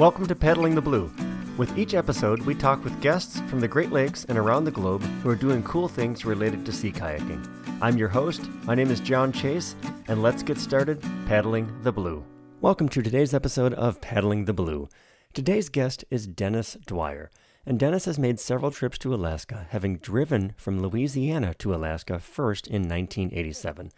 Welcome 0.00 0.26
to 0.28 0.34
Paddling 0.34 0.74
the 0.74 0.80
Blue. 0.80 1.12
With 1.58 1.76
each 1.76 1.92
episode, 1.92 2.40
we 2.40 2.54
talk 2.54 2.82
with 2.82 3.02
guests 3.02 3.40
from 3.50 3.60
the 3.60 3.68
Great 3.68 3.92
Lakes 3.92 4.24
and 4.24 4.38
around 4.38 4.64
the 4.64 4.70
globe 4.70 5.02
who 5.02 5.28
are 5.28 5.36
doing 5.36 5.62
cool 5.62 5.88
things 5.88 6.24
related 6.24 6.64
to 6.64 6.72
sea 6.72 6.90
kayaking. 6.90 7.46
I'm 7.82 7.98
your 7.98 8.08
host. 8.08 8.48
My 8.64 8.74
name 8.74 8.90
is 8.90 8.98
John 8.98 9.30
Chase, 9.30 9.76
and 10.08 10.22
let's 10.22 10.42
get 10.42 10.56
started 10.56 11.02
paddling 11.26 11.70
the 11.82 11.92
blue. 11.92 12.24
Welcome 12.62 12.88
to 12.88 13.02
today's 13.02 13.34
episode 13.34 13.74
of 13.74 14.00
Paddling 14.00 14.46
the 14.46 14.54
Blue. 14.54 14.88
Today's 15.34 15.68
guest 15.68 16.02
is 16.08 16.26
Dennis 16.26 16.78
Dwyer, 16.86 17.30
and 17.66 17.78
Dennis 17.78 18.06
has 18.06 18.18
made 18.18 18.40
several 18.40 18.70
trips 18.70 18.96
to 19.00 19.14
Alaska, 19.14 19.66
having 19.68 19.98
driven 19.98 20.54
from 20.56 20.80
Louisiana 20.80 21.52
to 21.58 21.74
Alaska 21.74 22.20
first 22.20 22.66
in 22.66 22.88
1987. 22.88 23.92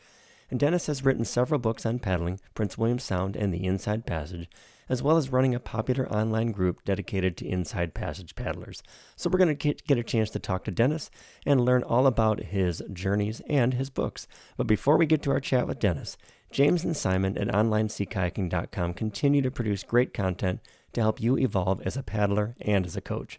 And 0.50 0.58
Dennis 0.58 0.86
has 0.86 1.04
written 1.04 1.24
several 1.24 1.60
books 1.60 1.86
on 1.86 2.00
paddling, 2.00 2.40
Prince 2.56 2.76
William 2.76 2.98
Sound 2.98 3.36
and 3.36 3.54
the 3.54 3.64
Inside 3.64 4.04
Passage, 4.04 4.48
as 4.88 5.02
well 5.02 5.16
as 5.16 5.30
running 5.30 5.54
a 5.54 5.60
popular 5.60 6.10
online 6.12 6.52
group 6.52 6.84
dedicated 6.84 7.36
to 7.36 7.46
Inside 7.46 7.94
Passage 7.94 8.34
paddlers. 8.34 8.82
So 9.16 9.30
we're 9.30 9.38
going 9.38 9.56
to 9.56 9.74
get 9.74 9.98
a 9.98 10.02
chance 10.02 10.30
to 10.30 10.38
talk 10.38 10.64
to 10.64 10.70
Dennis 10.70 11.10
and 11.46 11.64
learn 11.64 11.82
all 11.82 12.06
about 12.06 12.44
his 12.44 12.82
journeys 12.92 13.40
and 13.48 13.74
his 13.74 13.90
books. 13.90 14.26
But 14.56 14.66
before 14.66 14.96
we 14.96 15.06
get 15.06 15.22
to 15.22 15.30
our 15.30 15.40
chat 15.40 15.66
with 15.66 15.78
Dennis, 15.78 16.16
James 16.50 16.84
and 16.84 16.96
Simon 16.96 17.38
at 17.38 17.48
OnlineSeaKayaking.com 17.48 18.94
continue 18.94 19.40
to 19.42 19.50
produce 19.50 19.82
great 19.82 20.12
content 20.12 20.60
to 20.92 21.00
help 21.00 21.20
you 21.20 21.38
evolve 21.38 21.80
as 21.82 21.96
a 21.96 22.02
paddler 22.02 22.54
and 22.60 22.84
as 22.84 22.96
a 22.96 23.00
coach. 23.00 23.38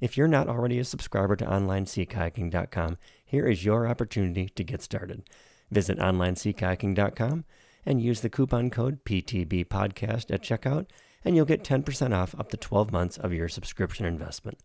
If 0.00 0.16
you're 0.16 0.28
not 0.28 0.48
already 0.48 0.78
a 0.78 0.84
subscriber 0.84 1.36
to 1.36 1.44
OnlineSeaKayaking.com, 1.46 2.98
here 3.24 3.46
is 3.46 3.64
your 3.64 3.86
opportunity 3.86 4.48
to 4.48 4.64
get 4.64 4.82
started. 4.82 5.22
Visit 5.70 5.98
OnlineSeaKayaking.com 5.98 7.44
and 7.84 8.00
use 8.00 8.20
the 8.20 8.30
coupon 8.30 8.70
code 8.70 9.04
PTB 9.04 9.66
Podcast 9.66 10.32
at 10.32 10.42
checkout, 10.42 10.86
and 11.24 11.36
you'll 11.36 11.44
get 11.44 11.64
10% 11.64 12.14
off 12.14 12.34
up 12.38 12.50
to 12.50 12.56
12 12.56 12.92
months 12.92 13.18
of 13.18 13.32
your 13.32 13.48
subscription 13.48 14.06
investment. 14.06 14.58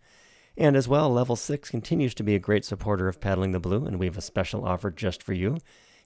And 0.57 0.75
as 0.75 0.87
well, 0.87 1.09
Level 1.09 1.35
6 1.35 1.69
continues 1.69 2.13
to 2.15 2.23
be 2.23 2.35
a 2.35 2.39
great 2.39 2.63
supporter 2.63 3.07
of 3.07 3.19
Paddling 3.19 3.51
the 3.51 3.59
Blue, 3.59 3.85
and 3.85 3.99
we 3.99 4.05
have 4.05 4.17
a 4.17 4.21
special 4.21 4.65
offer 4.65 4.89
just 4.89 5.21
for 5.21 5.33
you. 5.33 5.57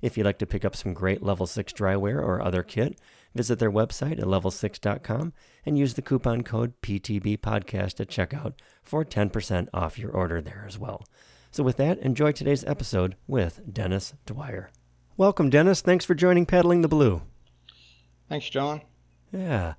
If 0.01 0.17
you'd 0.17 0.25
like 0.25 0.39
to 0.39 0.47
pick 0.47 0.63
up 0.63 0.75
some 0.75 0.93
great 0.93 1.21
Level 1.21 1.45
6 1.45 1.73
dryware 1.73 2.17
or 2.17 2.41
other 2.41 2.63
kit, 2.63 2.99
visit 3.35 3.59
their 3.59 3.71
website 3.71 4.19
at 4.19 4.25
level6.com 4.25 5.33
and 5.65 5.77
use 5.77 5.93
the 5.93 6.01
coupon 6.01 6.41
code 6.43 6.73
PTB 6.81 7.39
Podcast 7.39 7.99
at 7.99 8.07
checkout 8.07 8.53
for 8.81 9.03
10% 9.03 9.67
off 9.73 9.99
your 9.99 10.11
order 10.11 10.41
there 10.41 10.63
as 10.65 10.79
well. 10.79 11.03
So, 11.51 11.63
with 11.63 11.77
that, 11.77 11.97
enjoy 11.99 12.31
today's 12.31 12.63
episode 12.65 13.15
with 13.27 13.61
Dennis 13.71 14.13
Dwyer. 14.25 14.69
Welcome, 15.19 15.49
Dennis. 15.49 15.81
Thanks 15.81 16.05
for 16.05 16.15
joining 16.15 16.45
Paddling 16.45 16.81
the 16.81 16.87
Blue. 16.87 17.21
Thanks, 18.29 18.49
John. 18.49 18.79
Yeah. 19.33 19.73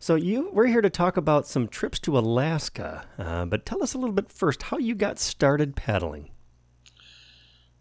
So 0.00 0.16
you 0.16 0.50
we're 0.52 0.66
here 0.66 0.80
to 0.80 0.90
talk 0.90 1.16
about 1.16 1.46
some 1.46 1.68
trips 1.68 2.00
to 2.00 2.18
Alaska, 2.18 3.04
uh, 3.16 3.44
but 3.44 3.64
tell 3.64 3.80
us 3.84 3.94
a 3.94 3.98
little 3.98 4.12
bit 4.12 4.32
first 4.32 4.64
how 4.64 4.78
you 4.78 4.96
got 4.96 5.20
started 5.20 5.76
paddling. 5.76 6.32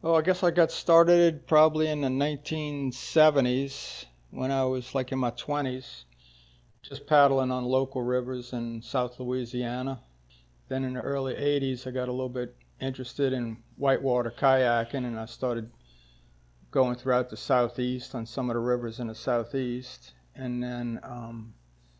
Well, 0.04 0.16
I 0.16 0.22
guess 0.22 0.44
I 0.44 0.52
got 0.52 0.72
started 0.72 1.48
probably 1.48 1.88
in 1.88 2.02
the 2.02 2.08
1970s 2.08 4.06
when 4.30 4.52
I 4.52 4.64
was 4.66 4.94
like 4.94 5.12
in 5.12 5.18
my 5.18 5.32
20s, 5.32 6.04
just 6.84 7.08
paddling 7.08 7.50
on 7.50 7.66
local 7.66 8.04
rivers 8.04 8.54
in 8.54 8.80
South 8.84 9.20
Louisiana. 9.20 10.00
Then 10.70 10.84
in 10.84 10.94
the 10.94 11.02
early 11.02 11.34
80s, 11.34 11.88
I 11.88 11.90
got 11.90 12.10
a 12.10 12.12
little 12.12 12.30
bit 12.30 12.56
interested 12.80 13.34
in 13.34 13.58
whitewater 13.78 14.32
kayaking 14.38 15.08
and 15.08 15.20
I 15.20 15.26
started 15.26 15.68
going 16.72 16.96
throughout 16.96 17.30
the 17.30 17.38
southeast 17.38 18.16
on 18.16 18.26
some 18.26 18.50
of 18.50 18.56
the 18.56 18.60
rivers 18.60 19.00
in 19.00 19.08
the 19.08 19.16
southeast. 19.16 20.14
And 20.36 20.64
then 20.64 21.00
um, 21.04 21.54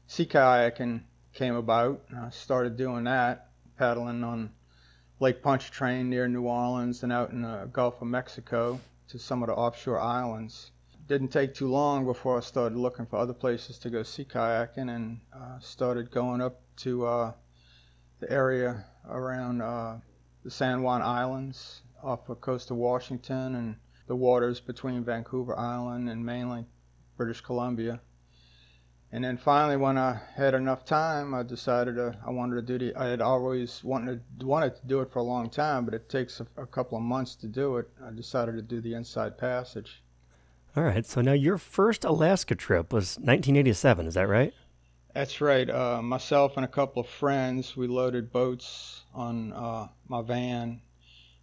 sea 0.08 0.26
kayaking 0.26 1.04
came 1.34 1.56
about. 1.56 2.02
I 2.18 2.30
started 2.30 2.78
doing 2.78 3.04
that, 3.04 3.50
paddling 3.78 4.24
on 4.24 4.52
Lake 5.20 5.44
Pontchartrain 5.44 6.10
near 6.10 6.28
New 6.28 6.44
Orleans 6.44 7.04
and 7.04 7.12
out 7.12 7.32
in 7.32 7.42
the 7.42 7.70
Gulf 7.72 8.02
of 8.02 8.08
Mexico 8.08 8.80
to 9.10 9.20
some 9.20 9.44
of 9.44 9.48
the 9.48 9.54
offshore 9.54 10.00
islands. 10.00 10.72
Didn't 11.08 11.30
take 11.30 11.54
too 11.54 11.68
long 11.68 12.06
before 12.06 12.38
I 12.38 12.42
started 12.42 12.78
looking 12.78 13.06
for 13.06 13.18
other 13.18 13.34
places 13.34 13.78
to 13.80 13.90
go 13.90 14.04
sea 14.04 14.24
kayaking 14.26 14.90
and 14.90 15.20
uh, 15.34 15.60
started 15.60 16.12
going 16.12 16.42
up 16.42 16.62
to 16.78 17.06
uh, 17.06 17.34
the 18.22 18.32
area 18.32 18.86
around 19.10 19.62
uh, 19.62 19.98
the 20.44 20.52
San 20.52 20.82
Juan 20.82 21.02
Islands 21.02 21.82
off 22.02 22.26
the 22.26 22.36
coast 22.36 22.72
of 22.72 22.78
Washington 22.78 23.56
and 23.56 23.76
the 24.12 24.16
waters 24.18 24.60
between 24.60 25.06
Vancouver 25.06 25.58
Island 25.58 26.10
and 26.10 26.26
mainland 26.26 26.66
British 27.16 27.40
Columbia. 27.40 28.02
And 29.14 29.24
then 29.24 29.38
finally, 29.38 29.78
when 29.78 29.98
I 29.98 30.20
had 30.36 30.54
enough 30.54 30.84
time, 30.84 31.34
I 31.34 31.44
decided 31.44 31.96
to, 31.96 32.18
I 32.28 32.30
wanted 32.30 32.56
to 32.56 32.62
do 32.62 32.78
the. 32.78 33.00
I 33.00 33.08
had 33.08 33.22
always 33.22 33.82
wanted 33.86 34.22
wanted 34.44 34.76
to 34.76 34.86
do 34.86 35.00
it 35.00 35.14
for 35.14 35.20
a 35.20 35.24
long 35.24 35.50
time, 35.50 35.86
but 35.86 35.94
it 35.94 36.10
takes 36.10 36.42
a, 36.42 36.48
a 36.58 36.66
couple 36.66 36.98
of 36.98 37.06
months 37.06 37.36
to 37.36 37.48
do 37.48 37.78
it. 37.78 37.90
I 38.06 38.12
decided 38.12 38.58
to 38.58 38.62
do 38.62 38.82
the 38.82 38.96
Inside 38.96 39.38
Passage. 39.38 40.04
All 40.76 40.84
right. 40.84 41.06
So 41.06 41.22
now 41.22 41.32
your 41.32 41.58
first 41.58 42.04
Alaska 42.04 42.56
trip 42.56 42.92
was 42.92 43.16
1987. 43.16 44.08
Is 44.08 44.16
that 44.16 44.28
right? 44.28 44.54
That's 45.14 45.40
right. 45.40 45.70
Uh, 45.70 46.02
myself 46.02 46.58
and 46.58 46.66
a 46.66 46.74
couple 46.80 47.02
of 47.02 47.08
friends, 47.08 47.78
we 47.78 47.88
loaded 47.88 48.34
boats 48.34 49.04
on 49.14 49.54
uh, 49.54 49.88
my 50.10 50.22
van 50.22 50.82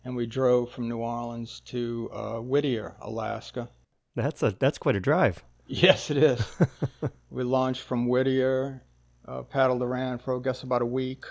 and 0.05 0.17
we 0.17 0.27
drove 0.27 0.71
from 0.71 0.89
New 0.89 0.99
Orleans 0.99 1.61
to 1.67 2.11
uh, 2.13 2.39
Whittier, 2.39 2.95
Alaska. 3.01 3.69
That's 4.15 4.43
a 4.43 4.55
that's 4.59 4.79
quite 4.79 4.97
a 4.97 5.01
drive. 5.01 5.45
Yes, 5.71 6.11
it 6.11 6.17
is. 6.17 6.43
we 7.31 7.45
launched 7.45 7.83
from 7.83 8.09
Whittier, 8.09 8.83
uh, 9.27 9.43
paddled 9.43 9.83
around 9.83 10.23
for 10.23 10.35
I 10.35 10.41
guess 10.41 10.63
about 10.63 10.81
a 10.81 10.87
week, 10.87 11.27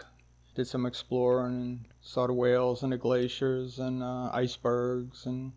did 0.53 0.67
some 0.67 0.85
exploring, 0.85 1.55
and 1.55 1.85
saw 2.01 2.27
the 2.27 2.33
whales 2.33 2.83
and 2.83 2.91
the 2.91 2.97
glaciers 2.97 3.79
and 3.79 4.03
uh, 4.03 4.29
icebergs, 4.31 5.25
and 5.25 5.53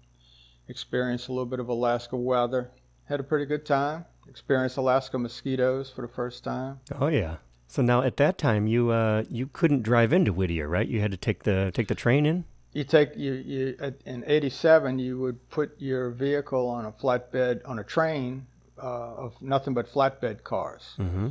experienced 0.68 1.28
a 1.28 1.32
little 1.32 1.44
bit 1.44 1.60
of 1.60 1.68
Alaska 1.68 2.16
weather. 2.16 2.70
Had 3.04 3.20
a 3.20 3.22
pretty 3.22 3.44
good 3.44 3.66
time. 3.66 4.06
Experienced 4.26 4.78
Alaska 4.78 5.18
mosquitoes 5.18 5.90
for 5.90 6.00
the 6.00 6.08
first 6.08 6.42
time. 6.42 6.80
Oh 6.98 7.08
yeah. 7.08 7.36
So 7.66 7.82
now 7.82 8.00
at 8.00 8.16
that 8.16 8.38
time 8.38 8.66
you 8.66 8.88
uh, 8.92 9.24
you 9.28 9.50
couldn't 9.52 9.82
drive 9.82 10.14
into 10.14 10.32
Whittier, 10.32 10.68
right? 10.68 10.88
You 10.88 11.02
had 11.02 11.10
to 11.10 11.18
take 11.18 11.42
the 11.42 11.70
take 11.74 11.88
the 11.88 11.94
train 11.94 12.24
in 12.24 12.46
you 12.72 12.84
take 12.84 13.16
you, 13.16 13.32
you 13.32 13.94
in 14.06 14.24
87 14.26 14.98
you 14.98 15.18
would 15.18 15.48
put 15.50 15.80
your 15.80 16.10
vehicle 16.10 16.68
on 16.68 16.84
a 16.84 16.92
flatbed 16.92 17.62
on 17.64 17.78
a 17.78 17.84
train 17.84 18.46
uh, 18.78 19.14
of 19.14 19.42
nothing 19.42 19.74
but 19.74 19.92
flatbed 19.92 20.42
cars. 20.44 20.94
Mm-hmm. 20.98 21.28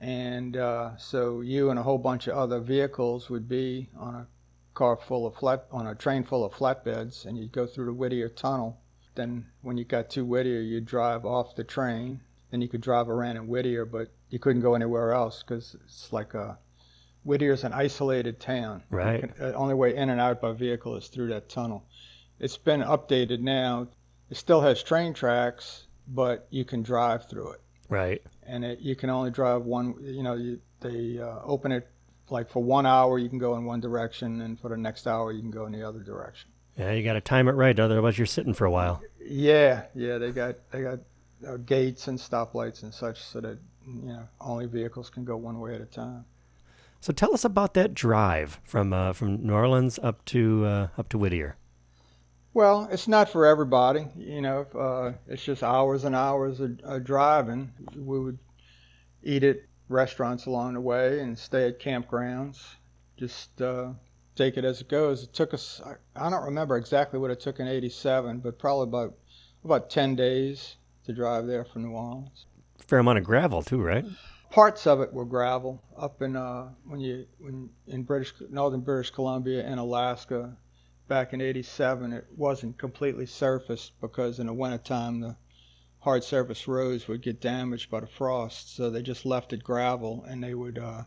and 0.00 0.56
uh, 0.56 0.96
so 0.96 1.40
you 1.40 1.70
and 1.70 1.78
a 1.78 1.82
whole 1.82 1.98
bunch 1.98 2.26
of 2.26 2.36
other 2.36 2.60
vehicles 2.60 3.30
would 3.30 3.48
be 3.48 3.88
on 3.96 4.14
a 4.14 4.26
car 4.74 4.96
full 4.96 5.26
of 5.26 5.34
flat 5.36 5.66
on 5.70 5.86
a 5.86 5.94
train 5.94 6.24
full 6.24 6.44
of 6.44 6.52
flatbeds 6.52 7.24
and 7.24 7.38
you'd 7.38 7.52
go 7.52 7.66
through 7.66 7.86
the 7.86 7.92
Whittier 7.92 8.28
tunnel. 8.28 8.80
Then 9.14 9.46
when 9.62 9.78
you 9.78 9.84
got 9.84 10.10
to 10.10 10.24
Whittier 10.24 10.60
you'd 10.60 10.86
drive 10.86 11.24
off 11.24 11.54
the 11.56 11.64
train. 11.64 12.20
Then 12.50 12.60
you 12.60 12.68
could 12.68 12.82
drive 12.82 13.08
around 13.08 13.36
in 13.36 13.46
Whittier 13.46 13.84
but 13.84 14.08
you 14.30 14.38
couldn't 14.38 14.62
go 14.62 14.74
anywhere 14.74 15.12
else 15.12 15.42
because 15.42 15.76
it's 15.84 16.12
like 16.12 16.34
a 16.34 16.58
Whittier's 17.24 17.64
an 17.64 17.72
isolated 17.72 18.38
town. 18.40 18.82
Right. 18.90 19.34
The 19.36 19.54
only 19.54 19.74
way 19.74 19.96
in 19.96 20.10
and 20.10 20.20
out 20.20 20.40
by 20.40 20.52
vehicle 20.52 20.96
is 20.96 21.08
through 21.08 21.28
that 21.28 21.48
tunnel. 21.48 21.84
It's 22.38 22.56
been 22.56 22.80
updated 22.80 23.40
now. 23.40 23.88
It 24.30 24.36
still 24.36 24.60
has 24.60 24.82
train 24.82 25.14
tracks, 25.14 25.86
but 26.06 26.46
you 26.50 26.64
can 26.64 26.82
drive 26.82 27.28
through 27.28 27.52
it. 27.52 27.60
Right. 27.88 28.22
And 28.42 28.64
it, 28.64 28.80
you 28.80 28.96
can 28.96 29.10
only 29.10 29.30
drive 29.30 29.62
one. 29.62 29.94
You 30.00 30.22
know, 30.22 30.34
you, 30.34 30.60
they 30.80 31.18
uh, 31.18 31.40
open 31.44 31.72
it 31.72 31.88
like 32.30 32.50
for 32.50 32.62
one 32.62 32.86
hour 32.86 33.18
you 33.18 33.28
can 33.28 33.38
go 33.38 33.56
in 33.56 33.64
one 33.64 33.80
direction, 33.80 34.40
and 34.40 34.58
for 34.58 34.68
the 34.68 34.76
next 34.76 35.06
hour 35.06 35.32
you 35.32 35.40
can 35.40 35.50
go 35.50 35.66
in 35.66 35.72
the 35.72 35.86
other 35.86 36.00
direction. 36.00 36.50
Yeah, 36.76 36.92
you 36.92 37.04
got 37.04 37.12
to 37.12 37.20
time 37.20 37.48
it 37.48 37.52
right, 37.52 37.78
otherwise 37.78 38.18
you're 38.18 38.26
sitting 38.26 38.54
for 38.54 38.64
a 38.64 38.70
while. 38.70 39.00
Yeah, 39.20 39.84
yeah. 39.94 40.18
They 40.18 40.32
got 40.32 40.56
they 40.72 40.82
got 40.82 40.98
uh, 41.46 41.56
gates 41.58 42.08
and 42.08 42.18
stoplights 42.18 42.82
and 42.82 42.92
such, 42.92 43.22
so 43.22 43.40
that 43.40 43.58
you 43.86 44.08
know 44.08 44.28
only 44.40 44.66
vehicles 44.66 45.10
can 45.10 45.24
go 45.24 45.36
one 45.36 45.60
way 45.60 45.74
at 45.74 45.80
a 45.80 45.86
time. 45.86 46.24
So 47.04 47.12
tell 47.12 47.34
us 47.34 47.44
about 47.44 47.74
that 47.74 47.92
drive 47.92 48.58
from 48.64 48.94
uh, 48.94 49.12
from 49.12 49.46
New 49.46 49.52
Orleans 49.52 49.98
up 50.02 50.24
to 50.24 50.64
uh, 50.64 50.88
up 50.96 51.10
to 51.10 51.18
Whittier. 51.18 51.54
Well, 52.54 52.88
it's 52.90 53.06
not 53.06 53.28
for 53.28 53.44
everybody. 53.44 54.06
You 54.16 54.40
know, 54.40 54.62
uh, 54.74 55.12
it's 55.28 55.44
just 55.44 55.62
hours 55.62 56.04
and 56.04 56.16
hours 56.16 56.60
of, 56.60 56.80
of 56.82 57.04
driving. 57.04 57.70
We 57.94 58.18
would 58.20 58.38
eat 59.22 59.44
at 59.44 59.58
restaurants 59.90 60.46
along 60.46 60.72
the 60.72 60.80
way 60.80 61.20
and 61.20 61.38
stay 61.38 61.68
at 61.68 61.78
campgrounds. 61.78 62.64
Just 63.18 63.60
uh, 63.60 63.90
take 64.34 64.56
it 64.56 64.64
as 64.64 64.80
it 64.80 64.88
goes. 64.88 65.24
It 65.24 65.34
took 65.34 65.52
us. 65.52 65.82
I 66.16 66.30
don't 66.30 66.44
remember 66.44 66.78
exactly 66.78 67.18
what 67.18 67.30
it 67.30 67.38
took 67.38 67.60
in 67.60 67.68
'87, 67.68 68.38
but 68.38 68.58
probably 68.58 68.84
about 68.84 69.14
about 69.62 69.90
10 69.90 70.16
days 70.16 70.76
to 71.04 71.12
drive 71.12 71.46
there 71.46 71.66
from 71.66 71.82
New 71.82 71.90
Orleans. 71.90 72.46
Fair 72.78 73.00
amount 73.00 73.18
of 73.18 73.24
gravel 73.24 73.62
too, 73.62 73.82
right? 73.82 74.06
Parts 74.54 74.86
of 74.86 75.00
it 75.00 75.12
were 75.12 75.24
gravel 75.24 75.82
up 75.98 76.22
in 76.22 76.36
uh, 76.36 76.68
when 76.86 77.00
you 77.00 77.26
when 77.40 77.68
in 77.88 78.04
British 78.04 78.32
northern 78.50 78.82
British 78.82 79.10
Columbia 79.10 79.66
and 79.66 79.80
Alaska 79.80 80.56
back 81.08 81.32
in 81.32 81.40
'87. 81.40 82.12
It 82.12 82.24
wasn't 82.36 82.78
completely 82.78 83.26
surfaced 83.26 84.00
because 84.00 84.38
in 84.38 84.46
the 84.46 84.52
wintertime 84.52 85.18
the 85.18 85.36
hard 85.98 86.22
surface 86.22 86.68
roads 86.68 87.08
would 87.08 87.20
get 87.20 87.40
damaged 87.40 87.90
by 87.90 87.98
the 87.98 88.06
frost, 88.06 88.76
so 88.76 88.90
they 88.90 89.02
just 89.02 89.26
left 89.26 89.52
it 89.52 89.64
gravel, 89.64 90.24
and 90.28 90.40
they 90.40 90.54
would 90.54 90.78
uh, 90.78 91.02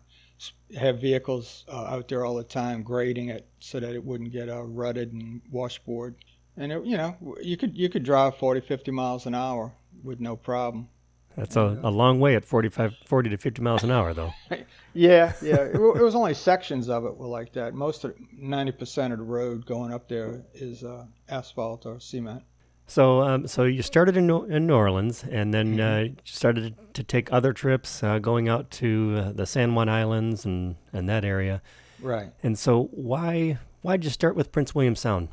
have 0.76 1.00
vehicles 1.00 1.64
uh, 1.70 1.86
out 1.86 2.10
there 2.10 2.26
all 2.26 2.36
the 2.36 2.44
time 2.44 2.84
grading 2.84 3.30
it 3.30 3.48
so 3.60 3.80
that 3.80 3.96
it 3.96 4.04
wouldn't 4.04 4.34
get 4.34 4.50
uh, 4.50 4.62
rutted 4.62 5.14
and 5.14 5.42
washboard. 5.50 6.16
And 6.58 6.74
it, 6.74 6.86
you 6.86 6.98
know, 6.98 7.16
you 7.42 7.56
could 7.56 7.78
you 7.78 7.88
could 7.88 8.04
drive 8.04 8.36
40, 8.36 8.60
50 8.60 8.92
miles 8.92 9.26
an 9.26 9.36
hour 9.36 9.74
with 10.04 10.20
no 10.20 10.36
problem. 10.36 10.90
That's 11.38 11.56
a, 11.56 11.80
a 11.84 11.92
long 11.92 12.20
way 12.20 12.36
at 12.36 12.44
45, 12.44 12.98
40 13.06 13.30
to 13.30 13.38
50 13.38 13.62
miles 13.62 13.84
an 13.84 13.92
hour, 13.92 14.14
though. 14.14 14.34
yeah, 14.94 15.34
yeah. 15.42 15.62
It, 15.62 15.76
it, 15.76 16.02
was 16.02 16.16
only 16.16 16.34
sections 16.34 16.90
of 16.90 17.06
it 17.06 17.16
were 17.16 17.28
like 17.28 17.54
that. 17.54 17.76
Most 17.76 18.04
of 18.04 18.16
90% 18.42 19.12
of 19.12 19.20
the 19.20 19.24
road 19.24 19.66
going 19.68 19.94
up 19.94 20.10
there 20.10 20.44
is 20.56 20.84
uh, 20.84 21.06
asphalt 21.30 21.86
or 21.86 22.00
cement. 22.00 22.42
So, 22.88 23.22
um, 23.22 23.48
so 23.48 23.64
you 23.66 23.84
started 23.84 24.18
in, 24.18 24.26
New, 24.26 24.46
in 24.46 24.66
New 24.66 24.74
Orleans, 24.74 25.24
and 25.30 25.54
then 25.54 25.78
Mm-hmm. 25.78 26.18
uh, 26.18 26.22
started 26.26 26.76
to 26.96 27.04
take 27.04 27.32
other 27.32 27.54
trips, 27.54 28.02
uh, 28.02 28.18
going 28.18 28.50
out 28.50 28.72
to 28.72 29.16
uh, 29.18 29.32
the 29.34 29.46
San 29.46 29.76
Juan 29.76 29.90
Islands 29.90 30.44
and, 30.44 30.76
and 30.92 31.08
that 31.08 31.24
area. 31.24 31.62
Right. 32.02 32.32
And 32.42 32.58
so, 32.58 32.86
why 32.92 33.60
why 33.82 33.96
did 33.96 34.04
you 34.04 34.10
start 34.10 34.36
with 34.36 34.52
Prince 34.52 34.76
William 34.76 34.96
Sound? 34.96 35.30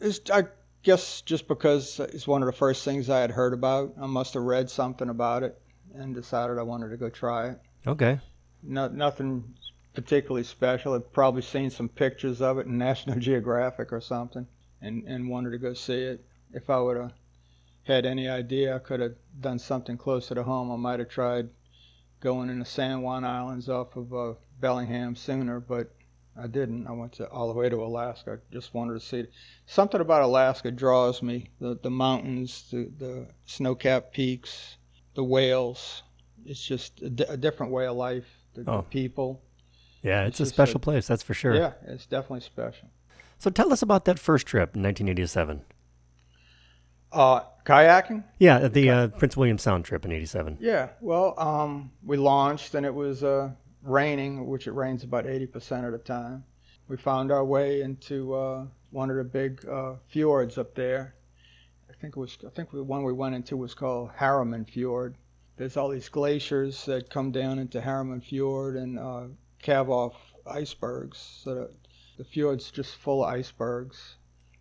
It's, 0.00 0.20
I 0.30 0.44
guess 0.84 1.22
just 1.22 1.48
because 1.48 1.98
it's 1.98 2.28
one 2.28 2.42
of 2.42 2.46
the 2.46 2.52
first 2.52 2.84
things 2.84 3.10
I 3.10 3.20
had 3.20 3.30
heard 3.30 3.54
about. 3.54 3.94
I 4.00 4.06
must 4.06 4.34
have 4.34 4.42
read 4.42 4.70
something 4.70 5.08
about 5.08 5.42
it 5.42 5.60
and 5.94 6.14
decided 6.14 6.58
I 6.58 6.62
wanted 6.62 6.90
to 6.90 6.96
go 6.96 7.08
try 7.08 7.48
it. 7.48 7.60
Okay. 7.86 8.20
No, 8.62 8.88
nothing 8.88 9.54
particularly 9.94 10.44
special. 10.44 10.94
I'd 10.94 11.12
probably 11.12 11.42
seen 11.42 11.70
some 11.70 11.88
pictures 11.88 12.42
of 12.42 12.58
it 12.58 12.66
in 12.66 12.78
National 12.78 13.18
Geographic 13.18 13.92
or 13.92 14.00
something 14.00 14.46
and, 14.82 15.04
and 15.08 15.28
wanted 15.28 15.50
to 15.50 15.58
go 15.58 15.72
see 15.72 16.02
it. 16.02 16.24
If 16.52 16.68
I 16.70 16.78
would 16.78 16.98
have 16.98 17.12
had 17.84 18.06
any 18.06 18.28
idea 18.28 18.76
I 18.76 18.78
could 18.78 19.00
have 19.00 19.14
done 19.40 19.58
something 19.58 19.96
closer 19.96 20.34
to 20.34 20.42
home, 20.42 20.70
I 20.70 20.76
might 20.76 21.00
have 21.00 21.08
tried 21.08 21.48
going 22.20 22.50
in 22.50 22.58
the 22.58 22.64
San 22.64 23.02
Juan 23.02 23.24
Islands 23.24 23.68
off 23.68 23.96
of 23.96 24.14
uh, 24.14 24.34
Bellingham 24.60 25.16
sooner, 25.16 25.60
but 25.60 25.92
I 26.36 26.46
didn't. 26.48 26.86
I 26.88 26.92
went 26.92 27.12
to 27.14 27.28
all 27.28 27.46
the 27.48 27.54
way 27.58 27.68
to 27.68 27.76
Alaska. 27.82 28.32
I 28.32 28.52
just 28.52 28.74
wanted 28.74 28.94
to 28.94 29.00
see 29.00 29.20
it. 29.20 29.32
Something 29.66 30.00
about 30.00 30.22
Alaska 30.22 30.70
draws 30.72 31.22
me. 31.22 31.50
The 31.60 31.78
the 31.82 31.90
mountains, 31.90 32.64
the 32.70 32.90
the 32.98 33.26
snow-capped 33.46 34.12
peaks, 34.12 34.76
the 35.14 35.22
whales. 35.24 36.02
It's 36.44 36.62
just 36.64 37.00
a, 37.02 37.08
di- 37.10 37.24
a 37.28 37.36
different 37.36 37.72
way 37.72 37.86
of 37.86 37.96
life. 37.96 38.26
The, 38.54 38.64
Oh. 38.66 38.76
the 38.78 38.82
people. 38.82 39.42
Yeah, 40.02 40.24
It's 40.26 40.40
it's 40.40 40.50
a 40.50 40.52
special 40.52 40.74
like- 40.78 40.82
place, 40.82 41.06
that's 41.06 41.22
for 41.22 41.34
sure. 41.34 41.54
Yeah, 41.54 41.72
it's 41.86 42.06
definitely 42.06 42.40
special. 42.40 42.88
So, 43.38 43.48
tell 43.50 43.72
us 43.72 43.80
about 43.82 44.04
that 44.04 44.18
first 44.18 44.46
trip 44.46 44.76
in 44.76 44.82
1987. 44.82 45.62
Uh, 47.12 47.40
kayaking? 47.64 48.24
Yeah, 48.38 48.66
the 48.68 48.90
uh, 48.90 49.08
Prince 49.08 49.36
William 49.36 49.56
Sound 49.58 49.84
trip 49.84 50.04
in 50.04 50.10
'87. 50.12 50.58
Yeah. 50.60 50.88
Well, 51.00 51.34
um, 51.38 51.92
we 52.04 52.16
launched 52.16 52.74
and 52.74 52.84
it 52.84 52.92
was 52.94 53.22
uh, 53.22 53.50
raining, 53.84 54.46
which 54.46 54.66
it 54.66 54.72
rains 54.72 55.04
about 55.04 55.26
80% 55.26 55.84
of 55.86 55.92
the 55.92 55.98
time. 55.98 56.44
We 56.88 56.96
found 56.96 57.30
our 57.30 57.44
way 57.44 57.82
into 57.82 58.34
uh, 58.34 58.66
one 58.90 59.10
of 59.10 59.16
the 59.16 59.24
big 59.24 59.66
uh, 59.66 59.94
fjords 60.08 60.58
up 60.58 60.74
there. 60.74 61.14
I 61.88 61.94
think 62.00 62.16
it 62.16 62.20
was. 62.20 62.36
I 62.46 62.50
think 62.50 62.70
the 62.70 62.82
one 62.82 63.04
we 63.04 63.12
went 63.12 63.34
into 63.34 63.56
was 63.56 63.74
called 63.74 64.10
Harriman 64.16 64.64
Fjord. 64.64 65.16
There's 65.56 65.76
all 65.76 65.88
these 65.88 66.08
glaciers 66.08 66.84
that 66.86 67.10
come 67.10 67.30
down 67.30 67.58
into 67.58 67.80
Harriman 67.80 68.20
Fjord 68.20 68.76
and 68.76 68.98
uh, 68.98 69.24
calve 69.62 69.88
off 69.88 70.14
icebergs. 70.46 71.18
So 71.42 71.54
the, 71.54 71.70
the 72.18 72.24
fjord's 72.24 72.70
just 72.70 72.96
full 72.96 73.24
of 73.24 73.32
icebergs, 73.32 74.16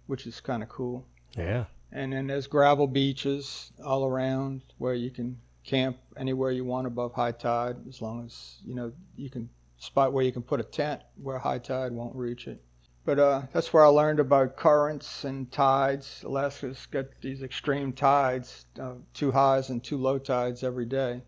which 0.07 0.27
is 0.27 0.39
kind 0.39 0.63
of 0.63 0.69
cool. 0.69 1.05
Yeah. 1.35 1.65
And 1.91 2.13
then 2.13 2.27
there's 2.27 2.47
gravel 2.47 2.87
beaches 2.87 3.71
all 3.83 4.05
around 4.05 4.61
where 4.77 4.93
you 4.93 5.11
can 5.11 5.37
camp 5.65 5.97
anywhere 6.17 6.51
you 6.51 6.65
want 6.65 6.87
above 6.87 7.13
high 7.13 7.31
tide, 7.31 7.77
as 7.87 8.01
long 8.01 8.25
as 8.25 8.57
you 8.65 8.75
know 8.75 8.91
you 9.15 9.29
can 9.29 9.49
spot 9.77 10.13
where 10.13 10.23
you 10.23 10.31
can 10.31 10.41
put 10.41 10.59
a 10.59 10.63
tent 10.63 11.01
where 11.21 11.37
high 11.37 11.59
tide 11.59 11.91
won't 11.91 12.15
reach 12.15 12.47
it. 12.47 12.63
But 13.05 13.19
uh, 13.19 13.41
that's 13.51 13.73
where 13.73 13.83
I 13.83 13.89
learned 13.89 14.19
about 14.19 14.55
currents 14.55 15.25
and 15.25 15.51
tides. 15.51 16.23
Alaska's 16.23 16.85
got 16.85 17.05
these 17.21 17.43
extreme 17.43 17.91
tides, 17.91 18.65
uh, 18.79 18.93
two 19.13 19.31
highs 19.31 19.69
and 19.69 19.83
two 19.83 19.97
low 19.97 20.17
tides 20.17 20.63
every 20.63 20.85
day, 20.85 21.21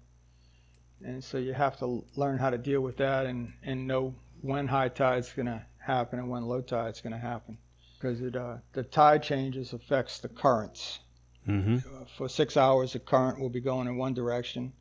and 1.03 1.23
so 1.23 1.37
you 1.37 1.53
have 1.53 1.77
to 1.79 2.05
learn 2.15 2.37
how 2.37 2.49
to 2.49 2.57
deal 2.57 2.81
with 2.81 2.97
that 2.97 3.25
and 3.25 3.53
and 3.63 3.87
know 3.87 4.15
when 4.41 4.67
high 4.67 4.89
tide's 4.89 5.33
going 5.33 5.47
to 5.47 5.65
happen 5.77 6.19
and 6.19 6.29
when 6.29 6.43
low 6.43 6.61
tide's 6.61 7.01
going 7.01 7.13
to 7.13 7.19
happen 7.19 7.57
because 7.99 8.21
it 8.21 8.35
uh, 8.35 8.57
the 8.73 8.83
tide 8.83 9.23
changes 9.23 9.73
affects 9.73 10.19
the 10.19 10.29
currents. 10.29 10.99
Mm-hmm. 11.47 11.75
Uh, 11.75 12.05
for 12.17 12.27
six 12.27 12.57
hours, 12.57 12.93
the 12.93 12.99
current 12.99 13.39
will 13.39 13.49
be 13.49 13.61
going 13.61 13.87
in 13.87 13.97
one 13.97 14.13
direction, 14.13 14.73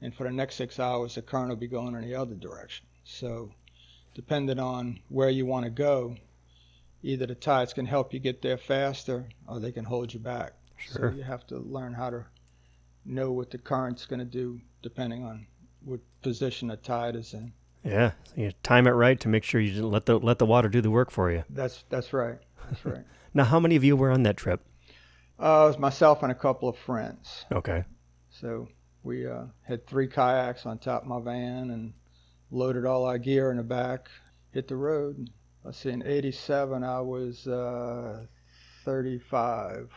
and 0.00 0.14
for 0.14 0.24
the 0.24 0.30
next 0.30 0.56
six 0.56 0.78
hours, 0.78 1.14
the 1.14 1.22
current 1.22 1.48
will 1.48 1.56
be 1.56 1.66
going 1.66 1.94
in 1.94 2.02
the 2.02 2.14
other 2.14 2.34
direction. 2.34 2.86
So, 3.04 3.50
depending 4.14 4.58
on 4.58 5.00
where 5.08 5.30
you 5.30 5.46
want 5.46 5.64
to 5.64 5.70
go, 5.70 6.16
either 7.02 7.26
the 7.26 7.34
tides 7.34 7.72
can 7.72 7.86
help 7.86 8.14
you 8.14 8.20
get 8.20 8.42
there 8.42 8.58
faster, 8.58 9.28
or 9.48 9.60
they 9.60 9.72
can 9.72 9.84
hold 9.84 10.12
you 10.12 10.20
back. 10.20 10.52
Sure. 10.76 11.10
So 11.10 11.16
you 11.16 11.22
have 11.22 11.46
to 11.48 11.58
learn 11.58 11.94
how 11.94 12.10
to 12.10 12.24
know 13.04 13.32
what 13.32 13.50
the 13.50 13.58
current's 13.58 14.06
going 14.06 14.18
to 14.20 14.24
do, 14.24 14.60
depending 14.82 15.24
on 15.24 15.46
what 15.84 16.00
position 16.22 16.68
the 16.68 16.76
tide 16.76 17.16
is 17.16 17.32
in. 17.32 17.52
Yeah. 17.84 18.12
You 18.34 18.52
time 18.62 18.86
it 18.86 18.90
right 18.90 19.18
to 19.20 19.28
make 19.28 19.44
sure 19.44 19.60
you 19.60 19.86
let 19.86 20.06
the 20.06 20.18
let 20.18 20.38
the 20.38 20.46
water 20.46 20.68
do 20.68 20.80
the 20.80 20.90
work 20.90 21.10
for 21.10 21.30
you. 21.30 21.44
That's 21.48 21.84
that's 21.88 22.12
right. 22.12 22.38
That's 22.68 22.84
right. 22.84 23.04
Now, 23.34 23.44
how 23.44 23.60
many 23.60 23.76
of 23.76 23.84
you 23.84 23.96
were 23.96 24.10
on 24.10 24.22
that 24.22 24.38
trip? 24.38 24.62
Uh, 25.38 25.64
it 25.64 25.68
was 25.68 25.78
myself 25.78 26.22
and 26.22 26.32
a 26.32 26.34
couple 26.34 26.68
of 26.68 26.76
friends. 26.78 27.44
Okay. 27.52 27.84
So 28.30 28.68
we 29.02 29.26
uh, 29.26 29.44
had 29.62 29.86
three 29.86 30.08
kayaks 30.08 30.64
on 30.66 30.78
top 30.78 31.02
of 31.02 31.08
my 31.08 31.20
van 31.20 31.70
and 31.70 31.92
loaded 32.50 32.86
all 32.86 33.04
our 33.04 33.18
gear 33.18 33.50
in 33.50 33.56
the 33.58 33.62
back, 33.62 34.08
hit 34.52 34.68
the 34.68 34.76
road. 34.76 35.28
Let's 35.64 35.78
see, 35.78 35.90
in 35.90 36.06
87, 36.06 36.84
I 36.84 37.00
was 37.00 37.46
uh, 37.46 38.24
35. 38.84 39.90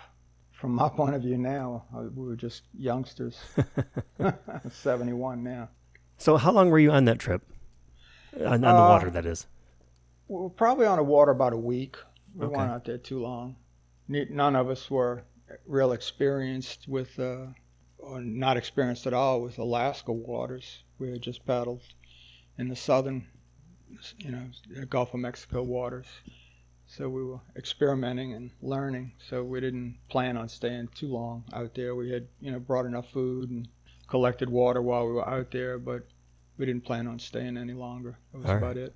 From 0.51 0.71
my 0.75 0.89
point 0.95 1.15
of 1.15 1.21
view 1.21 1.37
now, 1.37 1.85
uh, 1.95 2.03
we 2.13 2.25
were 2.25 2.35
just 2.35 2.63
youngsters. 2.77 3.37
71 4.71 5.43
now. 5.43 5.69
So, 6.17 6.35
how 6.37 6.51
long 6.51 6.69
were 6.69 6.79
you 6.79 6.91
on 6.91 7.05
that 7.05 7.19
trip? 7.19 7.41
On, 8.37 8.45
on 8.47 8.61
the 8.61 8.67
Uh, 8.67 8.89
water, 8.89 9.09
that 9.11 9.25
is. 9.25 9.47
We 10.27 10.41
were 10.41 10.49
probably 10.49 10.85
on 10.85 10.97
the 10.97 11.03
water 11.03 11.31
about 11.31 11.53
a 11.53 11.57
week. 11.57 11.95
We 12.35 12.45
Okay. 12.45 12.55
weren't 12.57 12.71
out 12.71 12.85
there 12.85 12.97
too 12.97 13.19
long. 13.21 13.55
Ne- 14.09 14.27
None 14.29 14.55
of 14.55 14.69
us 14.69 14.89
were 14.91 15.23
real 15.65 15.91
experienced 15.93 16.87
with, 16.87 17.17
uh, 17.19 17.47
or 17.97 18.21
not 18.21 18.57
experienced 18.57 19.07
at 19.07 19.13
all 19.13 19.41
with 19.41 19.57
Alaska 19.59 20.11
waters. 20.11 20.83
We 20.97 21.11
had 21.11 21.21
just 21.21 21.45
paddled 21.45 21.81
in 22.57 22.67
the 22.67 22.75
southern, 22.75 23.27
you 24.17 24.31
know, 24.31 24.49
Gulf 24.89 25.13
of 25.13 25.19
Mexico 25.21 25.63
waters. 25.63 26.07
So 26.87 27.07
we 27.07 27.23
were 27.23 27.39
experimenting 27.55 28.33
and 28.33 28.49
learning. 28.61 29.13
So 29.29 29.43
we 29.43 29.59
didn't 29.61 29.99
plan 30.09 30.37
on 30.37 30.49
staying 30.49 30.87
too 30.95 31.07
long 31.07 31.43
out 31.53 31.75
there. 31.75 31.95
We 31.95 32.09
had, 32.09 32.27
you 32.41 32.51
know, 32.51 32.59
brought 32.59 32.87
enough 32.87 33.11
food 33.11 33.51
and 33.51 33.67
collected 34.07 34.49
water 34.49 34.81
while 34.81 35.05
we 35.05 35.13
were 35.13 35.29
out 35.29 35.51
there, 35.51 35.77
but 35.77 36.07
we 36.57 36.65
didn't 36.65 36.83
plan 36.85 37.07
on 37.07 37.19
staying 37.19 37.57
any 37.57 37.73
longer. 37.73 38.17
That 38.31 38.39
was 38.39 38.49
All 38.49 38.57
about 38.57 38.77
it. 38.77 38.95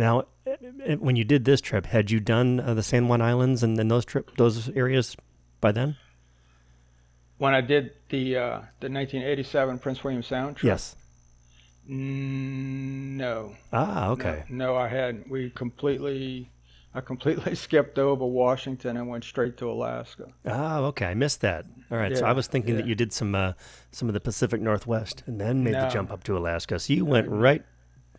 Now, 0.00 0.24
eh, 0.46 0.96
when 0.96 1.14
you 1.14 1.24
did 1.24 1.44
this 1.44 1.60
trip, 1.60 1.86
had 1.86 2.10
you 2.10 2.18
done 2.18 2.58
uh, 2.58 2.74
the 2.74 2.82
San 2.82 3.06
Juan 3.06 3.20
Islands 3.20 3.62
and 3.62 3.76
then 3.76 3.88
those 3.88 4.04
trip 4.04 4.36
those 4.36 4.68
areas 4.70 5.16
by 5.60 5.72
then? 5.72 5.96
when 7.40 7.54
I 7.54 7.62
did 7.62 7.92
the 8.10 8.36
uh, 8.36 8.58
the 8.80 8.88
1987 8.90 9.78
Prince 9.78 10.04
William 10.04 10.22
Sound 10.22 10.56
trip. 10.56 10.68
Yes. 10.68 10.94
No. 11.86 13.56
Ah, 13.72 14.10
okay. 14.10 14.44
No, 14.48 14.66
no, 14.66 14.76
I 14.76 14.86
hadn't. 14.86 15.28
We 15.28 15.50
completely, 15.50 16.50
I 16.94 17.00
completely 17.00 17.54
skipped 17.66 17.98
over 17.98 18.24
Washington 18.26 18.98
and 18.98 19.08
went 19.08 19.24
straight 19.24 19.56
to 19.56 19.70
Alaska. 19.70 20.26
Ah, 20.46 20.80
okay. 20.80 21.06
I 21.06 21.14
missed 21.14 21.40
that. 21.40 21.64
All 21.90 21.96
right. 21.96 22.16
so 22.16 22.26
I 22.26 22.32
was 22.32 22.46
thinking 22.46 22.76
that 22.76 22.86
you 22.86 22.94
did 22.94 23.12
some 23.12 23.34
uh, 23.34 23.54
some 23.90 24.08
of 24.08 24.14
the 24.14 24.20
Pacific 24.20 24.60
Northwest 24.60 25.24
and 25.26 25.40
then 25.40 25.64
made 25.64 25.74
the 25.74 25.88
jump 25.88 26.12
up 26.12 26.22
to 26.24 26.36
Alaska. 26.36 26.78
So 26.78 26.92
you 26.92 27.04
went 27.06 27.28
right 27.28 27.64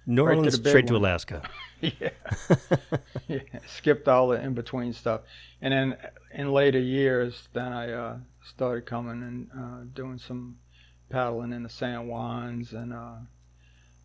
New 0.05 0.25
Right 0.25 0.37
Orleans 0.37 0.57
big 0.59 0.69
straight 0.69 0.87
to 0.87 0.93
one. 0.93 1.01
Alaska. 1.01 1.41
yeah. 1.81 2.09
yeah. 3.27 3.39
Skipped 3.67 4.07
all 4.07 4.29
the 4.29 4.41
in 4.41 4.53
between 4.53 4.93
stuff, 4.93 5.21
and 5.61 5.73
then 5.73 5.97
in 6.33 6.51
later 6.51 6.79
years, 6.79 7.47
then 7.53 7.73
I 7.73 7.91
uh, 7.91 8.17
started 8.43 8.85
coming 8.85 9.23
and 9.23 9.49
uh, 9.57 9.83
doing 9.93 10.17
some 10.17 10.57
paddling 11.09 11.53
in 11.53 11.63
the 11.63 11.69
San 11.69 12.07
Juans 12.07 12.73
and 12.73 12.93
uh, 12.93 13.15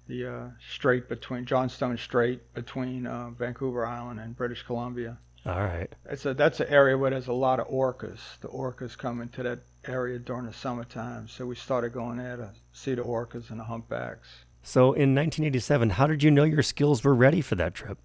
the 0.08 0.26
uh, 0.26 0.48
strait 0.70 1.08
between 1.08 1.44
Johnstone 1.44 1.96
Strait 1.98 2.52
between 2.54 3.06
uh, 3.06 3.30
Vancouver 3.30 3.84
Island 3.86 4.20
and 4.20 4.36
British 4.36 4.62
Columbia. 4.62 5.18
All 5.44 5.60
right. 5.60 5.92
It's 6.10 6.26
a 6.26 6.34
that's 6.34 6.60
an 6.60 6.68
area 6.68 6.98
where 6.98 7.10
there's 7.10 7.28
a 7.28 7.32
lot 7.32 7.60
of 7.60 7.68
orcas. 7.68 8.18
The 8.40 8.48
orcas 8.48 8.96
come 8.96 9.20
into 9.20 9.42
that 9.44 9.60
area 9.86 10.18
during 10.18 10.46
the 10.46 10.52
summertime, 10.52 11.28
so 11.28 11.46
we 11.46 11.54
started 11.54 11.92
going 11.92 12.18
there 12.18 12.36
to 12.36 12.52
see 12.72 12.94
the 12.94 13.02
orcas 13.02 13.50
and 13.50 13.60
the 13.60 13.64
humpbacks. 13.64 14.45
So 14.66 14.86
in 14.86 15.14
1987, 15.14 15.90
how 15.90 16.08
did 16.08 16.24
you 16.24 16.30
know 16.32 16.42
your 16.42 16.64
skills 16.64 17.04
were 17.04 17.14
ready 17.14 17.40
for 17.40 17.54
that 17.54 17.72
trip? 17.72 17.98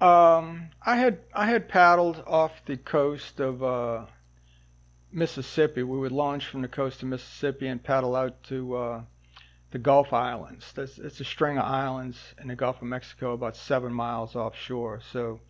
Um, 0.00 0.70
I 0.80 0.96
had 0.96 1.18
I 1.34 1.44
had 1.44 1.68
paddled 1.68 2.24
off 2.26 2.64
the 2.64 2.78
coast 2.78 3.38
of 3.38 3.62
uh, 3.62 4.06
Mississippi. 5.12 5.82
We 5.82 5.98
would 5.98 6.10
launch 6.10 6.46
from 6.46 6.62
the 6.62 6.68
coast 6.68 7.02
of 7.02 7.08
Mississippi 7.08 7.66
and 7.66 7.84
paddle 7.84 8.16
out 8.16 8.42
to 8.44 8.76
uh, 8.76 9.02
the 9.72 9.78
Gulf 9.78 10.14
Islands. 10.14 10.72
That's, 10.72 10.96
it's 10.96 11.20
a 11.20 11.24
string 11.24 11.58
of 11.58 11.66
islands 11.66 12.18
in 12.40 12.48
the 12.48 12.56
Gulf 12.56 12.80
of 12.80 12.88
Mexico, 12.88 13.34
about 13.34 13.54
seven 13.54 13.92
miles 13.92 14.34
offshore. 14.34 15.02
So 15.12 15.40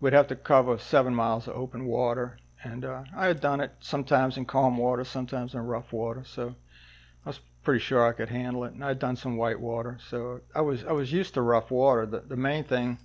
we'd 0.00 0.14
have 0.14 0.28
to 0.28 0.36
cover 0.36 0.78
seven 0.78 1.14
miles 1.14 1.48
of 1.48 1.54
open 1.54 1.84
water. 1.84 2.38
And 2.64 2.86
uh, 2.86 3.04
I 3.14 3.26
had 3.26 3.40
done 3.40 3.60
it 3.60 3.72
sometimes 3.80 4.38
in 4.38 4.46
calm 4.46 4.78
water, 4.78 5.04
sometimes 5.04 5.52
in 5.52 5.60
rough 5.60 5.92
water. 5.92 6.24
So 6.24 6.54
pretty 7.68 7.84
sure 7.84 8.08
I 8.08 8.12
could 8.12 8.30
handle 8.30 8.64
it. 8.64 8.72
And 8.72 8.82
I'd 8.82 8.98
done 8.98 9.14
some 9.14 9.36
white 9.36 9.60
water, 9.60 9.98
so 10.08 10.40
I 10.54 10.62
was 10.62 10.86
I 10.86 10.92
was 10.92 11.12
used 11.12 11.34
to 11.34 11.42
rough 11.42 11.70
water. 11.70 12.06
The, 12.06 12.20
the 12.20 12.34
main 12.34 12.64
thing 12.64 12.96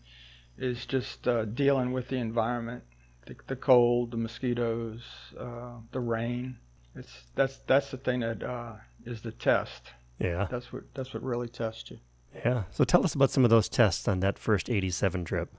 is 0.58 0.86
just 0.86 1.28
uh, 1.28 1.44
dealing 1.44 1.92
with 1.92 2.08
the 2.08 2.16
environment, 2.16 2.82
the, 3.26 3.36
the 3.48 3.58
cold, 3.58 4.12
the 4.12 4.18
mosquitoes, 4.18 5.02
uh, 5.38 5.74
the 5.92 6.00
rain. 6.00 6.56
It's 6.96 7.12
that's 7.36 7.58
that's 7.68 7.92
the 7.92 7.98
thing 7.98 8.22
that 8.22 8.42
uh, 8.42 8.76
is 9.06 9.20
the 9.20 9.34
test. 9.34 9.92
Yeah. 10.18 10.48
That's 10.50 10.72
what 10.72 10.84
that's 10.94 11.14
what 11.14 11.24
really 11.24 11.50
tests 11.50 11.92
you. 11.92 12.00
Yeah. 12.34 12.64
So 12.72 12.86
tell 12.86 13.04
us 13.04 13.16
about 13.16 13.32
some 13.32 13.44
of 13.44 13.50
those 13.50 13.68
tests 13.68 14.08
on 14.08 14.22
that 14.22 14.40
first 14.40 14.70
87 14.70 15.26
trip. 15.26 15.54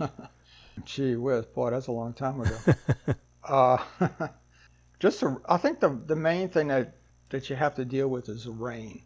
Gee 0.84 1.14
whiz, 1.14 1.46
boy, 1.46 1.70
that's 1.70 1.86
a 1.86 1.92
long 1.92 2.12
time 2.12 2.40
ago. 2.40 2.56
uh, 3.44 3.78
just 4.98 5.22
a, 5.22 5.36
I 5.48 5.56
think 5.56 5.78
the 5.78 5.96
the 6.04 6.16
main 6.16 6.48
thing 6.48 6.66
that 6.66 6.96
that 7.34 7.50
you 7.50 7.56
have 7.56 7.74
to 7.74 7.84
deal 7.84 8.06
with 8.06 8.28
is 8.28 8.46
rain. 8.46 9.02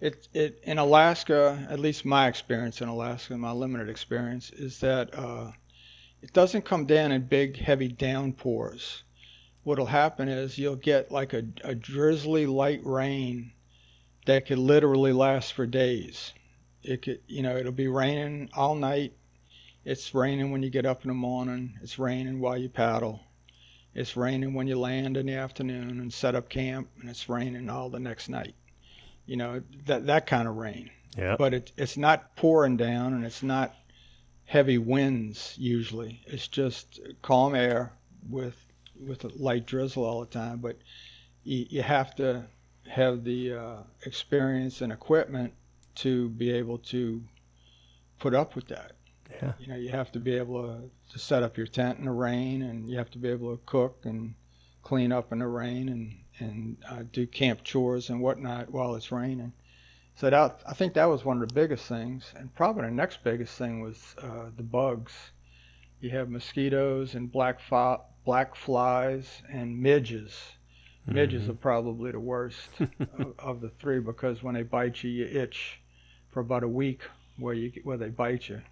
It 0.00 0.28
it 0.32 0.60
in 0.62 0.78
Alaska, 0.78 1.66
at 1.68 1.80
least 1.80 2.04
my 2.04 2.28
experience 2.28 2.80
in 2.80 2.86
Alaska, 2.86 3.36
my 3.36 3.50
limited 3.50 3.88
experience, 3.88 4.50
is 4.50 4.78
that 4.78 5.12
uh, 5.12 5.50
it 6.22 6.32
doesn't 6.32 6.64
come 6.64 6.86
down 6.86 7.10
in 7.10 7.26
big 7.26 7.56
heavy 7.56 7.88
downpours. 7.88 9.02
What'll 9.64 9.86
happen 9.86 10.28
is 10.28 10.56
you'll 10.56 10.76
get 10.76 11.10
like 11.10 11.32
a, 11.32 11.42
a 11.64 11.74
drizzly 11.74 12.46
light 12.46 12.80
rain 12.84 13.50
that 14.26 14.46
could 14.46 14.58
literally 14.58 15.12
last 15.12 15.52
for 15.52 15.66
days. 15.66 16.32
It 16.84 17.02
could, 17.02 17.22
you 17.26 17.42
know, 17.42 17.56
it'll 17.56 17.72
be 17.72 17.88
raining 17.88 18.50
all 18.54 18.76
night. 18.76 19.14
It's 19.84 20.14
raining 20.14 20.52
when 20.52 20.62
you 20.62 20.70
get 20.70 20.86
up 20.86 21.02
in 21.02 21.08
the 21.08 21.14
morning. 21.14 21.76
It's 21.82 21.98
raining 21.98 22.38
while 22.38 22.56
you 22.56 22.68
paddle. 22.68 23.20
It's 23.94 24.16
raining 24.16 24.54
when 24.54 24.66
you 24.66 24.78
land 24.78 25.16
in 25.16 25.26
the 25.26 25.34
afternoon 25.34 26.00
and 26.00 26.12
set 26.12 26.34
up 26.34 26.48
camp, 26.48 26.88
and 27.00 27.08
it's 27.08 27.28
raining 27.28 27.70
all 27.70 27.90
the 27.90 28.00
next 28.00 28.28
night. 28.28 28.54
You 29.26 29.36
know, 29.36 29.62
that 29.86 30.06
that 30.06 30.26
kind 30.26 30.48
of 30.48 30.56
rain. 30.56 30.90
Yeah. 31.16 31.36
But 31.38 31.54
it, 31.54 31.72
it's 31.76 31.96
not 31.96 32.34
pouring 32.36 32.76
down, 32.76 33.14
and 33.14 33.24
it's 33.24 33.42
not 33.42 33.74
heavy 34.46 34.78
winds 34.78 35.54
usually. 35.56 36.20
It's 36.26 36.48
just 36.48 37.00
calm 37.22 37.54
air 37.54 37.92
with 38.28 38.56
with 38.98 39.24
a 39.24 39.28
light 39.36 39.66
drizzle 39.66 40.04
all 40.04 40.20
the 40.20 40.26
time. 40.26 40.58
But 40.58 40.76
you, 41.44 41.66
you 41.70 41.82
have 41.82 42.14
to 42.16 42.46
have 42.88 43.24
the 43.24 43.54
uh, 43.54 43.76
experience 44.04 44.80
and 44.80 44.92
equipment 44.92 45.52
to 45.96 46.28
be 46.30 46.50
able 46.50 46.78
to 46.78 47.22
put 48.18 48.34
up 48.34 48.56
with 48.56 48.68
that. 48.68 48.92
Yeah. 49.30 49.52
You 49.58 49.66
know, 49.68 49.76
you 49.76 49.90
have 49.90 50.12
to 50.12 50.20
be 50.20 50.34
able 50.36 50.62
to, 50.62 50.90
to 51.12 51.18
set 51.18 51.42
up 51.42 51.56
your 51.56 51.66
tent 51.66 51.98
in 51.98 52.04
the 52.06 52.10
rain, 52.12 52.62
and 52.62 52.88
you 52.88 52.96
have 52.98 53.10
to 53.12 53.18
be 53.18 53.28
able 53.28 53.56
to 53.56 53.62
cook 53.66 54.04
and 54.04 54.34
clean 54.82 55.12
up 55.12 55.32
in 55.32 55.38
the 55.40 55.46
rain, 55.46 55.88
and 55.88 56.18
and 56.40 56.76
uh, 56.90 57.02
do 57.12 57.26
camp 57.26 57.62
chores 57.64 58.10
and 58.10 58.20
whatnot 58.20 58.70
while 58.70 58.94
it's 58.96 59.12
raining. 59.12 59.52
So 60.16 60.30
that 60.30 60.60
I 60.66 60.74
think 60.74 60.94
that 60.94 61.06
was 61.06 61.24
one 61.24 61.40
of 61.42 61.48
the 61.48 61.54
biggest 61.54 61.86
things, 61.86 62.32
and 62.36 62.54
probably 62.54 62.84
the 62.84 62.90
next 62.90 63.22
biggest 63.24 63.56
thing 63.58 63.80
was 63.80 64.14
uh, 64.22 64.50
the 64.56 64.62
bugs. 64.62 65.12
You 66.00 66.10
have 66.10 66.28
mosquitoes 66.30 67.14
and 67.14 67.30
black 67.32 67.60
fo- 67.60 68.02
black 68.24 68.54
flies 68.54 69.42
and 69.50 69.80
midges. 69.80 70.32
Midges 71.06 71.44
Mhm. 71.44 71.50
are 71.50 71.54
probably 71.54 72.12
the 72.12 72.20
worst 72.20 72.68
of, 73.18 73.34
of 73.38 73.60
the 73.60 73.70
three 73.70 74.00
because 74.00 74.42
when 74.42 74.54
they 74.54 74.62
bite 74.62 75.02
you, 75.02 75.10
you 75.10 75.24
itch 75.26 75.80
for 76.30 76.40
about 76.40 76.62
a 76.62 76.68
week 76.68 77.02
where 77.38 77.54
you 77.54 77.72
where 77.84 77.96
they 77.98 78.10
bite 78.10 78.48
you. 78.48 78.62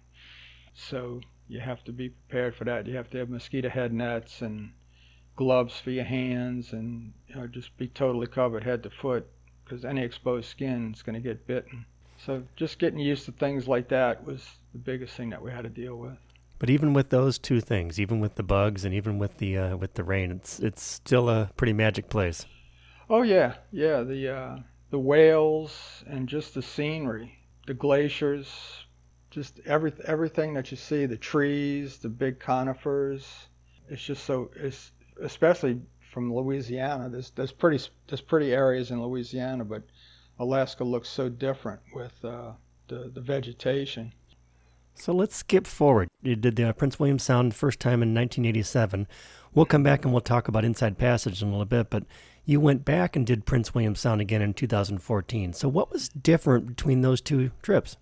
So 0.73 1.21
you 1.47 1.59
have 1.59 1.83
to 1.85 1.91
be 1.91 2.09
prepared 2.09 2.55
for 2.55 2.63
that. 2.65 2.87
You 2.87 2.95
have 2.95 3.09
to 3.11 3.19
have 3.19 3.29
mosquito 3.29 3.69
head 3.69 3.93
nets 3.93 4.41
and 4.41 4.71
gloves 5.35 5.79
for 5.79 5.91
your 5.91 6.03
hands, 6.03 6.73
and 6.73 7.13
you 7.27 7.35
know, 7.35 7.47
just 7.47 7.75
be 7.77 7.87
totally 7.87 8.27
covered 8.27 8.63
head 8.63 8.83
to 8.83 8.89
foot 8.89 9.27
because 9.63 9.85
any 9.85 10.01
exposed 10.01 10.49
skin 10.49 10.93
is 10.93 11.01
going 11.01 11.15
to 11.15 11.21
get 11.21 11.47
bitten. 11.47 11.85
So 12.17 12.43
just 12.55 12.79
getting 12.79 12.99
used 12.99 13.25
to 13.25 13.31
things 13.31 13.67
like 13.67 13.89
that 13.89 14.23
was 14.23 14.47
the 14.71 14.79
biggest 14.79 15.15
thing 15.15 15.29
that 15.31 15.41
we 15.41 15.51
had 15.51 15.63
to 15.63 15.69
deal 15.69 15.95
with. 15.95 16.17
But 16.59 16.69
even 16.69 16.93
with 16.93 17.09
those 17.09 17.37
two 17.37 17.59
things, 17.59 17.99
even 17.99 18.19
with 18.19 18.35
the 18.35 18.43
bugs 18.43 18.85
and 18.85 18.93
even 18.93 19.17
with 19.17 19.37
the 19.37 19.57
uh, 19.57 19.75
with 19.75 19.95
the 19.95 20.03
rain, 20.03 20.31
it's 20.31 20.59
it's 20.59 20.81
still 20.81 21.29
a 21.29 21.49
pretty 21.57 21.73
magic 21.73 22.09
place. 22.09 22.45
Oh 23.09 23.21
yeah, 23.21 23.55
yeah. 23.71 24.01
The 24.01 24.29
uh, 24.29 24.57
the 24.89 24.99
whales 24.99 26.03
and 26.07 26.29
just 26.29 26.53
the 26.53 26.61
scenery, 26.61 27.37
the 27.67 27.73
glaciers, 27.73 28.82
just 29.33 29.59
every 29.65 29.91
everything 30.05 30.53
that 30.53 30.69
you 30.71 30.77
see, 30.77 31.05
the 31.05 31.17
trees, 31.17 31.97
the 31.97 32.09
big 32.09 32.39
conifers. 32.39 33.47
It's 33.89 34.03
just 34.03 34.23
so 34.25 34.51
it's 34.55 34.91
especially 35.21 35.81
from 36.11 36.33
Louisiana. 36.33 37.09
There's 37.09 37.31
there's 37.31 37.51
pretty 37.51 37.83
there's 38.07 38.21
pretty 38.21 38.53
areas 38.53 38.91
in 38.91 39.01
Louisiana, 39.01 39.65
but 39.65 39.83
Alaska 40.39 40.83
looks 40.83 41.09
so 41.09 41.29
different 41.29 41.81
with 41.93 42.13
uh, 42.23 42.51
the 42.87 43.11
the 43.13 43.21
vegetation. 43.21 44.13
So 44.95 45.11
let's 45.11 45.35
skip 45.35 45.65
forward. 45.65 46.07
You 46.21 46.35
did 46.35 46.55
the 46.55 46.69
uh, 46.69 46.73
Prince 46.73 46.99
William 46.99 47.17
Sound 47.17 47.55
first 47.55 47.79
time 47.79 48.03
in 48.03 48.13
1987. 48.13 49.07
We'll 49.55 49.65
come 49.65 49.81
back 49.81 50.05
and 50.05 50.13
we'll 50.13 50.21
talk 50.21 50.47
about 50.47 50.63
Inside 50.63 50.99
Passage 50.99 51.41
in 51.41 51.47
a 51.47 51.51
little 51.51 51.65
bit, 51.65 51.89
but 51.89 52.03
you 52.45 52.59
went 52.59 52.85
back 52.85 53.15
and 53.15 53.25
did 53.25 53.45
Prince 53.45 53.73
William 53.73 53.95
Sound 53.95 54.21
again 54.21 54.43
in 54.43 54.53
2014. 54.53 55.53
So 55.53 55.67
what 55.67 55.91
was 55.91 56.09
different 56.09 56.67
between 56.67 57.01
those 57.01 57.21
two 57.21 57.49
trips? 57.63 57.97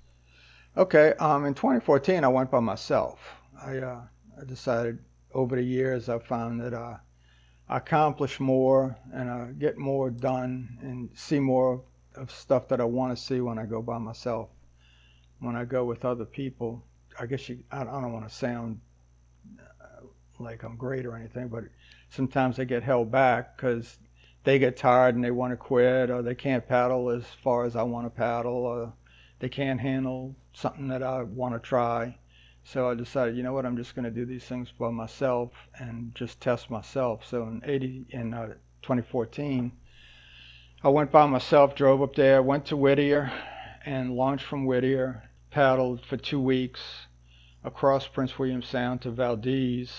Okay, 0.77 1.13
um, 1.19 1.43
in 1.43 1.53
2014, 1.53 2.23
I 2.23 2.29
went 2.29 2.49
by 2.49 2.61
myself. 2.61 3.19
I, 3.61 3.79
uh, 3.79 4.01
I 4.39 4.45
decided 4.45 4.99
over 5.33 5.57
the 5.57 5.61
years, 5.61 6.07
I 6.07 6.17
found 6.17 6.61
that 6.61 6.73
uh, 6.73 6.95
I 7.67 7.77
accomplish 7.77 8.39
more 8.39 8.95
and 9.13 9.29
I 9.29 9.51
get 9.51 9.77
more 9.77 10.09
done 10.09 10.77
and 10.81 11.09
see 11.13 11.41
more 11.41 11.83
of 12.15 12.31
stuff 12.31 12.69
that 12.69 12.79
I 12.79 12.85
want 12.85 13.15
to 13.15 13.21
see 13.21 13.41
when 13.41 13.59
I 13.59 13.65
go 13.65 13.81
by 13.81 13.97
myself. 13.97 14.47
When 15.41 15.57
I 15.57 15.65
go 15.65 15.83
with 15.83 16.05
other 16.05 16.23
people, 16.23 16.85
I 17.19 17.25
guess 17.25 17.49
you, 17.49 17.59
I, 17.69 17.81
I 17.81 17.83
don't 17.83 18.13
want 18.13 18.29
to 18.29 18.33
sound 18.33 18.79
uh, 19.59 20.05
like 20.39 20.63
I'm 20.63 20.77
great 20.77 21.05
or 21.05 21.17
anything, 21.17 21.49
but 21.49 21.65
sometimes 22.11 22.59
I 22.59 22.63
get 22.63 22.81
held 22.81 23.11
back 23.11 23.57
because 23.57 23.97
they 24.45 24.57
get 24.57 24.77
tired 24.77 25.15
and 25.15 25.23
they 25.23 25.31
want 25.31 25.51
to 25.51 25.57
quit 25.57 26.09
or 26.09 26.21
they 26.21 26.35
can't 26.35 26.65
paddle 26.65 27.09
as 27.09 27.25
far 27.43 27.65
as 27.65 27.75
I 27.75 27.83
want 27.83 28.05
to 28.05 28.09
paddle 28.09 28.53
or 28.53 28.93
they 29.39 29.49
can't 29.49 29.81
handle 29.81 30.33
something 30.53 30.87
that 30.89 31.03
I 31.03 31.23
want 31.23 31.53
to 31.55 31.59
try. 31.59 32.17
So 32.63 32.89
I 32.89 32.93
decided, 32.93 33.35
you 33.35 33.43
know 33.43 33.53
what, 33.53 33.65
I'm 33.65 33.77
just 33.77 33.95
going 33.95 34.05
to 34.05 34.11
do 34.11 34.25
these 34.25 34.45
things 34.45 34.71
by 34.71 34.91
myself 34.91 35.51
and 35.79 36.13
just 36.13 36.39
test 36.39 36.69
myself. 36.69 37.25
So 37.25 37.43
in 37.43 37.61
80 37.65 38.05
in 38.09 38.33
uh, 38.33 38.47
2014, 38.83 39.71
I 40.83 40.89
went 40.89 41.11
by 41.11 41.25
myself, 41.25 41.75
drove 41.75 42.01
up 42.01 42.15
there, 42.15 42.41
went 42.41 42.65
to 42.67 42.77
Whittier, 42.77 43.31
and 43.85 44.15
launched 44.15 44.45
from 44.45 44.65
Whittier. 44.65 45.23
Paddled 45.51 46.05
for 46.05 46.15
two 46.15 46.39
weeks 46.39 46.79
across 47.63 48.07
Prince 48.07 48.39
William 48.39 48.61
Sound 48.61 49.01
to 49.01 49.11
Valdez, 49.11 49.91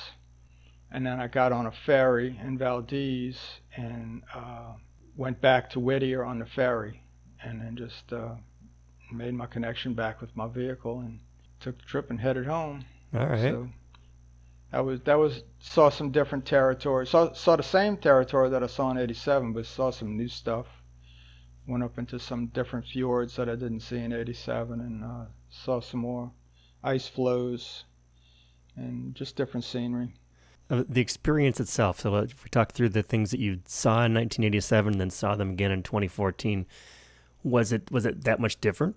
and 0.90 1.04
then 1.04 1.20
I 1.20 1.28
got 1.28 1.52
on 1.52 1.66
a 1.66 1.70
ferry 1.70 2.40
in 2.42 2.56
Valdez 2.56 3.60
and 3.76 4.22
uh, 4.34 4.72
went 5.14 5.42
back 5.42 5.68
to 5.70 5.80
Whittier 5.80 6.24
on 6.24 6.38
the 6.38 6.46
ferry, 6.46 7.02
and 7.42 7.60
then 7.60 7.76
just 7.76 8.12
uh, 8.14 8.36
made 9.12 9.34
my 9.34 9.46
connection 9.46 9.94
back 9.94 10.20
with 10.20 10.34
my 10.36 10.48
vehicle 10.48 11.00
and 11.00 11.20
took 11.60 11.78
the 11.78 11.84
trip 11.84 12.10
and 12.10 12.20
headed 12.20 12.46
home. 12.46 12.84
All 13.14 13.26
right. 13.26 13.40
So 13.40 13.68
that 14.70 14.84
was 14.84 15.00
that 15.02 15.18
was 15.18 15.42
saw 15.60 15.90
some 15.90 16.10
different 16.10 16.46
territory. 16.46 17.06
Saw 17.06 17.32
saw 17.32 17.56
the 17.56 17.62
same 17.62 17.96
territory 17.96 18.50
that 18.50 18.62
I 18.62 18.66
saw 18.66 18.90
in 18.90 18.98
'87, 18.98 19.52
but 19.52 19.66
saw 19.66 19.90
some 19.90 20.16
new 20.16 20.28
stuff. 20.28 20.66
Went 21.66 21.84
up 21.84 21.98
into 21.98 22.18
some 22.18 22.46
different 22.48 22.86
fjords 22.86 23.36
that 23.36 23.48
I 23.48 23.54
didn't 23.54 23.80
see 23.80 23.98
in 23.98 24.12
'87, 24.12 24.80
and 24.80 25.04
uh, 25.04 25.26
saw 25.50 25.80
some 25.80 26.00
more 26.00 26.32
ice 26.82 27.06
floes 27.06 27.84
and 28.76 29.14
just 29.14 29.36
different 29.36 29.64
scenery. 29.64 30.14
Uh, 30.70 30.84
the 30.88 31.00
experience 31.02 31.60
itself. 31.60 32.00
So 32.00 32.14
uh, 32.14 32.22
if 32.22 32.42
we 32.42 32.48
talk 32.48 32.72
through 32.72 32.88
the 32.90 33.02
things 33.02 33.30
that 33.30 33.40
you 33.40 33.60
saw 33.66 34.04
in 34.04 34.14
1987, 34.14 34.96
then 34.98 35.10
saw 35.10 35.36
them 35.36 35.50
again 35.50 35.70
in 35.70 35.82
2014. 35.82 36.66
Was 37.44 37.72
it 37.72 37.90
was 37.90 38.06
it 38.06 38.24
that 38.24 38.40
much 38.40 38.60
different? 38.60 38.96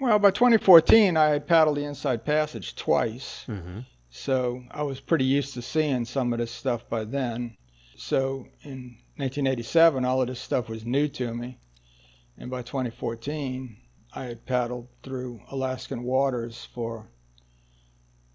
Well, 0.00 0.18
by 0.18 0.30
2014, 0.30 1.16
I 1.16 1.28
had 1.30 1.46
paddled 1.46 1.76
the 1.76 1.84
Inside 1.84 2.24
Passage 2.24 2.76
twice. 2.76 3.44
Mm-hmm. 3.48 3.80
So 4.10 4.62
I 4.70 4.82
was 4.82 5.00
pretty 5.00 5.24
used 5.24 5.54
to 5.54 5.62
seeing 5.62 6.04
some 6.04 6.32
of 6.32 6.38
this 6.38 6.52
stuff 6.52 6.88
by 6.88 7.04
then. 7.04 7.56
So 7.96 8.46
in 8.62 8.98
1987, 9.16 10.04
all 10.04 10.22
of 10.22 10.28
this 10.28 10.40
stuff 10.40 10.68
was 10.68 10.86
new 10.86 11.08
to 11.08 11.34
me. 11.34 11.58
And 12.38 12.50
by 12.50 12.62
2014, 12.62 13.76
I 14.14 14.24
had 14.24 14.46
paddled 14.46 14.88
through 15.02 15.40
Alaskan 15.50 16.04
waters 16.04 16.68
for 16.72 17.08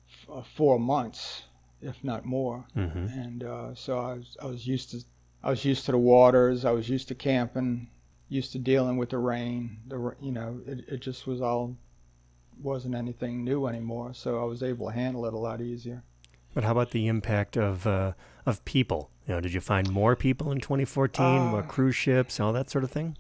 f- 0.10 0.30
uh, 0.30 0.44
four 0.56 0.78
months, 0.80 1.44
if 1.82 2.04
not 2.04 2.26
more. 2.26 2.66
Mm-hmm. 2.76 3.20
And 3.20 3.44
uh, 3.44 3.76
so 3.76 4.00
I 4.00 4.14
was, 4.16 4.38
I 4.42 4.46
was 4.48 4.68
used 4.68 4.92
to 4.92 5.04
I 5.44 5.50
was 5.50 5.66
used 5.66 5.86
to 5.86 5.92
the 5.92 5.98
waters. 5.98 6.64
I 6.64 6.72
was 6.72 6.88
used 6.88 7.10
to 7.10 7.16
camping, 7.16 7.90
used 8.34 8.52
to 8.54 8.60
dealing 8.60 8.98
with 8.98 9.10
the 9.12 9.18
rain. 9.18 9.78
The 9.88 10.16
you 10.22 10.32
know, 10.32 10.60
it, 10.66 10.80
it 10.88 11.00
just 11.02 11.28
was 11.28 11.42
all 11.42 11.76
wasn't 12.62 12.96
anything 12.96 13.44
new 13.44 13.68
anymore. 13.68 14.14
So 14.14 14.42
I 14.42 14.46
was 14.46 14.62
able 14.64 14.88
to 14.88 14.94
handle 14.94 15.26
it 15.26 15.34
a 15.34 15.38
lot 15.38 15.62
easier. 15.62 16.04
But 16.54 16.64
how 16.64 16.72
about 16.72 16.92
the 16.92 17.08
impact 17.08 17.58
of 17.58 17.88
uh, 17.88 18.14
of 18.46 18.64
people? 18.66 19.10
You 19.28 19.36
know, 19.36 19.42
did 19.42 19.54
you 19.54 19.62
find 19.62 19.90
more 19.90 20.16
people 20.16 20.52
in 20.52 20.60
2014, 20.60 21.48
more 21.48 21.60
Uh, 21.60 21.68
cruise 21.68 21.96
ships, 21.96 22.40
all 22.40 22.54
that 22.54 22.70
sort 22.70 22.84
of 22.84 22.92
thing? 22.92 23.18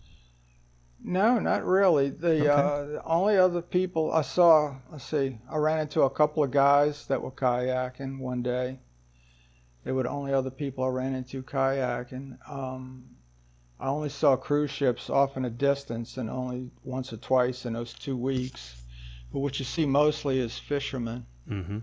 No, 1.05 1.39
not 1.39 1.65
really. 1.65 2.10
The, 2.12 2.41
Okay. 2.41 2.50
uh, 2.50 2.84
the 2.86 3.03
only 3.05 3.38
other 3.38 3.62
people 3.62 4.12
I 4.13 4.22
saw, 4.22 4.75
let's 4.91 5.03
see, 5.05 5.38
I 5.50 5.58
ran 5.58 5.79
into 5.79 6.01
a 6.03 6.10
couple 6.10 6.43
of 6.43 6.51
guys 6.51 7.08
that 7.08 7.22
were 7.22 7.32
kayaking 7.32 8.20
one 8.20 8.41
day. 8.41 8.79
They 9.84 9.91
were 9.91 10.03
the 10.03 10.10
only 10.10 10.34
other 10.34 10.51
people 10.51 10.84
I 10.86 10.89
ran 10.89 11.13
into 11.15 11.43
kayaking. 11.43 12.38
Um, 12.50 13.12
I 13.84 13.88
only 13.88 14.08
saw 14.08 14.38
cruise 14.38 14.72
ships 14.72 15.10
off 15.10 15.36
in 15.36 15.44
a 15.44 15.50
distance 15.50 16.16
and 16.16 16.30
only 16.30 16.72
once 16.86 17.12
or 17.12 17.18
twice 17.18 17.66
in 17.66 17.74
those 17.74 17.94
two 17.94 18.16
weeks. 18.16 18.82
But 19.30 19.40
what 19.40 19.60
you 19.60 19.66
see 19.66 19.86
mostly 19.86 20.40
is 20.40 20.58
fishermen. 20.58 21.25
Mm-hmm. 21.50 21.80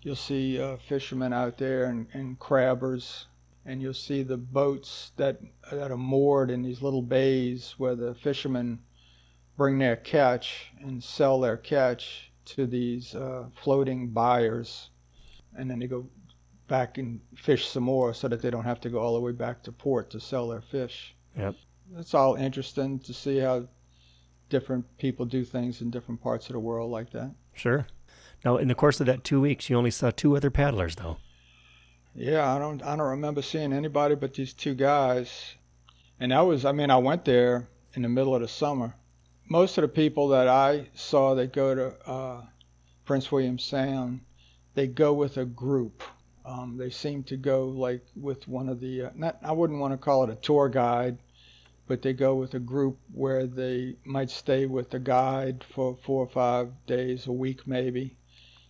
You'll 0.00 0.16
see 0.16 0.58
uh, 0.58 0.78
fishermen 0.78 1.34
out 1.34 1.58
there 1.58 1.84
and, 1.84 2.06
and 2.14 2.38
crabbers, 2.38 3.26
and 3.66 3.82
you'll 3.82 3.92
see 3.92 4.22
the 4.22 4.38
boats 4.38 5.12
that 5.16 5.38
that 5.70 5.90
are 5.90 5.98
moored 5.98 6.50
in 6.50 6.62
these 6.62 6.80
little 6.80 7.02
bays 7.02 7.74
where 7.76 7.94
the 7.94 8.14
fishermen 8.14 8.78
bring 9.58 9.76
their 9.76 9.96
catch 9.96 10.72
and 10.80 11.04
sell 11.04 11.40
their 11.40 11.58
catch 11.58 12.32
to 12.46 12.66
these 12.66 13.14
uh, 13.14 13.50
floating 13.62 14.08
buyers, 14.08 14.88
and 15.54 15.70
then 15.70 15.78
they 15.78 15.88
go 15.88 16.08
back 16.68 16.96
and 16.96 17.20
fish 17.36 17.68
some 17.68 17.84
more 17.84 18.14
so 18.14 18.28
that 18.28 18.40
they 18.40 18.50
don't 18.50 18.64
have 18.64 18.80
to 18.80 18.88
go 18.88 18.98
all 18.98 19.12
the 19.12 19.20
way 19.20 19.32
back 19.32 19.62
to 19.64 19.72
port 19.72 20.08
to 20.08 20.20
sell 20.20 20.48
their 20.48 20.62
fish. 20.62 21.14
Yep. 21.38 21.54
It's 21.96 22.14
all 22.14 22.34
interesting 22.34 22.98
to 23.00 23.14
see 23.14 23.38
how 23.38 23.66
different 24.48 24.84
people 24.98 25.26
do 25.26 25.44
things 25.44 25.80
in 25.80 25.90
different 25.90 26.20
parts 26.22 26.48
of 26.48 26.52
the 26.54 26.60
world 26.60 26.90
like 26.90 27.10
that. 27.12 27.34
Sure. 27.54 27.86
Now, 28.44 28.56
in 28.56 28.68
the 28.68 28.74
course 28.74 29.00
of 29.00 29.06
that 29.06 29.24
two 29.24 29.40
weeks, 29.40 29.68
you 29.68 29.76
only 29.76 29.90
saw 29.90 30.10
two 30.10 30.36
other 30.36 30.50
paddlers, 30.50 30.96
though. 30.96 31.18
Yeah, 32.14 32.52
I 32.52 32.58
don't 32.58 32.82
I 32.82 32.96
don't 32.96 33.10
remember 33.10 33.42
seeing 33.42 33.72
anybody 33.72 34.16
but 34.16 34.34
these 34.34 34.52
two 34.52 34.74
guys. 34.74 35.54
And 36.18 36.32
that 36.32 36.40
was 36.40 36.64
I 36.64 36.72
mean, 36.72 36.90
I 36.90 36.96
went 36.96 37.24
there 37.24 37.68
in 37.94 38.02
the 38.02 38.08
middle 38.08 38.34
of 38.34 38.40
the 38.40 38.48
summer. 38.48 38.94
Most 39.48 39.78
of 39.78 39.82
the 39.82 39.88
people 39.88 40.28
that 40.28 40.48
I 40.48 40.88
saw 40.94 41.34
that 41.36 41.52
go 41.52 41.74
to 41.74 42.10
uh, 42.10 42.42
Prince 43.04 43.30
William 43.30 43.58
Sound, 43.58 44.20
they 44.74 44.86
go 44.86 45.12
with 45.12 45.36
a 45.36 45.44
group. 45.44 46.02
Um, 46.44 46.76
they 46.76 46.90
seem 46.90 47.22
to 47.24 47.36
go 47.36 47.66
like 47.66 48.04
with 48.16 48.48
one 48.48 48.68
of 48.68 48.80
the 48.80 49.02
uh, 49.02 49.10
not 49.14 49.38
I 49.42 49.52
wouldn't 49.52 49.78
want 49.78 49.92
to 49.92 49.98
call 49.98 50.24
it 50.24 50.30
a 50.30 50.36
tour 50.36 50.68
guide, 50.68 51.18
but 51.88 52.02
they 52.02 52.12
go 52.12 52.36
with 52.36 52.54
a 52.54 52.60
group 52.60 52.98
where 53.12 53.46
they 53.46 53.96
might 54.04 54.30
stay 54.30 54.66
with 54.66 54.90
the 54.90 54.98
guide 54.98 55.64
for 55.74 55.96
four 56.04 56.24
or 56.24 56.28
five 56.28 56.70
days 56.86 57.26
a 57.26 57.32
week 57.32 57.66
maybe. 57.66 58.16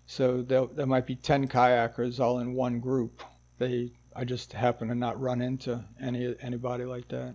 So 0.07 0.43
there 0.43 0.67
there 0.67 0.87
might 0.87 1.07
be 1.07 1.17
ten 1.17 1.47
kayakers 1.49 2.21
all 2.21 2.39
in 2.39 2.55
one 2.55 2.81
group. 2.81 3.23
They 3.59 3.93
I 4.17 4.25
just 4.25 4.53
happen 4.53 4.89
to 4.89 4.95
not 4.95 5.21
run 5.21 5.43
into 5.43 5.85
any 6.01 6.35
anybody 6.41 6.85
like 6.85 7.09
that. 7.09 7.35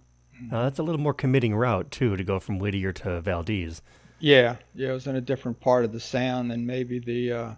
Now, 0.52 0.64
that's 0.64 0.80
a 0.80 0.84
little 0.84 1.00
more 1.00 1.14
committing 1.14 1.56
route, 1.56 1.92
too, 1.92 2.18
to 2.18 2.24
go 2.24 2.40
from 2.40 2.58
Whittier 2.58 2.92
to 2.94 3.22
Valdez. 3.22 3.82
Yeah, 4.20 4.56
yeah, 4.74 4.90
it 4.90 4.94
was 4.94 5.08
in 5.08 5.16
a 5.16 5.22
different 5.22 5.60
part 5.60 5.86
of 5.86 5.92
the 5.92 6.00
sound 6.00 6.50
than 6.50 6.66
maybe 6.66 7.00
the 7.00 7.32
uh, 7.32 7.52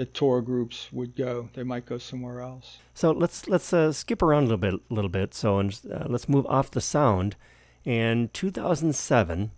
the 0.00 0.06
tour 0.06 0.40
groups 0.40 0.88
would 0.92 1.14
go. 1.14 1.50
They 1.52 1.62
might 1.62 1.84
go 1.84 1.98
somewhere 1.98 2.40
else. 2.40 2.78
So 2.94 3.10
let's 3.10 3.46
let's 3.48 3.70
uh, 3.70 3.92
skip 3.92 4.22
around 4.22 4.44
a 4.44 4.46
little 4.46 4.56
bit, 4.56 4.74
a 4.90 4.94
little 4.94 5.10
bit. 5.10 5.34
So 5.34 5.58
and 5.58 5.78
uh, 5.92 6.06
let's 6.08 6.26
move 6.26 6.46
off 6.46 6.70
the 6.70 6.80
sound. 6.80 7.36
And 7.84 8.32
2007, 8.32 9.50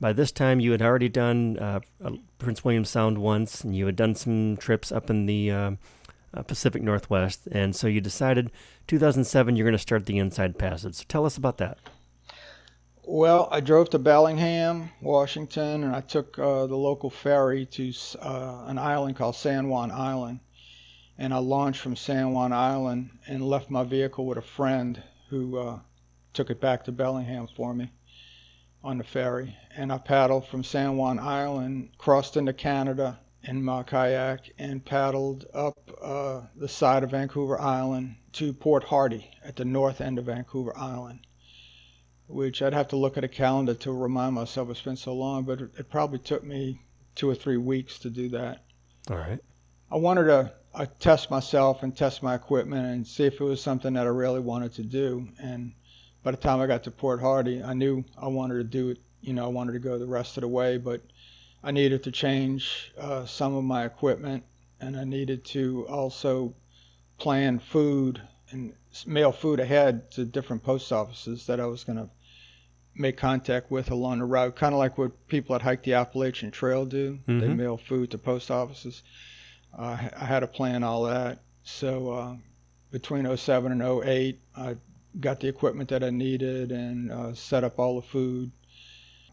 by 0.00 0.14
this 0.14 0.32
time 0.32 0.58
you 0.58 0.72
had 0.72 0.80
already 0.80 1.10
done 1.10 1.58
uh, 1.58 1.80
Prince 2.38 2.64
William 2.64 2.86
Sound 2.86 3.18
once, 3.18 3.62
and 3.62 3.76
you 3.76 3.84
had 3.84 3.96
done 3.96 4.14
some 4.14 4.56
trips 4.56 4.90
up 4.90 5.10
in 5.10 5.26
the 5.26 5.50
uh, 5.50 5.70
uh, 6.32 6.42
Pacific 6.44 6.82
Northwest, 6.82 7.46
and 7.52 7.76
so 7.76 7.86
you 7.86 8.00
decided 8.00 8.50
2007 8.86 9.54
you're 9.54 9.66
going 9.66 9.72
to 9.72 9.78
start 9.78 10.06
the 10.06 10.16
Inside 10.16 10.56
Passage. 10.56 10.94
So 10.94 11.04
tell 11.08 11.26
us 11.26 11.36
about 11.36 11.58
that. 11.58 11.76
Well, 13.12 13.48
I 13.50 13.58
drove 13.58 13.90
to 13.90 13.98
Bellingham, 13.98 14.92
Washington, 15.02 15.82
and 15.82 15.96
I 15.96 16.00
took 16.00 16.38
uh, 16.38 16.66
the 16.66 16.76
local 16.76 17.10
ferry 17.10 17.66
to 17.66 17.92
uh, 18.20 18.66
an 18.68 18.78
island 18.78 19.16
called 19.16 19.34
San 19.34 19.68
Juan 19.68 19.90
Island. 19.90 20.38
And 21.18 21.34
I 21.34 21.38
launched 21.38 21.80
from 21.80 21.96
San 21.96 22.32
Juan 22.32 22.52
Island 22.52 23.10
and 23.26 23.42
left 23.42 23.68
my 23.68 23.82
vehicle 23.82 24.26
with 24.26 24.38
a 24.38 24.42
friend 24.42 25.02
who 25.28 25.58
uh, 25.58 25.80
took 26.34 26.50
it 26.50 26.60
back 26.60 26.84
to 26.84 26.92
Bellingham 26.92 27.48
for 27.48 27.74
me 27.74 27.90
on 28.84 28.98
the 28.98 29.02
ferry. 29.02 29.56
And 29.74 29.92
I 29.92 29.98
paddled 29.98 30.46
from 30.46 30.62
San 30.62 30.96
Juan 30.96 31.18
Island, 31.18 31.90
crossed 31.98 32.36
into 32.36 32.52
Canada 32.52 33.18
in 33.42 33.64
my 33.64 33.82
kayak, 33.82 34.52
and 34.56 34.84
paddled 34.84 35.46
up 35.52 35.76
uh, 36.00 36.42
the 36.54 36.68
side 36.68 37.02
of 37.02 37.10
Vancouver 37.10 37.60
Island 37.60 38.14
to 38.34 38.52
Port 38.52 38.84
Hardy 38.84 39.28
at 39.42 39.56
the 39.56 39.64
north 39.64 40.00
end 40.00 40.20
of 40.20 40.26
Vancouver 40.26 40.78
Island 40.78 41.26
which 42.30 42.62
I'd 42.62 42.72
have 42.72 42.88
to 42.88 42.96
look 42.96 43.16
at 43.16 43.24
a 43.24 43.28
calendar 43.28 43.74
to 43.74 43.92
remind 43.92 44.34
myself 44.34 44.70
it's 44.70 44.80
been 44.80 44.96
so 44.96 45.14
long, 45.14 45.44
but 45.44 45.60
it, 45.60 45.70
it 45.78 45.90
probably 45.90 46.18
took 46.18 46.44
me 46.44 46.80
two 47.14 47.28
or 47.28 47.34
three 47.34 47.56
weeks 47.56 47.98
to 48.00 48.10
do 48.10 48.28
that. 48.30 48.64
All 49.10 49.16
right. 49.16 49.40
I 49.90 49.96
wanted 49.96 50.24
to 50.24 50.52
uh, 50.74 50.86
test 51.00 51.30
myself 51.30 51.82
and 51.82 51.96
test 51.96 52.22
my 52.22 52.34
equipment 52.34 52.86
and 52.86 53.06
see 53.06 53.24
if 53.24 53.40
it 53.40 53.44
was 53.44 53.60
something 53.60 53.94
that 53.94 54.06
I 54.06 54.10
really 54.10 54.40
wanted 54.40 54.72
to 54.74 54.84
do. 54.84 55.28
And 55.42 55.72
by 56.22 56.30
the 56.30 56.36
time 56.36 56.60
I 56.60 56.66
got 56.66 56.84
to 56.84 56.90
Port 56.90 57.20
Hardy, 57.20 57.62
I 57.62 57.74
knew 57.74 58.04
I 58.16 58.28
wanted 58.28 58.54
to 58.54 58.64
do 58.64 58.90
it. 58.90 58.98
You 59.20 59.34
know, 59.34 59.44
I 59.44 59.48
wanted 59.48 59.72
to 59.72 59.80
go 59.80 59.98
the 59.98 60.06
rest 60.06 60.36
of 60.36 60.42
the 60.42 60.48
way, 60.48 60.78
but 60.78 61.02
I 61.62 61.72
needed 61.72 62.04
to 62.04 62.12
change 62.12 62.92
uh, 62.96 63.26
some 63.26 63.54
of 63.54 63.64
my 63.64 63.84
equipment, 63.84 64.44
and 64.80 64.96
I 64.96 65.04
needed 65.04 65.44
to 65.46 65.86
also 65.88 66.54
plan 67.18 67.58
food 67.58 68.22
and 68.50 68.72
mail 69.06 69.30
food 69.30 69.60
ahead 69.60 70.10
to 70.12 70.24
different 70.24 70.62
post 70.62 70.90
offices 70.90 71.46
that 71.46 71.60
I 71.60 71.66
was 71.66 71.84
going 71.84 71.98
to 71.98 72.08
make 72.94 73.16
contact 73.16 73.70
with 73.70 73.90
along 73.90 74.18
the 74.18 74.24
route, 74.24 74.56
kind 74.56 74.74
of 74.74 74.78
like 74.78 74.98
what 74.98 75.26
people 75.28 75.54
that 75.54 75.62
hike 75.62 75.82
the 75.84 75.94
Appalachian 75.94 76.50
Trail 76.50 76.84
do. 76.84 77.18
They 77.26 77.32
Mhm. 77.32 77.56
mail 77.56 77.76
food 77.76 78.10
to 78.10 78.18
post 78.18 78.50
offices. 78.50 79.02
Uh, 79.76 79.96
I 80.16 80.24
had 80.24 80.40
to 80.40 80.46
plan 80.46 80.82
all 80.82 81.04
that. 81.04 81.38
So 81.62 82.10
uh, 82.10 82.36
between 82.90 83.26
07 83.26 83.72
and 83.72 83.82
08, 83.82 84.40
I 84.56 84.76
got 85.18 85.40
the 85.40 85.48
equipment 85.48 85.88
that 85.90 86.02
I 86.04 86.10
needed 86.10 86.72
and 86.72 87.10
uh, 87.12 87.34
set 87.34 87.64
up 87.64 87.78
all 87.78 87.96
the 88.00 88.06
food. 88.06 88.50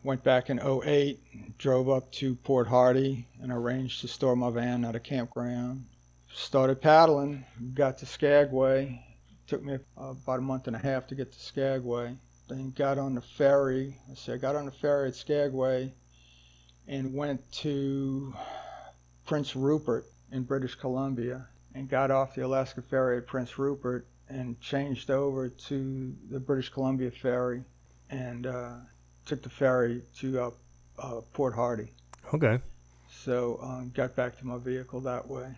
Went 0.04 0.24
back 0.24 0.50
in 0.50 0.60
08, 0.60 1.58
drove 1.58 1.90
up 1.90 2.12
to 2.14 2.36
Port 2.36 2.68
Hardy 2.68 3.28
and 3.42 3.52
arranged 3.52 4.02
to 4.02 4.08
store 4.08 4.36
my 4.36 4.50
van 4.52 4.86
at 4.86 4.96
a 4.96 5.00
campground. 5.00 5.86
Started 6.34 6.82
paddling, 6.82 7.44
got 7.74 7.98
to 7.98 8.06
Skagway. 8.06 9.04
Took 9.48 9.64
me 9.64 9.74
uh, 10.00 10.04
about 10.12 10.40
a 10.40 10.44
month 10.44 10.68
and 10.68 10.76
a 10.76 10.80
half 10.80 11.08
to 11.08 11.16
get 11.16 11.32
to 11.32 11.40
Skagway. 11.40 12.16
Then 12.48 12.72
got 12.72 12.98
on 12.98 13.16
the 13.16 13.22
ferry. 13.22 13.98
Let's 14.08 14.22
see, 14.22 14.34
I 14.34 14.38
got 14.38 14.56
on 14.56 14.66
the 14.66 14.72
ferry 14.72 15.10
at 15.10 15.16
Skagway 15.16 15.92
and 16.88 17.14
went 17.14 17.52
to 17.52 18.34
Prince 19.26 19.56
Rupert 19.56 20.06
in 20.32 20.44
British 20.44 20.76
Columbia 20.76 21.46
and 21.76 21.90
got 21.90 22.10
off 22.12 22.36
the 22.36 22.46
Alaska 22.46 22.82
ferry 22.82 23.18
at 23.18 23.28
Prince 23.28 23.60
Rupert 23.60 24.08
and 24.30 24.60
changed 24.62 25.12
over 25.12 25.50
to 25.50 26.16
the 26.30 26.40
British 26.40 26.70
Columbia 26.70 27.12
ferry 27.12 27.64
and 28.10 28.48
uh, 28.48 28.76
took 29.26 29.44
the 29.44 29.50
ferry 29.50 30.02
to 30.20 30.42
uh, 30.42 30.50
uh, 31.00 31.22
Port 31.34 31.54
Hardy. 31.54 31.92
Okay. 32.34 32.60
So 33.10 33.60
um, 33.62 33.92
got 33.94 34.16
back 34.16 34.38
to 34.40 34.48
my 34.48 34.58
vehicle 34.58 35.02
that 35.02 35.28
way. 35.28 35.50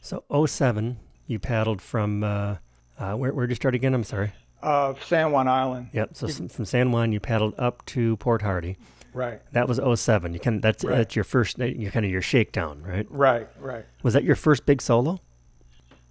So 0.00 0.24
07, 0.46 0.98
you 1.26 1.38
paddled 1.38 1.82
from 1.82 2.22
uh, 2.22 2.56
uh, 2.98 3.14
where 3.14 3.32
where 3.32 3.46
did 3.46 3.52
you 3.52 3.56
start 3.56 3.74
again? 3.74 3.94
I'm 3.94 4.04
sorry. 4.04 4.32
Uh, 4.62 4.94
San 5.04 5.30
Juan 5.32 5.46
Island. 5.48 5.88
Yep. 5.92 6.10
So 6.16 6.26
s- 6.26 6.52
from 6.52 6.64
San 6.64 6.90
Juan, 6.92 7.12
you 7.12 7.20
paddled 7.20 7.54
up 7.58 7.84
to 7.86 8.16
Port 8.16 8.42
Hardy. 8.42 8.76
Right. 9.14 9.40
That 9.52 9.68
was 9.68 9.78
07. 9.80 10.34
You 10.34 10.40
can 10.40 10.60
that's 10.60 10.84
Right. 10.84 10.96
that's 10.98 11.14
your 11.16 11.24
first 11.24 11.58
your 11.58 11.90
kind 11.90 12.04
of 12.04 12.10
your 12.12 12.22
shakedown, 12.22 12.82
right? 12.82 13.06
Right. 13.10 13.48
Right. 13.58 13.84
Was 14.02 14.14
that 14.14 14.24
your 14.24 14.36
first 14.36 14.66
big 14.66 14.82
solo? 14.82 15.18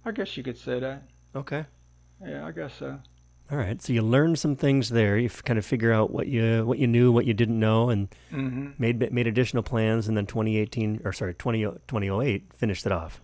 I 0.04 0.10
guess 0.12 0.36
you 0.36 0.42
could 0.42 0.56
say 0.58 0.80
that. 0.80 1.02
Okay. 1.36 1.64
Yeah, 2.24 2.46
I 2.46 2.50
guess 2.52 2.74
so. 2.74 2.98
All 3.50 3.56
right. 3.56 3.80
So 3.80 3.92
you 3.92 4.02
learned 4.02 4.38
some 4.38 4.56
things 4.56 4.88
there. 4.90 5.16
You 5.16 5.28
kind 5.30 5.58
of 5.58 5.64
figure 5.64 5.92
out 5.92 6.10
what 6.10 6.26
you 6.26 6.64
what 6.66 6.78
you 6.78 6.86
knew, 6.86 7.12
what 7.12 7.24
you 7.26 7.34
didn't 7.34 7.58
know, 7.58 7.88
and 7.90 8.08
hmm 8.30 8.70
made 8.78 9.12
made 9.12 9.26
additional 9.26 9.62
plans. 9.62 10.08
And 10.08 10.16
then 10.16 10.26
2018 10.26 11.02
or 11.04 11.12
sorry 11.12 11.34
20, 11.34 11.62
2008 11.86 12.52
finished 12.54 12.84
it 12.86 12.92
off. 12.92 13.20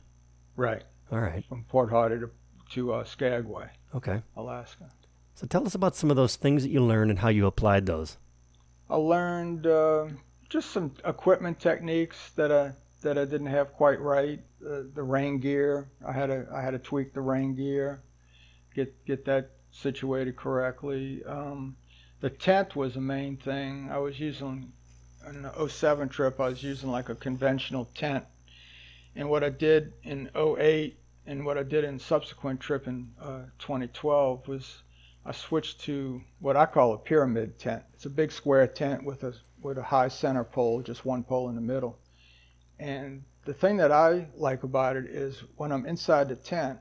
Right. 0.56 0.82
All 1.10 1.18
right. 1.20 1.44
From 1.46 1.64
Port 1.64 1.90
Hardy 1.90 2.20
to, 2.20 2.30
to 2.70 2.92
uh, 2.94 3.04
Skagway, 3.04 3.68
Okay. 3.94 4.22
Alaska. 4.36 4.88
So 5.36 5.48
tell 5.48 5.66
us 5.66 5.74
about 5.74 5.96
some 5.96 6.10
of 6.10 6.16
those 6.16 6.36
things 6.36 6.62
that 6.62 6.68
you 6.70 6.80
learned 6.80 7.10
and 7.10 7.18
how 7.18 7.28
you 7.28 7.46
applied 7.46 7.86
those. 7.86 8.18
I 8.88 8.94
learned 8.94 9.66
uh, 9.66 10.06
just 10.48 10.70
some 10.70 10.94
equipment 11.04 11.58
techniques 11.58 12.30
that 12.36 12.52
I 12.52 12.72
that 13.02 13.18
I 13.18 13.24
didn't 13.24 13.48
have 13.48 13.72
quite 13.72 14.00
right. 14.00 14.40
Uh, 14.64 14.82
the 14.94 15.02
rain 15.02 15.40
gear, 15.40 15.88
I 16.06 16.12
had 16.12 16.26
to 16.26 16.46
I 16.54 16.62
had 16.62 16.70
to 16.70 16.78
tweak 16.78 17.12
the 17.12 17.20
rain 17.20 17.56
gear, 17.56 18.00
get 18.76 18.94
get 19.06 19.24
that 19.24 19.50
situated 19.72 20.36
correctly. 20.36 21.24
Um, 21.24 21.76
the 22.20 22.30
tent 22.30 22.76
was 22.76 22.94
the 22.94 23.00
main 23.00 23.36
thing. 23.36 23.88
I 23.90 23.98
was 23.98 24.20
using 24.20 24.72
the 25.26 25.68
07 25.68 26.10
trip. 26.10 26.38
I 26.38 26.50
was 26.50 26.62
using 26.62 26.90
like 26.90 27.08
a 27.08 27.14
conventional 27.16 27.86
tent, 27.96 28.24
and 29.16 29.28
what 29.28 29.42
I 29.42 29.50
did 29.50 29.94
in 30.04 30.30
08 30.36 30.96
and 31.26 31.44
what 31.44 31.58
I 31.58 31.64
did 31.64 31.82
in 31.82 31.98
subsequent 31.98 32.60
trip 32.60 32.86
in 32.86 33.10
uh, 33.20 33.42
2012 33.58 34.46
was 34.46 34.83
I 35.26 35.32
switched 35.32 35.80
to 35.82 36.20
what 36.38 36.54
I 36.54 36.66
call 36.66 36.92
a 36.92 36.98
pyramid 36.98 37.58
tent. 37.58 37.82
It's 37.94 38.04
a 38.04 38.10
big 38.10 38.30
square 38.30 38.66
tent 38.66 39.04
with 39.04 39.24
a 39.24 39.34
with 39.62 39.78
a 39.78 39.82
high 39.82 40.08
center 40.08 40.44
pole, 40.44 40.82
just 40.82 41.06
one 41.06 41.24
pole 41.24 41.48
in 41.48 41.54
the 41.54 41.62
middle. 41.62 41.98
And 42.78 43.24
the 43.46 43.54
thing 43.54 43.78
that 43.78 43.90
I 43.90 44.28
like 44.36 44.64
about 44.64 44.96
it 44.96 45.06
is 45.06 45.42
when 45.56 45.72
I'm 45.72 45.86
inside 45.86 46.28
the 46.28 46.36
tent, 46.36 46.78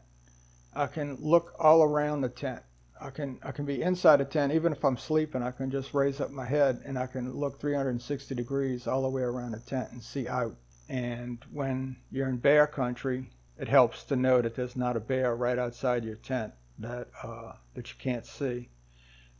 I 0.73 0.87
can 0.87 1.15
look 1.21 1.55
all 1.57 1.83
around 1.83 2.19
the 2.19 2.27
tent. 2.27 2.61
I 2.99 3.11
can 3.11 3.39
I 3.43 3.53
can 3.53 3.63
be 3.63 3.81
inside 3.81 4.17
the 4.17 4.25
tent 4.25 4.51
even 4.51 4.73
if 4.73 4.83
I'm 4.83 4.97
sleeping. 4.97 5.41
I 5.41 5.51
can 5.51 5.71
just 5.71 5.93
raise 5.93 6.19
up 6.19 6.29
my 6.29 6.45
head 6.45 6.81
and 6.83 6.99
I 6.99 7.07
can 7.07 7.31
look 7.33 7.61
360 7.61 8.35
degrees 8.35 8.87
all 8.87 9.03
the 9.03 9.09
way 9.09 9.21
around 9.21 9.51
the 9.51 9.59
tent 9.59 9.93
and 9.93 10.03
see 10.03 10.27
out. 10.27 10.57
And 10.89 11.41
when 11.49 11.95
you're 12.11 12.27
in 12.27 12.37
bear 12.39 12.67
country, 12.67 13.29
it 13.57 13.69
helps 13.69 14.03
to 14.05 14.17
know 14.17 14.41
that 14.41 14.55
there's 14.55 14.75
not 14.75 14.97
a 14.97 14.99
bear 14.99 15.33
right 15.33 15.57
outside 15.57 16.03
your 16.03 16.17
tent 16.17 16.53
that 16.79 17.07
uh, 17.23 17.53
that 17.75 17.89
you 17.89 17.95
can't 17.99 18.25
see. 18.25 18.69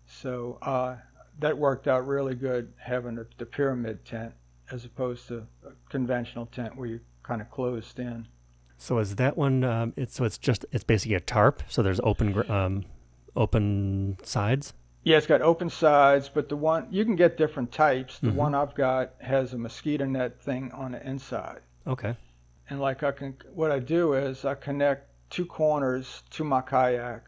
So 0.05 0.57
uh, 0.61 0.97
that 1.39 1.57
worked 1.57 1.87
out 1.87 2.05
really 2.07 2.35
good 2.35 2.71
having 2.77 3.15
the, 3.15 3.25
the 3.37 3.45
pyramid 3.45 4.05
tent 4.05 4.33
as 4.71 4.85
opposed 4.85 5.27
to 5.27 5.45
a 5.65 5.71
conventional 5.89 6.45
tent 6.47 6.75
where 6.75 6.87
you 6.87 6.99
kind 7.23 7.41
of 7.41 7.49
closed 7.49 7.99
in. 7.99 8.27
So 8.77 8.99
is 8.99 9.15
that 9.15 9.37
one? 9.37 9.63
Um, 9.63 9.93
it's 9.95 10.15
so 10.15 10.25
it's 10.25 10.37
just 10.37 10.65
it's 10.71 10.83
basically 10.83 11.15
a 11.15 11.19
tarp. 11.19 11.63
So 11.69 11.81
there's 11.81 11.99
open 12.03 12.49
um, 12.51 12.83
open 13.35 14.17
sides. 14.23 14.73
Yeah, 15.05 15.17
it's 15.17 15.27
got 15.27 15.41
open 15.41 15.69
sides, 15.69 16.29
but 16.29 16.47
the 16.47 16.55
one 16.55 16.87
you 16.91 17.03
can 17.03 17.15
get 17.15 17.37
different 17.37 17.71
types. 17.71 18.19
The 18.19 18.29
Mhm. 18.29 18.35
one 18.35 18.55
I've 18.55 18.73
got 18.73 19.13
has 19.19 19.53
a 19.53 19.57
mosquito 19.57 20.05
net 20.05 20.41
thing 20.41 20.71
on 20.71 20.91
the 20.93 21.05
inside. 21.07 21.61
Okay. 21.85 22.15
and 22.69 22.79
like 22.79 23.03
I 23.03 23.11
can 23.11 23.35
what 23.53 23.71
I 23.71 23.79
do 23.79 24.13
is 24.13 24.45
I 24.45 24.55
connect 24.55 25.09
two 25.33 25.45
corners 25.45 26.21
to 26.29 26.43
my 26.43 26.61
kayak 26.61 27.23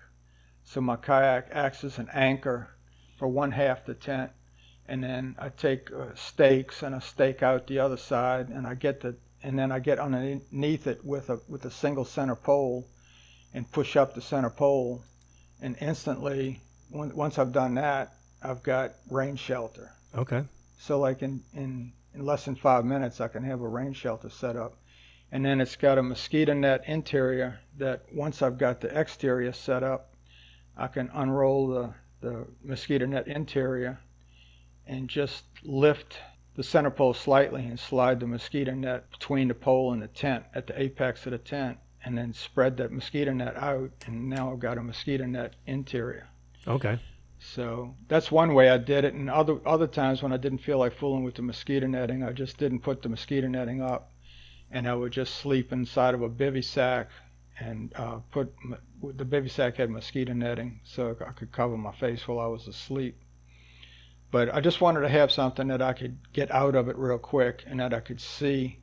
so 0.63 0.79
my 0.81 0.95
kayak 0.95 1.47
acts 1.51 1.83
as 1.83 1.97
an 1.99 2.07
anchor 2.13 2.69
for 3.17 3.27
one 3.27 3.51
half 3.51 3.85
the 3.85 3.93
tent 3.95 4.31
and 4.87 5.03
then 5.03 5.35
I 5.39 5.49
take 5.49 5.91
uh, 5.91 6.13
stakes 6.13 6.83
and 6.83 6.93
I 6.95 6.99
stake 6.99 7.41
out 7.41 7.65
the 7.67 7.79
other 7.79 7.97
side 7.97 8.49
and 8.49 8.67
I 8.67 8.75
get 8.75 9.01
the 9.01 9.15
and 9.43 9.57
then 9.59 9.71
I 9.71 9.79
get 9.79 9.99
underneath 9.99 10.85
it 10.87 11.03
with 11.03 11.29
a 11.29 11.39
with 11.47 11.65
a 11.65 11.71
single 11.71 12.05
center 12.05 12.35
pole 12.35 12.87
and 13.53 13.71
push 13.71 13.95
up 13.95 14.13
the 14.13 14.21
center 14.21 14.49
pole 14.49 15.01
and 15.61 15.75
instantly 15.81 16.61
on- 16.93 17.15
once 17.15 17.39
I've 17.39 17.53
done 17.53 17.75
that 17.75 18.13
I've 18.43 18.61
got 18.63 18.93
rain 19.09 19.35
shelter 19.35 19.89
Okay. 20.15 20.43
so 20.77 20.99
like 20.99 21.21
in, 21.23 21.41
in, 21.53 21.91
in 22.13 22.25
less 22.25 22.45
than 22.45 22.55
five 22.55 22.85
minutes, 22.85 23.19
I 23.19 23.27
can 23.27 23.43
have 23.43 23.61
a 23.61 23.67
rain 23.67 23.93
shelter 23.93 24.29
set 24.29 24.55
up. 24.55 24.73
And 25.31 25.45
then 25.45 25.59
it's 25.59 25.75
got 25.75 25.97
a 25.97 26.03
mosquito 26.03 26.53
net 26.53 26.83
interior 26.87 27.59
that 27.77 28.05
once 28.13 28.41
I've 28.41 28.57
got 28.57 28.81
the 28.81 28.97
exterior 28.97 29.51
set 29.51 29.83
up, 29.83 30.13
I 30.77 30.87
can 30.87 31.09
unroll 31.13 31.67
the, 31.67 31.93
the 32.21 32.47
mosquito 32.63 33.05
net 33.05 33.27
interior 33.27 33.99
and 34.87 35.09
just 35.09 35.43
lift 35.63 36.17
the 36.55 36.63
center 36.63 36.89
pole 36.91 37.13
slightly 37.13 37.65
and 37.65 37.79
slide 37.79 38.19
the 38.19 38.27
mosquito 38.27 38.73
net 38.73 39.09
between 39.11 39.47
the 39.47 39.53
pole 39.53 39.93
and 39.93 40.01
the 40.01 40.07
tent 40.07 40.45
at 40.53 40.67
the 40.67 40.81
apex 40.81 41.25
of 41.25 41.31
the 41.31 41.37
tent 41.37 41.77
and 42.05 42.17
then 42.17 42.33
spread 42.33 42.77
that 42.77 42.91
mosquito 42.91 43.33
net 43.33 43.57
out 43.57 43.91
and 44.05 44.29
now 44.29 44.51
I've 44.51 44.59
got 44.59 44.77
a 44.77 44.83
mosquito 44.83 45.25
net 45.25 45.55
interior. 45.65 46.27
Okay. 46.67 46.99
So 47.39 47.95
that's 48.07 48.31
one 48.31 48.53
way 48.53 48.69
I 48.69 48.77
did 48.77 49.03
it. 49.03 49.13
And 49.13 49.29
other 49.29 49.59
other 49.67 49.87
times 49.87 50.23
when 50.23 50.31
I 50.31 50.37
didn't 50.37 50.59
feel 50.59 50.77
like 50.77 50.93
fooling 50.93 51.23
with 51.23 51.35
the 51.35 51.41
mosquito 51.41 51.87
netting, 51.87 52.23
I 52.23 52.31
just 52.31 52.57
didn't 52.57 52.79
put 52.79 53.01
the 53.01 53.09
mosquito 53.09 53.47
netting 53.47 53.81
up, 53.81 54.11
and 54.75 54.89
I 54.89 54.93
would 54.93 55.13
just 55.13 55.35
sleep 55.35 55.71
inside 55.71 56.13
of 56.13 56.21
a 56.21 56.29
bivy 56.29 56.61
sack 56.63 57.07
and 57.57 57.93
uh, 57.95 58.17
put 58.31 58.53
the 59.01 59.23
bivy 59.23 59.49
sack 59.49 59.77
had 59.77 59.89
mosquito 59.89 60.33
netting, 60.33 60.81
so 60.83 61.15
I 61.25 61.31
could 61.31 61.53
cover 61.53 61.77
my 61.77 61.93
face 61.93 62.27
while 62.27 62.39
I 62.39 62.47
was 62.47 62.67
asleep. 62.67 63.17
But 64.31 64.53
I 64.53 64.59
just 64.59 64.81
wanted 64.81 65.01
to 65.01 65.09
have 65.09 65.31
something 65.31 65.69
that 65.69 65.81
I 65.81 65.93
could 65.93 66.17
get 66.33 66.51
out 66.51 66.75
of 66.75 66.89
it 66.89 66.97
real 66.97 67.17
quick 67.17 67.63
and 67.65 67.79
that 67.79 67.93
I 67.93 68.01
could 68.01 68.19
see 68.19 68.79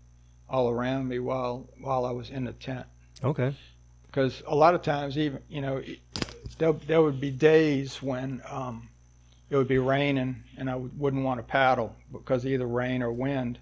all 0.48 0.70
around 0.70 1.08
me 1.08 1.18
while 1.18 1.68
while 1.78 2.06
I 2.06 2.10
was 2.10 2.30
in 2.30 2.44
the 2.44 2.52
tent 2.52 2.86
Okay. 3.22 3.54
because 4.06 4.42
a 4.46 4.54
lot 4.54 4.74
of 4.74 4.82
times 4.82 5.16
even 5.18 5.40
you 5.48 5.60
know 5.60 5.82
there, 6.58 6.72
there 6.72 7.02
would 7.02 7.20
be 7.20 7.30
days 7.30 8.02
when 8.02 8.42
um, 8.50 8.88
it 9.50 9.56
would 9.56 9.68
be 9.68 9.78
raining 9.78 10.42
and 10.56 10.70
I 10.70 10.76
would- 10.76 10.98
wouldn't 10.98 11.24
want 11.24 11.38
to 11.38 11.42
paddle 11.42 11.96
because 12.10 12.44
of 12.44 12.50
either 12.50 12.66
rain 12.66 13.02
or 13.02 13.12
wind 13.12 13.58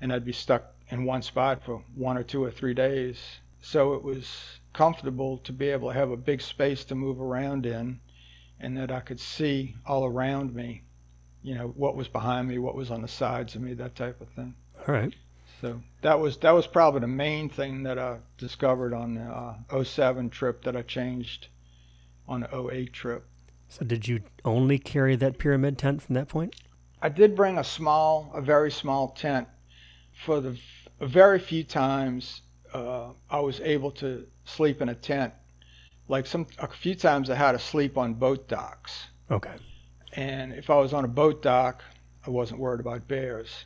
and 0.00 0.12
I'd 0.12 0.24
be 0.24 0.32
stuck 0.32 0.71
in 0.92 1.04
one 1.04 1.22
spot 1.22 1.62
for 1.64 1.82
one 1.94 2.18
or 2.18 2.22
two 2.22 2.44
or 2.44 2.50
three 2.50 2.74
days 2.74 3.18
so 3.62 3.94
it 3.94 4.02
was 4.02 4.58
comfortable 4.74 5.38
to 5.38 5.52
be 5.52 5.68
able 5.68 5.88
to 5.88 5.94
have 5.94 6.10
a 6.10 6.16
big 6.16 6.42
space 6.42 6.84
to 6.84 6.94
move 6.94 7.18
around 7.18 7.64
in 7.64 7.98
and 8.60 8.76
that 8.76 8.92
I 8.92 9.00
could 9.00 9.18
see 9.18 9.74
all 9.86 10.04
around 10.04 10.54
me 10.54 10.82
you 11.42 11.54
know 11.54 11.68
what 11.76 11.96
was 11.96 12.08
behind 12.08 12.46
me 12.46 12.58
what 12.58 12.74
was 12.74 12.90
on 12.90 13.00
the 13.00 13.08
sides 13.08 13.54
of 13.54 13.62
me 13.62 13.72
that 13.74 13.96
type 13.96 14.20
of 14.20 14.28
thing 14.28 14.54
All 14.86 14.94
right. 14.94 15.14
so 15.62 15.80
that 16.02 16.20
was 16.20 16.36
that 16.38 16.52
was 16.52 16.66
probably 16.66 17.00
the 17.00 17.06
main 17.06 17.48
thing 17.48 17.82
that 17.84 17.98
I 17.98 18.18
discovered 18.36 18.92
on 18.92 19.14
the 19.14 19.74
uh, 19.78 19.82
07 19.84 20.28
trip 20.28 20.62
that 20.64 20.76
I 20.76 20.82
changed 20.82 21.48
on 22.28 22.40
the 22.40 22.70
08 22.70 22.92
trip. 22.92 23.26
So 23.68 23.84
did 23.86 24.06
you 24.06 24.20
only 24.44 24.78
carry 24.78 25.16
that 25.16 25.38
pyramid 25.38 25.78
tent 25.78 26.02
from 26.02 26.14
that 26.16 26.28
point? 26.28 26.54
I 27.00 27.08
did 27.08 27.34
bring 27.34 27.58
a 27.58 27.64
small, 27.64 28.30
a 28.34 28.42
very 28.42 28.70
small 28.70 29.08
tent 29.08 29.48
for 30.12 30.40
the 30.40 30.58
very 31.06 31.38
few 31.38 31.64
times 31.64 32.42
uh, 32.72 33.08
I 33.30 33.40
was 33.40 33.60
able 33.60 33.90
to 33.92 34.26
sleep 34.44 34.80
in 34.80 34.88
a 34.88 34.94
tent. 34.94 35.32
Like 36.08 36.26
some 36.26 36.46
a 36.58 36.68
few 36.68 36.94
times 36.94 37.30
I 37.30 37.34
had 37.34 37.52
to 37.52 37.58
sleep 37.58 37.96
on 37.96 38.14
boat 38.14 38.48
docks. 38.48 39.06
Okay. 39.30 39.54
And 40.14 40.52
if 40.52 40.68
I 40.68 40.76
was 40.76 40.92
on 40.92 41.04
a 41.04 41.08
boat 41.08 41.42
dock, 41.42 41.82
I 42.26 42.30
wasn't 42.30 42.60
worried 42.60 42.80
about 42.80 43.08
bears. 43.08 43.64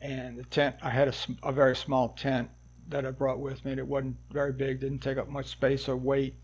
And 0.00 0.38
the 0.38 0.44
tent, 0.44 0.76
I 0.82 0.90
had 0.90 1.08
a, 1.08 1.14
a 1.42 1.52
very 1.52 1.76
small 1.76 2.10
tent 2.10 2.50
that 2.88 3.06
I 3.06 3.10
brought 3.10 3.38
with 3.38 3.64
me. 3.64 3.72
It 3.72 3.86
wasn't 3.86 4.16
very 4.30 4.52
big, 4.52 4.80
didn't 4.80 4.98
take 4.98 5.16
up 5.16 5.28
much 5.28 5.46
space 5.46 5.88
or 5.88 5.96
weight, 5.96 6.34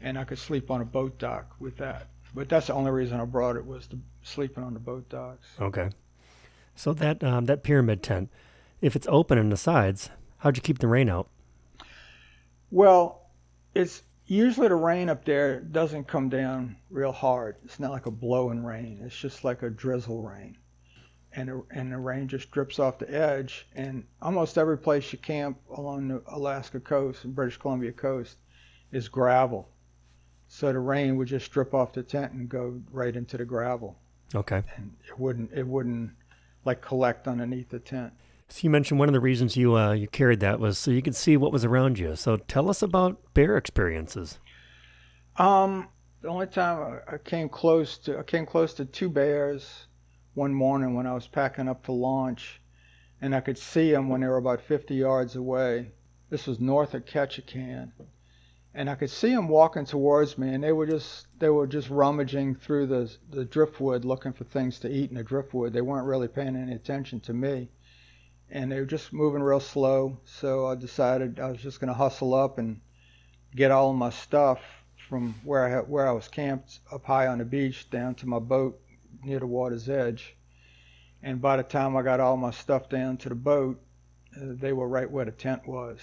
and 0.00 0.18
I 0.18 0.24
could 0.24 0.38
sleep 0.38 0.70
on 0.70 0.80
a 0.80 0.84
boat 0.84 1.18
dock 1.18 1.54
with 1.60 1.76
that. 1.78 2.08
But 2.34 2.48
that's 2.48 2.66
the 2.66 2.74
only 2.74 2.90
reason 2.90 3.20
I 3.20 3.24
brought 3.24 3.56
it 3.56 3.64
was 3.64 3.86
to 3.88 3.98
sleeping 4.22 4.62
on 4.62 4.74
the 4.74 4.80
boat 4.80 5.08
docks. 5.08 5.46
Okay. 5.60 5.90
So 6.74 6.92
that 6.94 7.24
um, 7.24 7.46
that 7.46 7.62
pyramid 7.62 8.02
tent, 8.02 8.30
if 8.80 8.96
it's 8.96 9.06
open 9.10 9.38
in 9.38 9.50
the 9.50 9.56
sides, 9.56 10.10
how'd 10.38 10.56
you 10.56 10.62
keep 10.62 10.78
the 10.78 10.88
rain 10.88 11.08
out? 11.08 11.28
Well, 12.70 13.30
it's 13.74 14.02
usually 14.26 14.68
the 14.68 14.74
rain 14.74 15.08
up 15.08 15.24
there 15.24 15.60
doesn't 15.60 16.06
come 16.06 16.28
down 16.28 16.76
real 16.90 17.12
hard. 17.12 17.56
It's 17.64 17.80
not 17.80 17.90
like 17.90 18.06
a 18.06 18.10
blowing 18.10 18.62
rain. 18.64 19.00
It's 19.02 19.16
just 19.16 19.44
like 19.44 19.62
a 19.62 19.70
drizzle 19.70 20.22
rain. 20.22 20.58
And 21.32 21.48
the, 21.48 21.62
and 21.70 21.92
the 21.92 21.98
rain 21.98 22.28
just 22.28 22.50
drips 22.50 22.78
off 22.78 22.98
the 22.98 23.12
edge. 23.12 23.66
And 23.74 24.04
almost 24.22 24.58
every 24.58 24.78
place 24.78 25.12
you 25.12 25.18
camp 25.18 25.58
along 25.70 26.08
the 26.08 26.22
Alaska 26.28 26.80
coast 26.80 27.24
and 27.24 27.34
British 27.34 27.56
Columbia 27.56 27.92
coast 27.92 28.36
is 28.92 29.08
gravel. 29.08 29.68
So 30.48 30.72
the 30.72 30.78
rain 30.78 31.16
would 31.16 31.28
just 31.28 31.50
drip 31.52 31.74
off 31.74 31.92
the 31.92 32.02
tent 32.02 32.32
and 32.32 32.48
go 32.48 32.80
right 32.90 33.14
into 33.14 33.36
the 33.36 33.44
gravel. 33.44 33.98
Okay. 34.34 34.62
And 34.76 34.94
it 35.06 35.18
wouldn't 35.18 35.52
it 35.52 35.66
wouldn't 35.66 36.10
like 36.64 36.80
collect 36.80 37.28
underneath 37.28 37.68
the 37.68 37.78
tent. 37.78 38.12
So 38.50 38.60
you 38.62 38.70
mentioned 38.70 38.98
one 38.98 39.08
of 39.08 39.12
the 39.12 39.20
reasons 39.20 39.56
you 39.56 39.76
uh, 39.76 39.92
you 39.92 40.08
carried 40.08 40.40
that 40.40 40.58
was 40.58 40.78
so 40.78 40.90
you 40.90 41.02
could 41.02 41.14
see 41.14 41.36
what 41.36 41.52
was 41.52 41.64
around 41.64 41.98
you. 41.98 42.16
So 42.16 42.36
tell 42.36 42.70
us 42.70 42.82
about 42.82 43.34
bear 43.34 43.56
experiences. 43.56 44.38
Um, 45.36 45.88
the 46.22 46.28
only 46.28 46.46
time 46.46 47.00
I, 47.06 47.18
came 47.18 47.48
close 47.48 47.98
to 47.98 48.18
I 48.18 48.22
came 48.22 48.46
close 48.46 48.74
to 48.74 48.84
two 48.84 49.10
bears 49.10 49.86
one 50.34 50.54
morning 50.54 50.94
when 50.94 51.06
I 51.06 51.14
was 51.14 51.28
packing 51.28 51.68
up 51.68 51.84
to 51.84 51.92
launch, 51.92 52.60
and 53.20 53.34
I 53.34 53.40
could 53.40 53.58
see 53.58 53.92
them 53.92 54.08
when 54.08 54.22
they 54.22 54.26
were 54.26 54.38
about 54.38 54.60
50 54.62 54.94
yards 54.94 55.36
away. 55.36 55.92
This 56.30 56.46
was 56.46 56.58
north 56.58 56.94
of 56.94 57.04
Ketchikan, 57.04 57.92
and 58.74 58.88
I 58.88 58.94
could 58.94 59.10
see 59.10 59.34
them 59.34 59.48
walking 59.48 59.84
towards 59.84 60.38
me, 60.38 60.54
and 60.54 60.64
they 60.64 60.72
were 60.72 60.86
just 60.86 61.26
they 61.38 61.50
were 61.50 61.66
just 61.66 61.90
rummaging 61.90 62.54
through 62.54 62.86
the 62.86 63.14
the 63.30 63.44
driftwood 63.44 64.06
looking 64.06 64.32
for 64.32 64.44
things 64.44 64.78
to 64.80 64.90
eat 64.90 65.10
in 65.10 65.16
the 65.16 65.22
driftwood. 65.22 65.74
They 65.74 65.82
weren't 65.82 66.06
really 66.06 66.28
paying 66.28 66.56
any 66.56 66.72
attention 66.72 67.20
to 67.20 67.34
me, 67.34 67.68
and 68.50 68.72
they 68.72 68.80
were 68.80 68.86
just 68.86 69.12
moving 69.12 69.42
real 69.42 69.60
slow. 69.60 70.18
So 70.24 70.66
I 70.66 70.74
decided 70.74 71.40
I 71.40 71.50
was 71.50 71.60
just 71.60 71.80
going 71.80 71.88
to 71.88 71.94
hustle 71.94 72.34
up 72.34 72.58
and 72.58 72.80
get 73.54 73.70
all 73.70 73.92
my 73.92 74.10
stuff 74.10 74.60
from 75.08 75.34
where 75.44 75.66
I 75.66 75.70
had, 75.70 75.88
where 75.88 76.06
I 76.08 76.12
was 76.12 76.28
camped 76.28 76.80
up 76.92 77.04
high 77.04 77.26
on 77.26 77.38
the 77.38 77.44
beach 77.44 77.88
down 77.90 78.14
to 78.16 78.28
my 78.28 78.38
boat 78.38 78.80
near 79.24 79.38
the 79.38 79.46
water's 79.46 79.88
edge. 79.88 80.36
And 81.22 81.40
by 81.40 81.56
the 81.56 81.62
time 81.62 81.96
I 81.96 82.02
got 82.02 82.20
all 82.20 82.36
my 82.36 82.50
stuff 82.50 82.88
down 82.88 83.16
to 83.18 83.28
the 83.28 83.34
boat, 83.34 83.80
uh, 84.36 84.54
they 84.60 84.72
were 84.72 84.88
right 84.88 85.10
where 85.10 85.24
the 85.24 85.32
tent 85.32 85.66
was. 85.66 85.98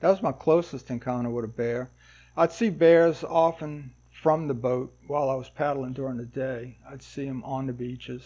That 0.00 0.10
was 0.10 0.22
my 0.22 0.32
closest 0.32 0.90
encounter 0.90 1.30
with 1.30 1.44
a 1.44 1.48
bear. 1.48 1.90
I'd 2.36 2.52
see 2.52 2.68
bears 2.68 3.24
often 3.24 3.92
from 4.10 4.46
the 4.46 4.54
boat 4.54 4.94
while 5.06 5.30
I 5.30 5.34
was 5.34 5.48
paddling 5.48 5.94
during 5.94 6.18
the 6.18 6.26
day. 6.26 6.76
I'd 6.90 7.02
see 7.02 7.24
them 7.24 7.42
on 7.44 7.66
the 7.66 7.72
beaches, 7.72 8.24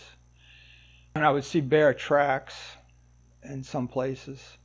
and 1.15 1.25
I 1.25 1.31
would 1.31 1.45
see 1.45 1.61
bear 1.61 1.95
tracks 1.95 2.77
in 3.43 3.63
some 3.63 3.89
places. 3.89 4.59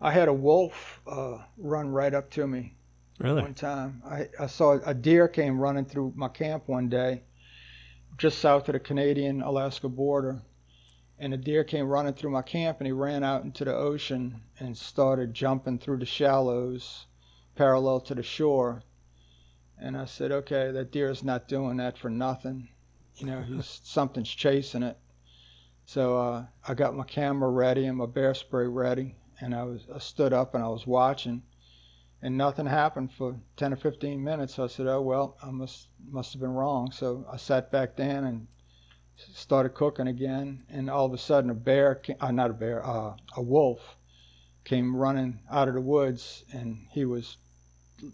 I 0.00 0.12
had 0.12 0.28
a 0.28 0.32
wolf 0.32 1.00
uh, 1.06 1.38
run 1.58 1.90
right 1.90 2.14
up 2.14 2.30
to 2.30 2.46
me 2.46 2.74
Really? 3.18 3.42
one 3.42 3.54
time. 3.54 4.02
I, 4.06 4.28
I 4.38 4.46
saw 4.46 4.78
a 4.84 4.94
deer 4.94 5.28
came 5.28 5.58
running 5.58 5.84
through 5.84 6.14
my 6.16 6.28
camp 6.28 6.68
one 6.68 6.88
day, 6.88 7.22
just 8.16 8.38
south 8.38 8.68
of 8.68 8.72
the 8.72 8.80
Canadian 8.80 9.42
Alaska 9.42 9.88
border. 9.88 10.40
And 11.18 11.34
a 11.34 11.36
deer 11.36 11.64
came 11.64 11.86
running 11.86 12.14
through 12.14 12.30
my 12.30 12.40
camp 12.40 12.78
and 12.80 12.86
he 12.86 12.92
ran 12.92 13.22
out 13.22 13.44
into 13.44 13.62
the 13.66 13.74
ocean 13.76 14.40
and 14.58 14.74
started 14.76 15.34
jumping 15.34 15.78
through 15.78 15.98
the 15.98 16.06
shallows 16.06 17.06
parallel 17.56 18.00
to 18.00 18.14
the 18.14 18.22
shore. 18.22 18.82
And 19.78 19.98
I 19.98 20.06
said, 20.06 20.32
okay, 20.32 20.70
that 20.72 20.92
deer's 20.92 21.22
not 21.22 21.46
doing 21.46 21.76
that 21.76 21.98
for 21.98 22.08
nothing. 22.08 22.68
You 23.16 23.26
know, 23.26 23.42
he's 23.42 23.80
something's 23.84 24.30
chasing 24.30 24.82
it. 24.82 24.96
So 25.92 26.20
uh, 26.20 26.46
I 26.68 26.74
got 26.74 26.94
my 26.94 27.02
camera 27.02 27.50
ready 27.50 27.86
and 27.86 27.98
my 27.98 28.06
bear 28.06 28.32
spray 28.32 28.68
ready, 28.68 29.16
and 29.40 29.52
I 29.52 29.64
was 29.64 29.88
I 29.92 29.98
stood 29.98 30.32
up 30.32 30.54
and 30.54 30.62
I 30.62 30.68
was 30.68 30.86
watching 30.86 31.42
and 32.22 32.38
nothing 32.38 32.66
happened 32.66 33.10
for 33.12 33.34
10 33.56 33.72
or 33.72 33.76
15 33.76 34.22
minutes. 34.22 34.54
So 34.54 34.62
I 34.62 34.66
said, 34.68 34.86
"Oh 34.86 35.02
well, 35.02 35.36
I 35.42 35.50
must 35.50 35.88
must 36.08 36.32
have 36.32 36.40
been 36.40 36.54
wrong." 36.54 36.92
So 36.92 37.26
I 37.28 37.38
sat 37.38 37.72
back 37.72 37.96
down 37.96 38.22
and 38.22 38.46
started 39.16 39.70
cooking 39.70 40.06
again, 40.06 40.62
and 40.68 40.88
all 40.88 41.06
of 41.06 41.12
a 41.12 41.18
sudden 41.18 41.50
a 41.50 41.54
bear, 41.54 41.96
came, 41.96 42.18
uh, 42.20 42.30
not 42.30 42.50
a 42.50 42.54
bear, 42.54 42.86
uh, 42.86 43.16
a 43.36 43.42
wolf, 43.42 43.96
came 44.62 44.94
running 44.94 45.40
out 45.50 45.66
of 45.66 45.74
the 45.74 45.80
woods, 45.80 46.44
and 46.52 46.86
he 46.92 47.04
was 47.04 47.36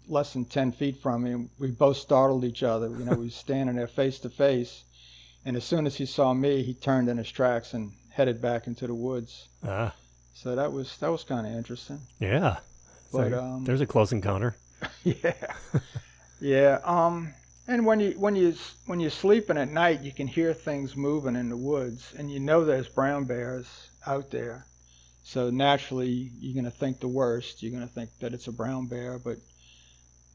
less 0.07 0.33
than 0.33 0.45
10 0.45 0.71
feet 0.71 0.97
from 0.97 1.21
me. 1.21 1.47
We 1.59 1.69
both 1.69 1.97
startled 1.97 2.43
each 2.43 2.63
other. 2.63 2.89
You 2.89 3.05
know, 3.05 3.13
we 3.13 3.25
were 3.25 3.29
standing 3.29 3.75
there 3.75 3.85
face 3.85 4.17
to 4.21 4.31
face, 4.31 4.83
and 5.47 5.55
as 5.55 5.63
soon 5.63 5.87
as 5.87 5.95
he 5.95 6.05
saw 6.05 6.33
me, 6.33 6.61
he 6.61 6.73
turned 6.73 7.07
in 7.07 7.17
his 7.17 7.31
tracks 7.31 7.73
and 7.73 7.93
headed 8.09 8.41
back 8.41 8.67
into 8.67 8.85
the 8.85 8.93
woods. 8.93 9.47
Ah, 9.65 9.95
So 10.33 10.55
that 10.57 10.73
was 10.73 10.97
that 10.97 11.07
was 11.09 11.23
kind 11.23 11.47
of 11.47 11.53
interesting. 11.53 12.01
yeah. 12.19 12.57
So 13.11 13.19
But 13.19 13.33
um, 13.33 13.63
there's 13.63 13.79
a 13.79 13.87
close 13.87 14.11
encounter. 14.11 14.57
yeah, 15.05 15.33
yeah. 16.41 16.79
Um, 16.83 17.33
and 17.65 17.85
when 17.85 18.01
you 18.01 18.11
when 18.19 18.35
you 18.35 18.55
when 18.87 18.99
you're 18.99 19.09
sleeping 19.09 19.57
at 19.57 19.69
night, 19.69 20.01
you 20.01 20.11
can 20.11 20.27
hear 20.27 20.53
things 20.53 20.97
moving 20.97 21.37
in 21.37 21.47
the 21.47 21.55
woods, 21.55 22.13
and 22.17 22.29
you 22.29 22.41
know 22.41 22.65
there's 22.65 22.89
brown 22.89 23.23
bears 23.23 23.67
out 24.05 24.29
there. 24.31 24.65
So 25.23 25.49
naturally, 25.49 26.29
you're 26.41 26.55
gonna 26.61 26.71
think 26.71 26.99
the 26.99 27.07
worst. 27.07 27.63
You're 27.63 27.71
gonna 27.71 27.87
think 27.87 28.09
that 28.19 28.33
it's 28.33 28.47
a 28.47 28.51
brown 28.51 28.87
bear, 28.87 29.17
but 29.17 29.37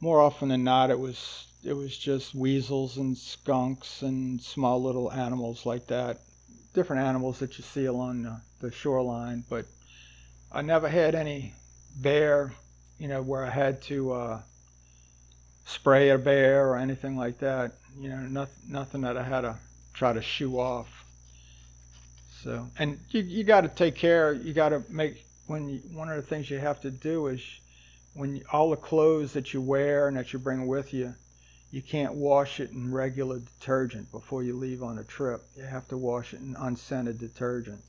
more 0.01 0.22
often 0.22 0.48
than 0.48 0.64
not, 0.64 0.90
it 0.90 0.98
was 0.98 1.46
it 1.64 1.72
was 1.72 1.96
just 1.96 2.35
weasels 2.35 2.96
and 2.96 3.16
skunks 3.16 4.03
and 4.03 4.40
small 4.40 4.83
little 4.83 5.12
animals 5.12 5.64
like 5.64 5.87
that, 5.87 6.20
different 6.75 7.03
animals 7.03 7.38
that 7.38 7.57
you 7.57 7.64
see 7.64 7.87
along 7.87 8.22
the, 8.22 8.40
the 8.61 8.72
shoreline. 8.72 9.44
But 9.48 9.66
I 10.51 10.62
never 10.62 10.88
had 10.88 11.14
any 11.14 11.55
bear, 11.96 12.53
you 12.98 13.09
know, 13.09 13.22
where 13.22 13.46
I 13.46 13.51
had 13.51 13.81
to 13.83 14.12
uh, 14.12 14.40
spray 15.66 16.11
a 16.11 16.18
bear 16.18 16.68
or 16.68 16.77
anything 16.77 17.16
like 17.16 17.38
that. 17.38 17.72
You 17.98 18.09
know, 18.09 18.20
nothing, 18.20 18.72
nothing 18.72 19.01
that 19.03 19.16
I 19.16 19.22
had 19.22 19.42
to 19.42 19.57
try 19.94 20.12
to 20.12 20.22
shoo 20.22 20.59
off. 20.59 21.05
So, 22.42 22.66
and 22.77 22.98
you 23.11 23.22
you 23.22 23.44
got 23.44 23.61
to 23.61 23.68
take 23.68 23.94
care. 23.94 24.33
You 24.33 24.53
got 24.53 24.70
to 24.70 24.83
make 24.88 25.25
when 25.46 25.68
you, 25.68 25.79
one 25.92 26.09
of 26.09 26.16
the 26.16 26.22
things 26.22 26.51
you 26.51 26.59
have 26.59 26.81
to 26.81 26.90
do 26.90 27.29
is 27.29 27.40
when 28.14 28.37
you, 28.37 28.44
all 28.53 28.70
the 28.70 28.77
clothes 28.77 29.33
that 29.35 29.55
you 29.55 29.61
wear 29.61 30.09
and 30.09 30.16
that 30.16 30.33
you 30.33 30.38
bring 30.40 30.66
with 30.66 30.92
you, 30.92 31.14
you 31.72 31.80
can't 31.80 32.12
wash 32.12 32.61
it 32.61 32.70
in 32.70 32.92
regular 32.92 33.40
detergent 33.40 34.12
before 34.12 34.42
you 34.42 34.54
leave 34.54 34.82
on 34.82 34.98
a 34.98 35.04
trip. 35.04 35.42
You 35.56 35.64
have 35.64 35.88
to 35.88 35.96
wash 35.96 36.35
it 36.35 36.40
in 36.40 36.54
unscented 36.58 37.18
detergent. 37.18 37.80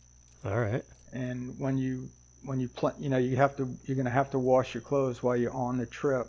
All 0.45 0.59
right. 0.59 0.83
And 1.11 1.59
when 1.59 1.77
you 1.77 2.09
when 2.45 2.59
you 2.59 2.69
pl- 2.69 2.95
you 2.97 3.09
know 3.09 3.17
you 3.17 3.35
have 3.35 3.55
to 3.57 3.77
you're 3.85 3.97
gonna 3.97 4.09
have 4.09 4.31
to 4.31 4.39
wash 4.39 4.73
your 4.73 4.81
clothes 4.81 5.21
while 5.21 5.35
you're 5.35 5.53
on 5.53 5.77
the 5.77 5.85
trip. 5.85 6.27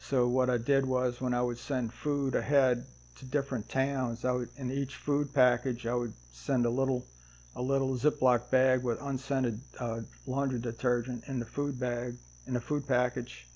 So 0.00 0.26
what 0.26 0.50
I 0.50 0.58
did 0.58 0.84
was 0.84 1.20
when 1.20 1.32
I 1.32 1.42
would 1.42 1.58
send 1.58 1.94
food 1.94 2.34
ahead 2.34 2.84
to 3.18 3.24
different 3.24 3.68
towns, 3.68 4.24
I 4.24 4.32
would 4.32 4.48
in 4.58 4.72
each 4.72 4.96
food 4.96 5.32
package 5.32 5.86
I 5.86 5.94
would 5.94 6.12
send 6.32 6.66
a 6.66 6.70
little 6.70 7.06
a 7.54 7.62
little 7.62 7.96
Ziploc 7.96 8.50
bag 8.50 8.82
with 8.82 9.00
unscented 9.00 9.60
uh, 9.78 10.00
laundry 10.26 10.58
detergent 10.58 11.22
in 11.28 11.38
the 11.38 11.46
food 11.46 11.78
bag 11.78 12.16
in 12.48 12.54
the 12.54 12.60
food 12.60 12.86
package, 12.86 13.46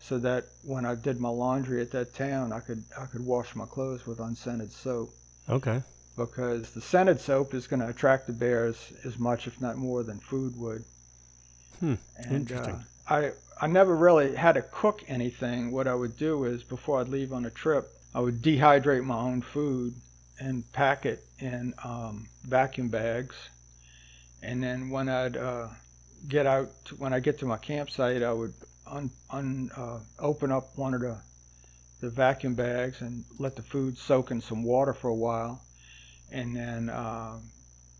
so 0.00 0.18
that 0.18 0.46
when 0.62 0.84
I 0.84 0.94
did 0.94 1.20
my 1.20 1.28
laundry 1.28 1.80
at 1.82 1.90
that 1.92 2.14
town, 2.14 2.52
I 2.52 2.60
could 2.60 2.84
I 2.98 3.06
could 3.06 3.24
wash 3.24 3.54
my 3.56 3.66
clothes 3.66 4.06
with 4.06 4.20
unscented 4.20 4.72
soap 4.72 5.14
Okay. 5.48 5.82
because 6.16 6.70
the 6.70 6.80
scented 6.80 7.20
soap 7.20 7.54
is 7.54 7.66
going 7.66 7.80
to 7.80 7.88
attract 7.88 8.26
the 8.26 8.32
bears 8.32 8.92
as 9.04 9.18
much, 9.18 9.46
if 9.46 9.60
not 9.60 9.76
more, 9.76 10.02
than 10.02 10.18
food 10.20 10.56
would. 10.56 10.84
Hmm, 11.80 11.94
And 12.16 12.32
interesting. 12.32 12.74
Uh, 12.74 12.82
I 13.08 13.32
I 13.60 13.66
never 13.66 13.96
really 13.96 14.34
had 14.36 14.52
to 14.54 14.62
cook 14.62 15.02
anything. 15.08 15.70
What 15.70 15.88
I 15.88 15.94
would 15.94 16.16
do 16.16 16.44
is 16.44 16.62
before 16.62 17.00
I'd 17.00 17.08
leave 17.08 17.32
on 17.32 17.44
a 17.44 17.50
trip, 17.50 17.90
I 18.14 18.20
would 18.20 18.42
dehydrate 18.42 19.04
my 19.04 19.16
own 19.18 19.42
food 19.42 19.94
and 20.40 20.70
pack 20.72 21.04
it 21.06 21.24
in 21.40 21.74
um, 21.82 22.28
vacuum 22.44 22.88
bags, 22.88 23.34
and 24.42 24.62
then 24.62 24.90
when 24.90 25.08
I'd 25.08 25.36
uh, 25.36 25.68
get 26.28 26.46
out, 26.46 26.70
to, 26.86 26.94
when 26.96 27.12
I 27.12 27.20
get 27.20 27.38
to 27.40 27.46
my 27.46 27.56
campsite, 27.56 28.22
I 28.22 28.32
would 28.32 28.54
un, 28.90 29.10
un, 29.30 29.70
uh, 29.76 29.98
open 30.18 30.52
up 30.52 30.76
one 30.76 30.94
of 30.94 31.00
the 31.00 31.16
the 32.00 32.10
vacuum 32.10 32.54
bags 32.54 33.00
and 33.00 33.24
let 33.38 33.56
the 33.56 33.62
food 33.62 33.98
soak 33.98 34.30
in 34.30 34.40
some 34.40 34.62
water 34.62 34.94
for 34.94 35.08
a 35.08 35.14
while, 35.14 35.60
and 36.30 36.54
then 36.54 36.88
uh, 36.88 37.36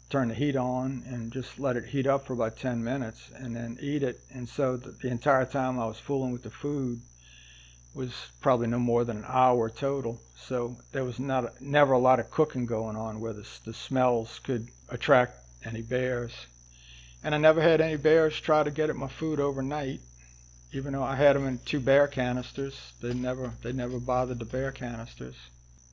turn 0.09 0.29
the 0.29 0.35
heat 0.35 0.57
on 0.57 1.03
and 1.07 1.33
just 1.33 1.59
let 1.59 1.77
it 1.77 1.85
heat 1.85 2.07
up 2.07 2.27
for 2.27 2.33
about 2.33 2.57
10 2.57 2.83
minutes 2.83 3.31
and 3.35 3.57
then 3.57 3.77
eat 3.81 4.03
it. 4.03 4.21
And 4.33 4.49
so 4.49 4.77
the, 4.77 4.91
the 4.91 5.09
entire 5.09 5.45
time 5.45 5.79
I 5.79 5.87
was 5.87 5.99
fooling 5.99 6.33
with 6.33 6.43
the 6.43 6.51
food 6.51 7.01
was 7.93 8.13
probably 8.41 8.69
no 8.69 8.79
more 8.79 9.05
than 9.05 9.19
an 9.19 9.25
hour 9.27 9.69
total. 9.69 10.21
So 10.37 10.77
there 10.93 11.05
was 11.05 11.19
not 11.19 11.61
never 11.61 11.95
a 11.95 11.99
lot 11.99 12.21
of 12.21 12.31
cooking 12.31 12.67
going 12.67 12.97
on 12.97 13.21
where 13.21 13.33
the, 13.33 13.47
the 13.65 13.75
smells 13.75 14.39
could 14.45 14.69
attract 14.89 15.37
any 15.65 15.83
bears. 15.83 16.33
And 17.25 17.35
I 17.35 17.39
never 17.39 17.61
had 17.61 17.81
any 17.81 17.97
bears 17.97 18.39
try 18.41 18.63
to 18.63 18.71
get 18.71 18.91
at 18.91 18.97
my 18.97 19.09
food 19.09 19.41
overnight 19.41 20.01
even 20.73 20.93
though 20.93 21.03
I 21.03 21.17
had 21.17 21.37
them 21.37 21.47
in 21.47 21.59
two 21.65 21.81
bear 21.81 22.07
canisters, 22.07 22.93
they 23.01 23.15
never 23.15 23.53
they 23.63 23.73
never 23.73 23.99
bothered 23.99 24.39
the 24.39 24.45
bear 24.45 24.73
canisters. 24.73 25.37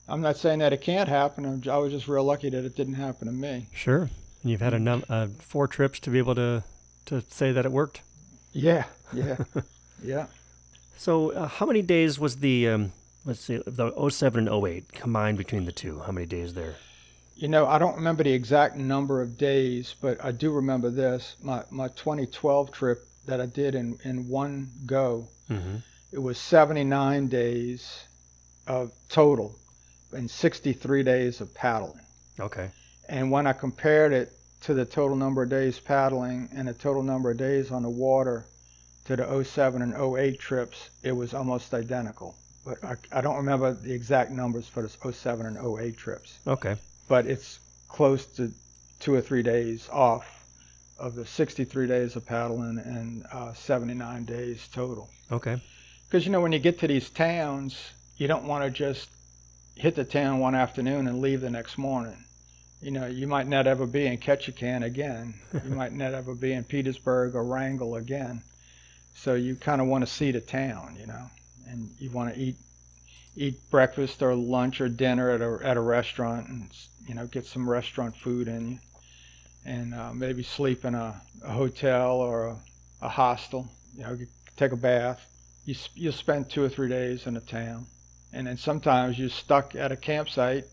I'm 0.08 0.20
not 0.20 0.36
saying 0.36 0.60
that 0.60 0.72
it 0.72 0.82
can't 0.82 1.08
happen. 1.08 1.44
I'm, 1.44 1.80
was 1.80 1.92
just 1.92 2.06
real 2.06 2.24
lucky 2.24 2.50
that 2.50 2.64
it 2.64 2.76
didn't 2.76 2.94
happen 2.94 3.26
to 3.26 3.32
me. 3.32 3.66
Sure. 3.72 4.02
And 4.42 4.50
you've 4.50 4.60
had 4.60 4.74
a 4.74 4.78
num- 4.78 5.04
uh, 5.08 5.28
four 5.38 5.66
trips 5.66 5.98
to 6.00 6.10
be 6.10 6.18
able 6.18 6.34
to 6.36 6.62
to 7.06 7.22
say 7.28 7.52
that 7.52 7.64
it 7.64 7.72
worked. 7.72 8.02
Yeah, 8.52 8.84
yeah, 9.12 9.36
yeah. 10.02 10.26
So, 10.96 11.32
uh, 11.32 11.46
how 11.46 11.66
many 11.66 11.82
days 11.82 12.18
was 12.18 12.36
the 12.36 12.68
um, 12.68 12.92
let's 13.24 13.40
see, 13.40 13.60
the 13.66 14.08
07 14.08 14.48
and 14.48 14.64
08 14.66 14.92
combined 14.92 15.38
between 15.38 15.64
the 15.64 15.72
two? 15.72 16.00
How 16.00 16.12
many 16.12 16.26
days 16.26 16.54
there? 16.54 16.76
You 17.34 17.48
know, 17.48 17.66
I 17.66 17.78
don't 17.78 17.96
remember 17.96 18.24
the 18.24 18.32
exact 18.32 18.76
number 18.76 19.20
of 19.20 19.36
days, 19.36 19.94
but 20.00 20.24
I 20.24 20.32
do 20.32 20.50
remember 20.52 20.90
this. 20.90 21.36
My 21.42 21.64
my 21.70 21.88
2012 21.88 22.72
trip 22.72 23.05
that 23.26 23.40
I 23.40 23.46
did 23.46 23.74
in 23.74 23.98
in 24.04 24.28
one 24.28 24.70
go. 24.86 25.28
Mm-hmm. 25.50 25.76
It 26.12 26.18
was 26.18 26.38
79 26.38 27.28
days 27.28 28.04
of 28.66 28.92
total, 29.08 29.54
and 30.12 30.30
63 30.30 31.02
days 31.02 31.40
of 31.40 31.52
paddling. 31.54 32.00
Okay. 32.38 32.70
And 33.08 33.30
when 33.30 33.46
I 33.46 33.52
compared 33.52 34.12
it 34.12 34.32
to 34.62 34.74
the 34.74 34.84
total 34.84 35.16
number 35.16 35.42
of 35.42 35.48
days 35.48 35.78
paddling 35.78 36.48
and 36.54 36.68
the 36.68 36.74
total 36.74 37.02
number 37.02 37.30
of 37.30 37.36
days 37.36 37.70
on 37.70 37.82
the 37.82 37.90
water 37.90 38.44
to 39.04 39.16
the 39.16 39.44
07 39.44 39.82
and 39.82 39.94
08 39.94 40.38
trips, 40.40 40.90
it 41.02 41.12
was 41.12 41.34
almost 41.34 41.72
identical. 41.74 42.34
But 42.64 42.82
I, 42.82 42.96
I 43.12 43.20
don't 43.20 43.36
remember 43.36 43.72
the 43.72 43.92
exact 43.92 44.32
numbers 44.32 44.66
for 44.66 44.82
the 44.82 45.12
07 45.12 45.46
and 45.46 45.56
08 45.56 45.96
trips. 45.96 46.38
Okay. 46.46 46.76
But 47.06 47.26
it's 47.26 47.60
close 47.88 48.26
to 48.36 48.52
two 48.98 49.14
or 49.14 49.20
three 49.20 49.42
days 49.42 49.88
off 49.92 50.26
of 50.98 51.14
the 51.14 51.26
63 51.26 51.86
days 51.86 52.16
of 52.16 52.26
paddling 52.26 52.78
and 52.78 53.26
uh, 53.32 53.52
79 53.52 54.24
days 54.24 54.68
total. 54.72 55.08
Okay. 55.30 55.60
Because 56.06 56.24
you 56.24 56.32
know 56.32 56.40
when 56.40 56.52
you 56.52 56.58
get 56.58 56.78
to 56.80 56.86
these 56.86 57.10
towns, 57.10 57.76
you 58.16 58.28
don't 58.28 58.44
want 58.44 58.64
to 58.64 58.70
just 58.70 59.08
hit 59.74 59.94
the 59.94 60.04
town 60.04 60.38
one 60.38 60.54
afternoon 60.54 61.06
and 61.06 61.20
leave 61.20 61.40
the 61.40 61.50
next 61.50 61.76
morning. 61.76 62.24
You 62.80 62.90
know, 62.90 63.06
you 63.06 63.26
might 63.26 63.48
not 63.48 63.66
ever 63.66 63.86
be 63.86 64.06
in 64.06 64.18
Ketchikan 64.18 64.84
again. 64.84 65.34
You 65.64 65.74
might 65.74 65.92
not 65.92 66.14
ever 66.14 66.34
be 66.34 66.52
in 66.52 66.64
Petersburg 66.64 67.34
or 67.34 67.42
Wrangell 67.42 67.96
again. 67.96 68.42
So 69.14 69.34
you 69.34 69.56
kind 69.56 69.80
of 69.80 69.86
want 69.86 70.06
to 70.06 70.12
see 70.12 70.30
the 70.30 70.40
town, 70.40 70.96
you 71.00 71.06
know, 71.06 71.30
and 71.68 71.90
you 71.98 72.10
want 72.10 72.34
to 72.34 72.40
eat 72.40 72.56
eat 73.38 73.70
breakfast 73.70 74.22
or 74.22 74.34
lunch 74.34 74.80
or 74.80 74.88
dinner 74.88 75.30
at 75.30 75.40
a 75.42 75.58
at 75.66 75.76
a 75.76 75.80
restaurant 75.80 76.48
and 76.48 76.70
you 77.06 77.14
know 77.14 77.26
get 77.26 77.44
some 77.44 77.68
restaurant 77.68 78.16
food 78.16 78.48
in 78.48 78.72
you, 78.72 78.78
and 79.66 79.92
uh, 79.92 80.14
maybe 80.14 80.42
sleep 80.42 80.86
in 80.86 80.94
a, 80.94 81.20
a 81.42 81.52
hotel 81.52 82.16
or 82.20 82.46
a, 82.46 82.56
a 83.02 83.08
hostel. 83.10 83.68
You 83.94 84.02
know, 84.04 84.18
take 84.56 84.72
a 84.72 84.76
bath 84.76 85.20
you 85.66 85.74
you'll 85.94 86.12
spend 86.12 86.48
two 86.48 86.62
or 86.62 86.68
three 86.68 86.88
days 86.88 87.26
in 87.26 87.36
a 87.36 87.40
town, 87.40 87.86
And 88.32 88.46
then 88.46 88.56
sometimes 88.56 89.18
you're 89.18 89.28
stuck 89.28 89.74
at 89.74 89.92
a 89.92 89.96
campsite 89.96 90.64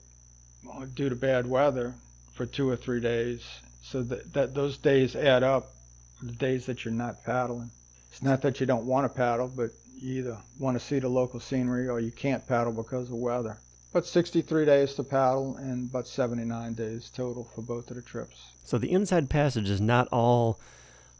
due 0.94 1.10
to 1.10 1.16
bad 1.16 1.48
weather 1.48 1.96
for 2.34 2.46
two 2.46 2.70
or 2.70 2.76
three 2.76 3.02
days. 3.02 3.42
So 3.82 4.04
that, 4.04 4.34
that 4.34 4.54
those 4.54 4.78
days 4.78 5.16
add 5.16 5.44
up, 5.44 5.74
the 6.22 6.32
days 6.32 6.68
that 6.68 6.86
you're 6.86 6.94
not 6.94 7.24
paddling. 7.26 7.72
It's 8.12 8.22
not 8.22 8.44
that 8.44 8.60
you 8.60 8.68
don't 8.68 8.86
want 8.86 9.06
to 9.06 9.10
paddle, 9.10 9.48
but 9.48 9.72
you 9.98 10.20
either 10.20 10.38
want 10.60 10.80
to 10.80 10.86
see 10.86 11.00
the 11.00 11.10
local 11.10 11.40
scenery 11.40 11.90
or 11.90 12.00
you 12.00 12.12
can't 12.12 12.48
paddle 12.48 12.72
because 12.72 13.10
of 13.10 13.16
weather. 13.16 13.58
But 13.94 14.08
63 14.08 14.66
days 14.66 14.96
to 14.96 15.04
paddle 15.04 15.56
and 15.58 15.92
but 15.92 16.08
79 16.08 16.74
days 16.74 17.12
total 17.16 17.48
for 17.54 17.62
both 17.62 17.92
of 17.92 17.96
the 17.96 18.02
trips. 18.02 18.48
So 18.64 18.80
the 18.80 18.92
inside 18.92 19.30
passage 19.30 19.70
is 19.70 19.80
not 19.80 20.08
all, 20.12 20.60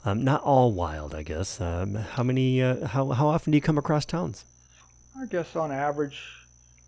um, 0.04 0.24
not 0.24 0.42
all 0.42 0.72
wild, 0.72 1.14
I 1.14 1.22
guess. 1.22 1.62
Um, 1.62 1.94
how 1.94 2.24
many? 2.24 2.64
Uh, 2.64 2.88
how 2.88 3.10
how 3.12 3.28
often 3.28 3.52
do 3.52 3.58
you 3.58 3.62
come 3.62 3.78
across 3.78 4.06
towns? 4.06 4.46
I 5.16 5.28
guess 5.28 5.56
on 5.56 5.72
average, 5.72 6.20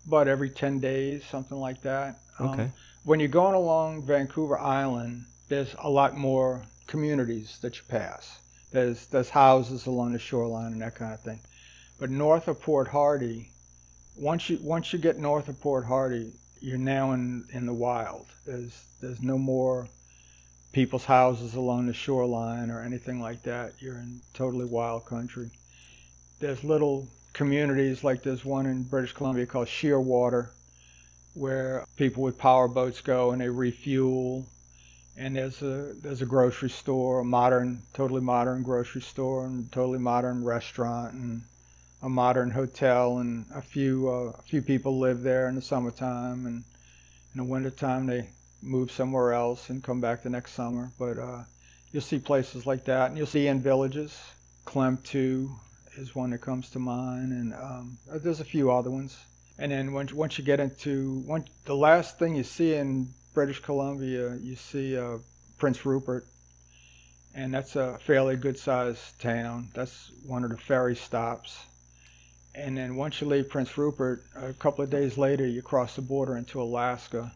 about 0.06 0.26
every 0.26 0.50
10 0.50 0.80
days, 0.80 1.24
something 1.30 1.58
like 1.58 1.80
that. 1.82 2.18
Okay. 2.40 2.64
Um, 2.64 2.72
when 3.04 3.20
you're 3.20 3.28
going 3.28 3.54
along 3.54 4.02
Vancouver 4.02 4.58
Island, 4.58 5.24
there's 5.48 5.74
a 5.78 5.88
lot 5.88 6.16
more 6.16 6.62
communities 6.88 7.58
that 7.62 7.76
you 7.76 7.82
pass. 7.88 8.40
There's 8.72 9.06
there's 9.06 9.30
houses 9.30 9.86
along 9.86 10.12
the 10.12 10.18
shoreline 10.18 10.72
and 10.72 10.82
that 10.82 10.96
kind 10.96 11.14
of 11.14 11.20
thing. 11.20 11.40
But 11.98 12.10
north 12.10 12.48
of 12.48 12.60
Port 12.60 12.88
Hardy, 12.88 13.50
once 14.16 14.48
you 14.48 14.58
once 14.62 14.92
you 14.92 14.98
get 14.98 15.18
north 15.18 15.48
of 15.48 15.60
Port 15.60 15.84
Hardy, 15.84 16.32
you're 16.60 16.78
now 16.78 17.12
in 17.12 17.44
in 17.52 17.66
the 17.66 17.74
wild. 17.74 18.26
There's 18.46 18.84
there's 19.00 19.22
no 19.22 19.38
more 19.38 19.88
people's 20.72 21.04
houses 21.04 21.54
along 21.54 21.86
the 21.86 21.94
shoreline 21.94 22.70
or 22.70 22.82
anything 22.82 23.20
like 23.20 23.42
that. 23.42 23.74
You're 23.78 23.96
in 23.98 24.20
totally 24.34 24.64
wild 24.64 25.06
country. 25.06 25.50
There's 26.38 26.62
little 26.64 27.08
communities 27.32 28.04
like 28.04 28.22
there's 28.22 28.44
one 28.44 28.66
in 28.66 28.82
British 28.82 29.12
Columbia 29.12 29.46
called 29.46 29.68
Shearwater, 29.68 30.48
where 31.34 31.84
people 31.96 32.22
with 32.22 32.38
power 32.38 32.68
boats 32.68 33.00
go 33.00 33.30
and 33.30 33.40
they 33.40 33.48
refuel. 33.48 34.46
And 35.18 35.36
there's 35.36 35.62
a 35.62 35.94
there's 36.02 36.20
a 36.20 36.26
grocery 36.26 36.68
store, 36.68 37.20
a 37.20 37.24
modern, 37.24 37.82
totally 37.94 38.20
modern 38.20 38.62
grocery 38.62 39.00
store, 39.00 39.46
and 39.46 39.70
totally 39.72 39.98
modern 39.98 40.44
restaurant, 40.44 41.14
and 41.14 41.42
a 42.02 42.08
modern 42.08 42.50
hotel, 42.50 43.18
and 43.18 43.46
a 43.54 43.62
few 43.62 44.08
uh, 44.08 44.32
a 44.38 44.42
few 44.42 44.62
people 44.62 44.98
live 44.98 45.22
there 45.22 45.48
in 45.48 45.54
the 45.54 45.62
summertime, 45.62 46.46
and 46.46 46.64
in 47.34 47.38
the 47.38 47.44
wintertime 47.44 48.06
they 48.06 48.28
move 48.62 48.90
somewhere 48.90 49.32
else 49.32 49.70
and 49.70 49.82
come 49.82 50.00
back 50.00 50.22
the 50.22 50.30
next 50.30 50.52
summer. 50.52 50.90
But 50.98 51.18
uh, 51.18 51.44
you'll 51.92 52.02
see 52.02 52.18
places 52.18 52.66
like 52.66 52.84
that, 52.84 53.08
and 53.08 53.18
you'll 53.18 53.26
see 53.26 53.46
in 53.46 53.60
villages. 53.60 54.18
Klemtu 54.66 55.50
is 55.96 56.14
one 56.14 56.30
that 56.30 56.40
comes 56.40 56.70
to 56.70 56.78
mind, 56.78 57.32
and 57.32 57.54
um, 57.54 57.98
there's 58.06 58.40
a 58.40 58.44
few 58.44 58.70
other 58.70 58.90
ones. 58.90 59.16
And 59.58 59.72
then 59.72 59.92
once 59.92 60.12
once 60.12 60.36
you 60.38 60.44
get 60.44 60.60
into 60.60 61.20
one, 61.20 61.46
the 61.64 61.76
last 61.76 62.18
thing 62.18 62.34
you 62.34 62.44
see 62.44 62.74
in 62.74 63.08
British 63.32 63.60
Columbia, 63.60 64.36
you 64.36 64.56
see 64.56 64.98
uh, 64.98 65.18
Prince 65.56 65.86
Rupert, 65.86 66.26
and 67.34 67.54
that's 67.54 67.76
a 67.76 67.98
fairly 68.06 68.36
good-sized 68.36 69.20
town. 69.20 69.70
That's 69.74 70.10
one 70.26 70.44
of 70.44 70.50
the 70.50 70.58
ferry 70.58 70.96
stops. 70.96 71.56
And 72.56 72.74
then 72.76 72.96
once 72.96 73.20
you 73.20 73.26
leave 73.26 73.50
Prince 73.50 73.76
Rupert, 73.76 74.24
a 74.34 74.54
couple 74.54 74.82
of 74.82 74.88
days 74.88 75.18
later, 75.18 75.46
you 75.46 75.60
cross 75.60 75.94
the 75.94 76.02
border 76.02 76.38
into 76.38 76.60
Alaska, 76.60 77.30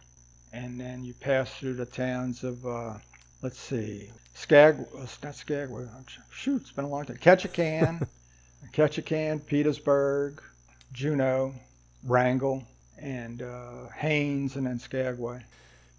and 0.50 0.80
then 0.80 1.04
you 1.04 1.12
pass 1.12 1.52
through 1.52 1.74
the 1.74 1.84
towns 1.84 2.42
of, 2.42 2.66
uh, 2.66 2.94
let's 3.42 3.60
see, 3.60 4.10
Skag, 4.34 4.78
not 5.22 5.34
Skagway, 5.34 5.86
shoot, 6.30 6.62
it's 6.62 6.72
been 6.72 6.86
a 6.86 6.88
long 6.88 7.04
time. 7.04 7.18
Ketchikan, 7.18 8.08
Ketchikan, 8.72 9.44
Petersburg, 9.44 10.40
Juneau, 10.94 11.54
Wrangell, 12.04 12.64
and 12.98 13.42
uh, 13.42 13.88
Haines, 13.94 14.56
and 14.56 14.66
then 14.66 14.78
Skagway. 14.78 15.44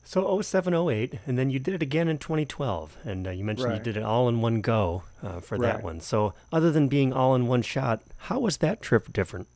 So 0.03 0.41
0708, 0.41 1.19
and 1.27 1.37
then 1.37 1.49
you 1.49 1.59
did 1.59 1.75
it 1.75 1.81
again 1.81 2.07
in 2.07 2.17
2012, 2.17 2.97
and 3.03 3.27
uh, 3.27 3.29
you 3.31 3.43
mentioned 3.43 3.73
you 3.77 3.83
did 3.83 3.97
it 3.97 4.03
all 4.03 4.27
in 4.27 4.41
one 4.41 4.61
go 4.61 5.03
uh, 5.21 5.39
for 5.39 5.57
that 5.59 5.83
one. 5.83 5.99
So 6.01 6.33
other 6.51 6.71
than 6.71 6.87
being 6.87 7.13
all 7.13 7.35
in 7.35 7.47
one 7.47 7.61
shot, 7.61 8.01
how 8.17 8.39
was 8.39 8.57
that 8.57 8.81
trip 8.81 9.13
different? 9.13 9.47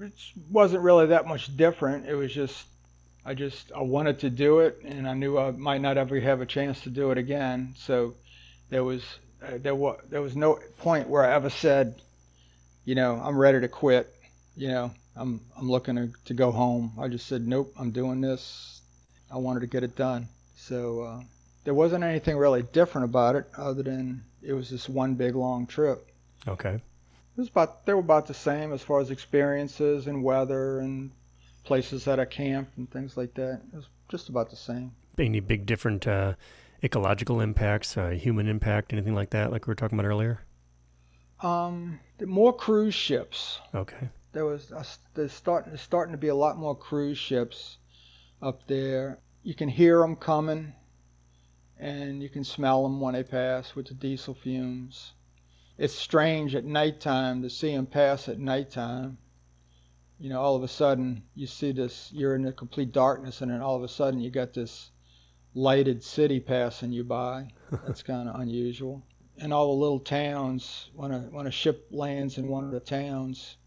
It 0.00 0.12
wasn't 0.50 0.82
really 0.82 1.06
that 1.06 1.26
much 1.26 1.56
different. 1.56 2.06
It 2.06 2.14
was 2.14 2.32
just, 2.32 2.66
I 3.24 3.34
just, 3.34 3.72
I 3.74 3.80
wanted 3.80 4.18
to 4.20 4.30
do 4.30 4.60
it, 4.60 4.80
and 4.84 5.08
I 5.08 5.14
knew 5.14 5.38
I 5.38 5.50
might 5.52 5.80
not 5.80 5.96
ever 5.96 6.20
have 6.20 6.40
a 6.40 6.46
chance 6.46 6.80
to 6.82 6.90
do 6.90 7.10
it 7.10 7.18
again. 7.18 7.74
So 7.76 8.14
there 8.68 8.84
was, 8.84 9.02
uh, 9.42 9.58
there 9.58 9.74
was, 9.74 9.98
there 10.10 10.22
was 10.22 10.36
no 10.36 10.58
point 10.78 11.08
where 11.08 11.24
I 11.24 11.32
ever 11.34 11.50
said, 11.50 12.00
you 12.84 12.94
know, 12.94 13.20
I'm 13.22 13.38
ready 13.38 13.60
to 13.60 13.68
quit. 13.68 14.14
You 14.56 14.68
know, 14.68 14.90
I'm, 15.16 15.40
I'm 15.56 15.70
looking 15.70 15.96
to, 15.96 16.12
to 16.26 16.34
go 16.34 16.52
home. 16.52 16.92
I 17.00 17.08
just 17.08 17.26
said, 17.26 17.46
nope, 17.46 17.72
I'm 17.78 17.90
doing 17.90 18.20
this. 18.20 18.82
I 19.34 19.38
wanted 19.38 19.60
to 19.60 19.66
get 19.66 19.82
it 19.82 19.96
done. 19.96 20.28
So 20.56 21.02
uh, 21.02 21.20
there 21.64 21.74
wasn't 21.74 22.04
anything 22.04 22.36
really 22.36 22.62
different 22.62 23.06
about 23.06 23.34
it, 23.34 23.46
other 23.58 23.82
than 23.82 24.22
it 24.42 24.52
was 24.52 24.70
this 24.70 24.88
one 24.88 25.14
big 25.14 25.34
long 25.34 25.66
trip. 25.66 26.06
Okay. 26.46 26.74
It 26.74 27.40
was 27.40 27.48
about 27.48 27.84
they 27.84 27.94
were 27.94 28.00
about 28.00 28.28
the 28.28 28.34
same 28.34 28.72
as 28.72 28.80
far 28.80 29.00
as 29.00 29.10
experiences 29.10 30.06
and 30.06 30.22
weather 30.22 30.78
and 30.78 31.10
places 31.64 32.04
that 32.04 32.20
I 32.20 32.26
camped 32.26 32.76
and 32.76 32.88
things 32.88 33.16
like 33.16 33.34
that. 33.34 33.60
It 33.72 33.76
was 33.76 33.88
just 34.08 34.28
about 34.28 34.50
the 34.50 34.56
same. 34.56 34.92
Any 35.18 35.40
big 35.40 35.66
different 35.66 36.06
uh, 36.06 36.34
ecological 36.84 37.40
impacts, 37.40 37.96
uh, 37.96 38.10
human 38.10 38.48
impact, 38.48 38.92
anything 38.92 39.16
like 39.16 39.30
that, 39.30 39.50
like 39.50 39.66
we 39.66 39.72
were 39.72 39.74
talking 39.74 39.98
about 39.98 40.08
earlier? 40.08 40.44
Um, 41.40 41.98
more 42.24 42.54
cruise 42.54 42.94
ships. 42.94 43.58
Okay. 43.74 44.08
There 44.32 44.44
was 44.44 44.70
a, 44.70 44.84
there's 45.14 45.32
starting 45.32 45.70
there's 45.70 45.80
starting 45.80 46.12
to 46.12 46.18
be 46.18 46.28
a 46.28 46.34
lot 46.34 46.56
more 46.56 46.76
cruise 46.76 47.18
ships 47.18 47.78
up 48.40 48.66
there. 48.68 49.18
You 49.46 49.54
can 49.54 49.68
hear 49.68 50.00
them 50.00 50.16
coming, 50.16 50.72
and 51.78 52.22
you 52.22 52.30
can 52.30 52.44
smell 52.44 52.82
them 52.82 52.98
when 52.98 53.12
they 53.12 53.22
pass 53.22 53.76
with 53.76 53.88
the 53.88 53.92
diesel 53.92 54.32
fumes. 54.32 55.12
It's 55.76 55.92
strange 55.92 56.54
at 56.54 56.64
nighttime 56.64 57.42
to 57.42 57.50
see 57.50 57.76
them 57.76 57.84
pass 57.84 58.26
at 58.30 58.38
nighttime. 58.38 59.18
You 60.18 60.30
know, 60.30 60.40
all 60.40 60.56
of 60.56 60.62
a 60.62 60.68
sudden 60.68 61.24
you 61.34 61.46
see 61.46 61.72
this. 61.72 62.10
You're 62.10 62.36
in 62.36 62.46
a 62.46 62.52
complete 62.52 62.92
darkness, 62.92 63.42
and 63.42 63.50
then 63.50 63.60
all 63.60 63.76
of 63.76 63.82
a 63.82 63.88
sudden 63.88 64.18
you 64.18 64.30
got 64.30 64.54
this 64.54 64.90
lighted 65.52 66.02
city 66.02 66.40
passing 66.40 66.92
you 66.92 67.04
by. 67.04 67.50
That's 67.70 68.02
kind 68.02 68.30
of 68.30 68.40
unusual. 68.40 69.02
And 69.36 69.52
all 69.52 69.76
the 69.76 69.82
little 69.82 70.00
towns, 70.00 70.88
when 70.94 71.10
a 71.10 71.20
when 71.20 71.46
a 71.46 71.50
ship 71.50 71.88
lands 71.90 72.38
in 72.38 72.48
one 72.48 72.64
of 72.64 72.70
the 72.70 72.80
towns, 72.80 73.58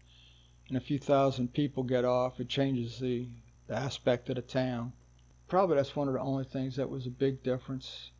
and 0.66 0.76
a 0.76 0.80
few 0.80 0.98
thousand 0.98 1.52
people 1.52 1.84
get 1.84 2.04
off, 2.04 2.40
it 2.40 2.48
changes 2.48 2.98
the, 2.98 3.28
the 3.68 3.76
aspect 3.76 4.28
of 4.28 4.34
the 4.34 4.42
town. 4.42 4.92
Probably 5.48 5.76
that's 5.76 5.96
one 5.96 6.08
of 6.08 6.14
the 6.14 6.20
only 6.20 6.44
things 6.44 6.76
that 6.76 6.90
was 6.90 7.06
a 7.06 7.10
big 7.10 7.42
difference. 7.42 8.10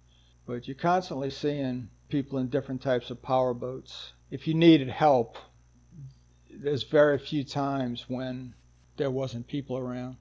But 0.46 0.66
you're 0.66 0.74
constantly 0.74 1.30
seeing 1.30 1.90
people 2.08 2.38
in 2.38 2.48
different 2.48 2.80
types 2.80 3.10
of 3.10 3.22
power 3.22 3.52
boats. 3.52 4.14
If 4.30 4.48
you 4.48 4.54
needed 4.54 4.88
help, 4.88 5.36
there's 6.50 6.82
very 6.84 7.18
few 7.18 7.44
times 7.44 8.06
when 8.08 8.54
there 8.96 9.10
wasn't 9.10 9.46
people 9.46 9.76
around. 9.76 10.16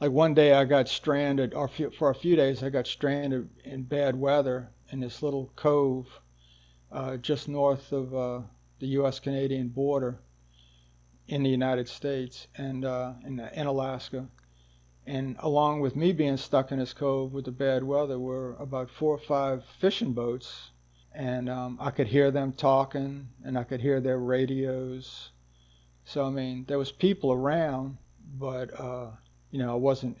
Like 0.00 0.10
one 0.10 0.34
day 0.34 0.52
I 0.52 0.64
got 0.64 0.88
stranded, 0.88 1.54
or 1.54 1.68
for 1.68 2.10
a 2.10 2.14
few 2.14 2.34
days 2.34 2.62
I 2.62 2.70
got 2.70 2.88
stranded 2.88 3.48
in 3.64 3.84
bad 3.84 4.16
weather 4.16 4.68
in 4.90 4.98
this 4.98 5.22
little 5.22 5.52
cove 5.54 6.06
uh, 6.90 7.16
just 7.18 7.48
north 7.48 7.92
of 7.92 8.14
uh, 8.14 8.40
the 8.80 8.88
U.S. 8.88 9.20
Canadian 9.20 9.68
border 9.68 10.18
in 11.28 11.42
the 11.42 11.50
United 11.50 11.88
States 11.88 12.48
and 12.56 12.84
uh, 12.84 13.12
in, 13.24 13.38
in 13.38 13.66
Alaska. 13.66 14.26
And 15.06 15.36
along 15.40 15.80
with 15.80 15.96
me 15.96 16.12
being 16.12 16.36
stuck 16.36 16.70
in 16.70 16.78
this 16.78 16.92
cove 16.92 17.32
with 17.32 17.44
the 17.44 17.50
bad 17.50 17.82
weather 17.82 18.18
were 18.18 18.54
about 18.60 18.90
four 18.90 19.14
or 19.14 19.18
five 19.18 19.64
fishing 19.80 20.12
boats. 20.12 20.70
And 21.14 21.50
um, 21.50 21.76
I 21.80 21.90
could 21.90 22.06
hear 22.06 22.30
them 22.30 22.52
talking 22.52 23.28
and 23.44 23.58
I 23.58 23.64
could 23.64 23.80
hear 23.80 24.00
their 24.00 24.18
radios. 24.18 25.30
So, 26.04 26.24
I 26.24 26.30
mean, 26.30 26.64
there 26.68 26.78
was 26.78 26.92
people 26.92 27.32
around, 27.32 27.98
but, 28.38 28.78
uh, 28.78 29.10
you 29.50 29.58
know, 29.58 29.72
I 29.72 29.76
wasn't, 29.76 30.18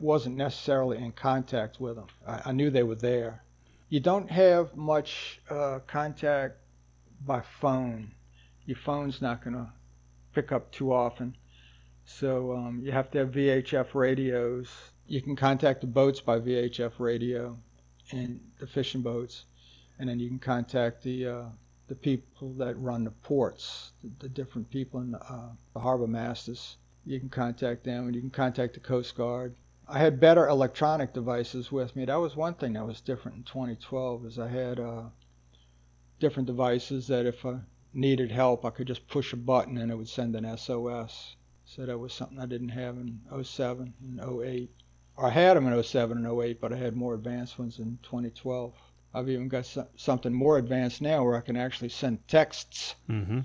wasn't 0.00 0.36
necessarily 0.36 0.98
in 0.98 1.12
contact 1.12 1.80
with 1.80 1.96
them. 1.96 2.06
I, 2.26 2.42
I 2.46 2.52
knew 2.52 2.70
they 2.70 2.82
were 2.82 2.96
there. 2.96 3.42
You 3.88 4.00
don't 4.00 4.30
have 4.30 4.76
much 4.76 5.40
uh, 5.48 5.80
contact 5.86 6.58
by 7.26 7.42
phone. 7.60 8.12
Your 8.66 8.76
phone's 8.76 9.22
not 9.22 9.42
going 9.42 9.56
to 9.56 9.68
pick 10.32 10.52
up 10.52 10.70
too 10.70 10.92
often. 10.92 11.36
So 12.04 12.52
um, 12.52 12.80
you 12.82 12.92
have 12.92 13.10
to 13.12 13.18
have 13.18 13.30
VHF 13.30 13.94
radios. 13.94 14.68
You 15.06 15.20
can 15.22 15.36
contact 15.36 15.80
the 15.80 15.86
boats 15.86 16.20
by 16.20 16.38
VHF 16.38 16.92
radio 16.98 17.58
and 18.12 18.40
the 18.58 18.66
fishing 18.66 19.02
boats, 19.02 19.44
and 19.98 20.08
then 20.08 20.18
you 20.18 20.28
can 20.28 20.38
contact 20.38 21.02
the 21.02 21.26
uh, 21.26 21.44
the 21.88 21.94
people 21.94 22.52
that 22.54 22.78
run 22.78 23.04
the 23.04 23.10
ports, 23.10 23.92
the, 24.02 24.10
the 24.20 24.28
different 24.28 24.70
people 24.70 25.00
in 25.00 25.10
the, 25.10 25.18
uh, 25.20 25.50
the 25.74 25.80
harbor 25.80 26.06
masters. 26.06 26.76
You 27.04 27.18
can 27.18 27.28
contact 27.28 27.84
them, 27.84 28.06
and 28.06 28.14
you 28.14 28.20
can 28.20 28.30
contact 28.30 28.74
the 28.74 28.80
Coast 28.80 29.16
Guard. 29.16 29.56
I 29.88 29.98
had 29.98 30.20
better 30.20 30.46
electronic 30.46 31.12
devices 31.12 31.72
with 31.72 31.96
me. 31.96 32.04
That 32.04 32.20
was 32.20 32.36
one 32.36 32.54
thing 32.54 32.74
that 32.74 32.86
was 32.86 33.00
different 33.00 33.38
in 33.38 33.42
2012, 33.42 34.26
is 34.26 34.38
I 34.38 34.46
had 34.48 34.78
uh, 34.78 35.04
different 36.20 36.46
devices 36.46 37.08
that 37.08 37.26
if 37.26 37.44
I 37.44 37.58
needed 37.92 38.30
help, 38.30 38.64
I 38.64 38.70
could 38.70 38.86
just 38.86 39.08
push 39.08 39.32
a 39.32 39.36
button 39.36 39.78
and 39.78 39.90
it 39.90 39.96
would 39.96 40.08
send 40.08 40.36
an 40.36 40.56
SOS. 40.56 41.34
So 41.76 41.86
that 41.86 41.96
was 41.96 42.12
something 42.12 42.40
I 42.40 42.46
didn't 42.46 42.70
have 42.70 42.96
in 42.96 43.20
07 43.44 43.94
and 44.02 44.42
08. 44.42 44.70
Or 45.16 45.26
I 45.26 45.30
had 45.30 45.56
them 45.56 45.68
in 45.68 45.82
07 45.82 46.18
and 46.18 46.42
08, 46.42 46.60
but 46.60 46.72
I 46.72 46.76
had 46.76 46.96
more 46.96 47.14
advanced 47.14 47.60
ones 47.60 47.78
in 47.78 47.96
2012. 48.02 48.74
I've 49.14 49.28
even 49.28 49.46
got 49.46 49.66
some, 49.66 49.86
something 49.94 50.32
more 50.32 50.58
advanced 50.58 51.00
now 51.00 51.22
where 51.22 51.36
I 51.36 51.40
can 51.42 51.56
actually 51.56 51.90
send 51.90 52.26
texts 52.26 52.96
Mm-hmm. 53.08 53.40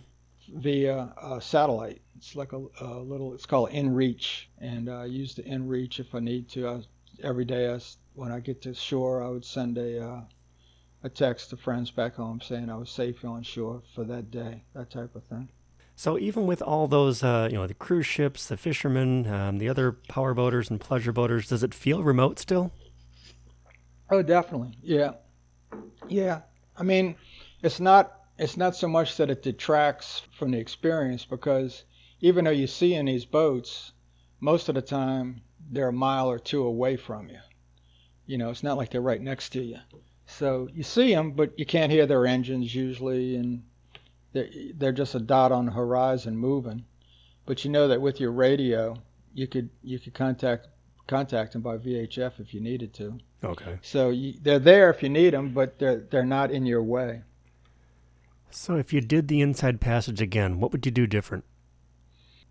via 0.55 1.13
uh, 1.21 1.39
satellite. 1.39 2.01
It's 2.17 2.35
like 2.35 2.53
a, 2.53 2.65
a 2.81 2.99
little. 2.99 3.35
It's 3.35 3.45
called 3.45 3.69
InReach, 3.69 4.45
and 4.57 4.89
I 4.89 5.05
use 5.05 5.35
the 5.35 5.43
InReach 5.43 5.99
if 5.99 6.15
I 6.15 6.19
need 6.19 6.49
to. 6.49 6.67
I, 6.67 6.81
every 7.21 7.45
day, 7.45 7.71
I 7.71 7.79
when 8.15 8.31
I 8.31 8.39
get 8.39 8.63
to 8.63 8.73
shore, 8.73 9.21
I 9.23 9.29
would 9.29 9.45
send 9.45 9.77
a 9.77 10.03
uh, 10.03 10.21
a 11.03 11.09
text 11.09 11.51
to 11.51 11.57
friends 11.57 11.91
back 11.91 12.15
home 12.15 12.41
saying 12.41 12.71
I 12.71 12.77
was 12.77 12.89
safe 12.89 13.23
on 13.23 13.43
shore 13.43 13.83
for 13.93 14.03
that 14.05 14.31
day, 14.31 14.63
that 14.73 14.89
type 14.89 15.15
of 15.15 15.23
thing. 15.25 15.49
So 15.95 16.19
even 16.19 16.45
with 16.45 16.61
all 16.61 16.87
those, 16.87 17.23
uh, 17.23 17.47
you 17.49 17.57
know, 17.57 17.67
the 17.67 17.73
cruise 17.73 18.05
ships, 18.05 18.47
the 18.47 18.57
fishermen, 18.57 19.27
um, 19.27 19.57
the 19.59 19.69
other 19.69 19.93
power 19.93 20.33
boaters 20.33 20.69
and 20.69 20.79
pleasure 20.79 21.13
boaters, 21.13 21.47
does 21.47 21.63
it 21.63 21.73
feel 21.73 22.03
remote 22.03 22.37
still? 22.37 22.71
Oh, 24.09 24.21
definitely. 24.21 24.77
Yeah, 24.83 25.13
yeah. 26.07 26.41
I 26.77 26.83
mean, 26.83 27.15
it's 27.63 27.79
not 27.79 28.19
it's 28.37 28.57
not 28.57 28.75
so 28.75 28.87
much 28.87 29.15
that 29.17 29.29
it 29.29 29.41
detracts 29.41 30.21
from 30.37 30.51
the 30.51 30.59
experience 30.59 31.23
because 31.23 31.85
even 32.19 32.43
though 32.43 32.51
you 32.51 32.67
see 32.67 32.93
in 32.93 33.05
these 33.05 33.25
boats, 33.25 33.93
most 34.41 34.67
of 34.67 34.75
the 34.75 34.81
time 34.81 35.41
they're 35.71 35.89
a 35.89 35.93
mile 35.93 36.29
or 36.29 36.39
two 36.39 36.63
away 36.63 36.97
from 36.97 37.29
you. 37.29 37.39
You 38.25 38.37
know, 38.37 38.49
it's 38.49 38.63
not 38.63 38.77
like 38.77 38.91
they're 38.91 39.01
right 39.01 39.21
next 39.21 39.49
to 39.51 39.63
you. 39.63 39.77
So 40.27 40.67
you 40.73 40.83
see 40.83 41.13
them, 41.13 41.31
but 41.31 41.57
you 41.57 41.65
can't 41.65 41.91
hear 41.91 42.05
their 42.05 42.25
engines 42.25 42.73
usually, 42.73 43.35
and 43.35 43.63
they're, 44.35 44.49
they're 44.75 44.91
just 44.91 45.15
a 45.15 45.19
dot 45.19 45.51
on 45.51 45.65
the 45.65 45.71
horizon 45.71 46.37
moving. 46.37 46.83
But 47.45 47.63
you 47.63 47.71
know 47.71 47.87
that 47.87 48.01
with 48.01 48.19
your 48.19 48.31
radio, 48.31 48.97
you 49.33 49.47
could 49.47 49.69
you 49.81 49.97
could 49.97 50.13
contact 50.13 50.67
contact 51.07 51.53
them 51.53 51.61
by 51.61 51.77
VHF 51.77 52.39
if 52.39 52.53
you 52.53 52.59
needed 52.59 52.93
to. 52.95 53.17
Okay. 53.43 53.79
So 53.81 54.09
you, 54.09 54.33
they're 54.41 54.59
there 54.59 54.89
if 54.89 55.01
you 55.01 55.09
need 55.09 55.33
them, 55.33 55.53
but 55.53 55.79
they're 55.79 56.05
they're 56.11 56.25
not 56.25 56.51
in 56.51 56.65
your 56.65 56.83
way. 56.83 57.21
So 58.49 58.75
if 58.75 58.91
you 58.93 59.01
did 59.01 59.27
the 59.27 59.41
inside 59.41 59.79
passage 59.79 60.21
again, 60.21 60.59
what 60.59 60.71
would 60.71 60.85
you 60.85 60.91
do 60.91 61.07
different? 61.07 61.45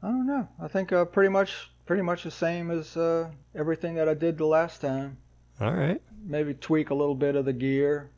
I 0.03 0.09
don't 0.09 0.27
know. 0.27 0.49
I 0.61 0.69
think 0.69 0.93
uh, 0.93 1.05
pretty 1.05 1.31
much 1.31 1.71
pretty 1.87 2.03
much 2.03 2.23
the 2.23 2.31
same 2.31 2.71
as 2.71 2.97
uh, 2.97 3.31
everything 3.55 3.95
that 3.97 4.09
I 4.09 4.15
did 4.15 4.39
the 4.39 4.47
last 4.47 4.81
time. 4.81 5.19
All 5.61 5.75
right. 5.75 6.01
Maybe 6.25 6.55
tweak 6.55 6.91
a 6.91 6.95
little 6.95 7.15
bit 7.15 7.37
of 7.37 7.45
the 7.45 7.53
gear. 7.53 8.11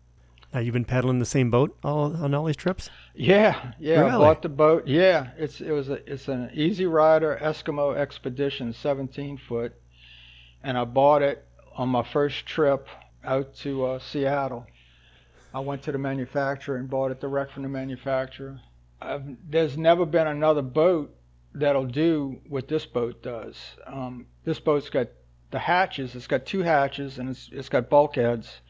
You've 0.61 0.73
been 0.73 0.85
paddling 0.85 1.19
the 1.19 1.27
same 1.27 1.51
boat 1.51 1.77
all 1.83 2.17
on 2.17 2.35
all 2.35 2.45
these 2.45 2.57
trips. 2.57 2.91
Yeah, 3.15 3.73
yeah. 3.79 4.05
I 4.07 4.19
bought 4.19 4.43
the 4.43 4.49
boat. 4.49 4.87
Yeah, 4.87 5.31
it's 5.37 5.61
it 5.61 5.71
was 5.71 5.89
a, 5.89 6.13
it's 6.13 6.29
an 6.29 6.51
Easy 6.53 6.87
Rider 6.87 7.39
Eskimo 7.43 7.97
Expedition 7.97 8.73
17 8.73 9.39
foot, 9.39 9.75
and 10.63 10.77
I 10.77 10.85
bought 10.85 11.23
it 11.23 11.47
on 11.75 11.89
my 11.89 12.03
first 12.03 12.47
trip 12.47 12.89
out 13.25 13.55
to 13.57 13.85
uh, 13.87 13.99
Seattle. 13.99 14.67
I 15.55 15.61
went 15.61 15.83
to 15.85 15.93
the 15.93 15.99
manufacturer 15.99 16.77
and 16.77 16.89
bought 16.89 17.11
it 17.11 17.21
direct 17.21 17.53
from 17.53 17.63
the 17.63 17.69
manufacturer. 17.69 18.61
I've, 19.01 19.25
there's 19.49 19.77
never 19.77 20.05
been 20.05 20.27
another 20.27 20.63
boat 20.63 21.15
that'll 21.55 21.87
do 21.87 22.41
what 22.49 22.69
this 22.69 22.85
boat 22.85 23.23
does. 23.23 23.57
Um, 23.87 24.27
this 24.45 24.61
boat's 24.61 24.91
got 24.91 25.09
the 25.51 25.59
hatches. 25.59 26.15
It's 26.15 26.27
got 26.27 26.45
two 26.45 26.63
hatches 26.63 27.19
and 27.19 27.31
it's 27.31 27.49
it's 27.53 27.69
got 27.69 27.89
bulkheads 27.89 28.61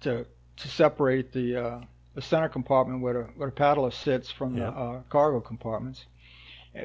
to 0.00 0.26
to 0.60 0.68
separate 0.68 1.32
the 1.32 1.56
uh, 1.56 1.80
the 2.14 2.22
center 2.22 2.48
compartment 2.48 3.00
where 3.00 3.14
the 3.14 3.22
where 3.36 3.48
the 3.48 3.54
paddler 3.54 3.90
sits 3.90 4.30
from 4.30 4.56
Yeah. 4.56 4.70
the 4.70 4.76
uh, 4.76 5.00
cargo 5.10 5.40
compartments. 5.40 6.06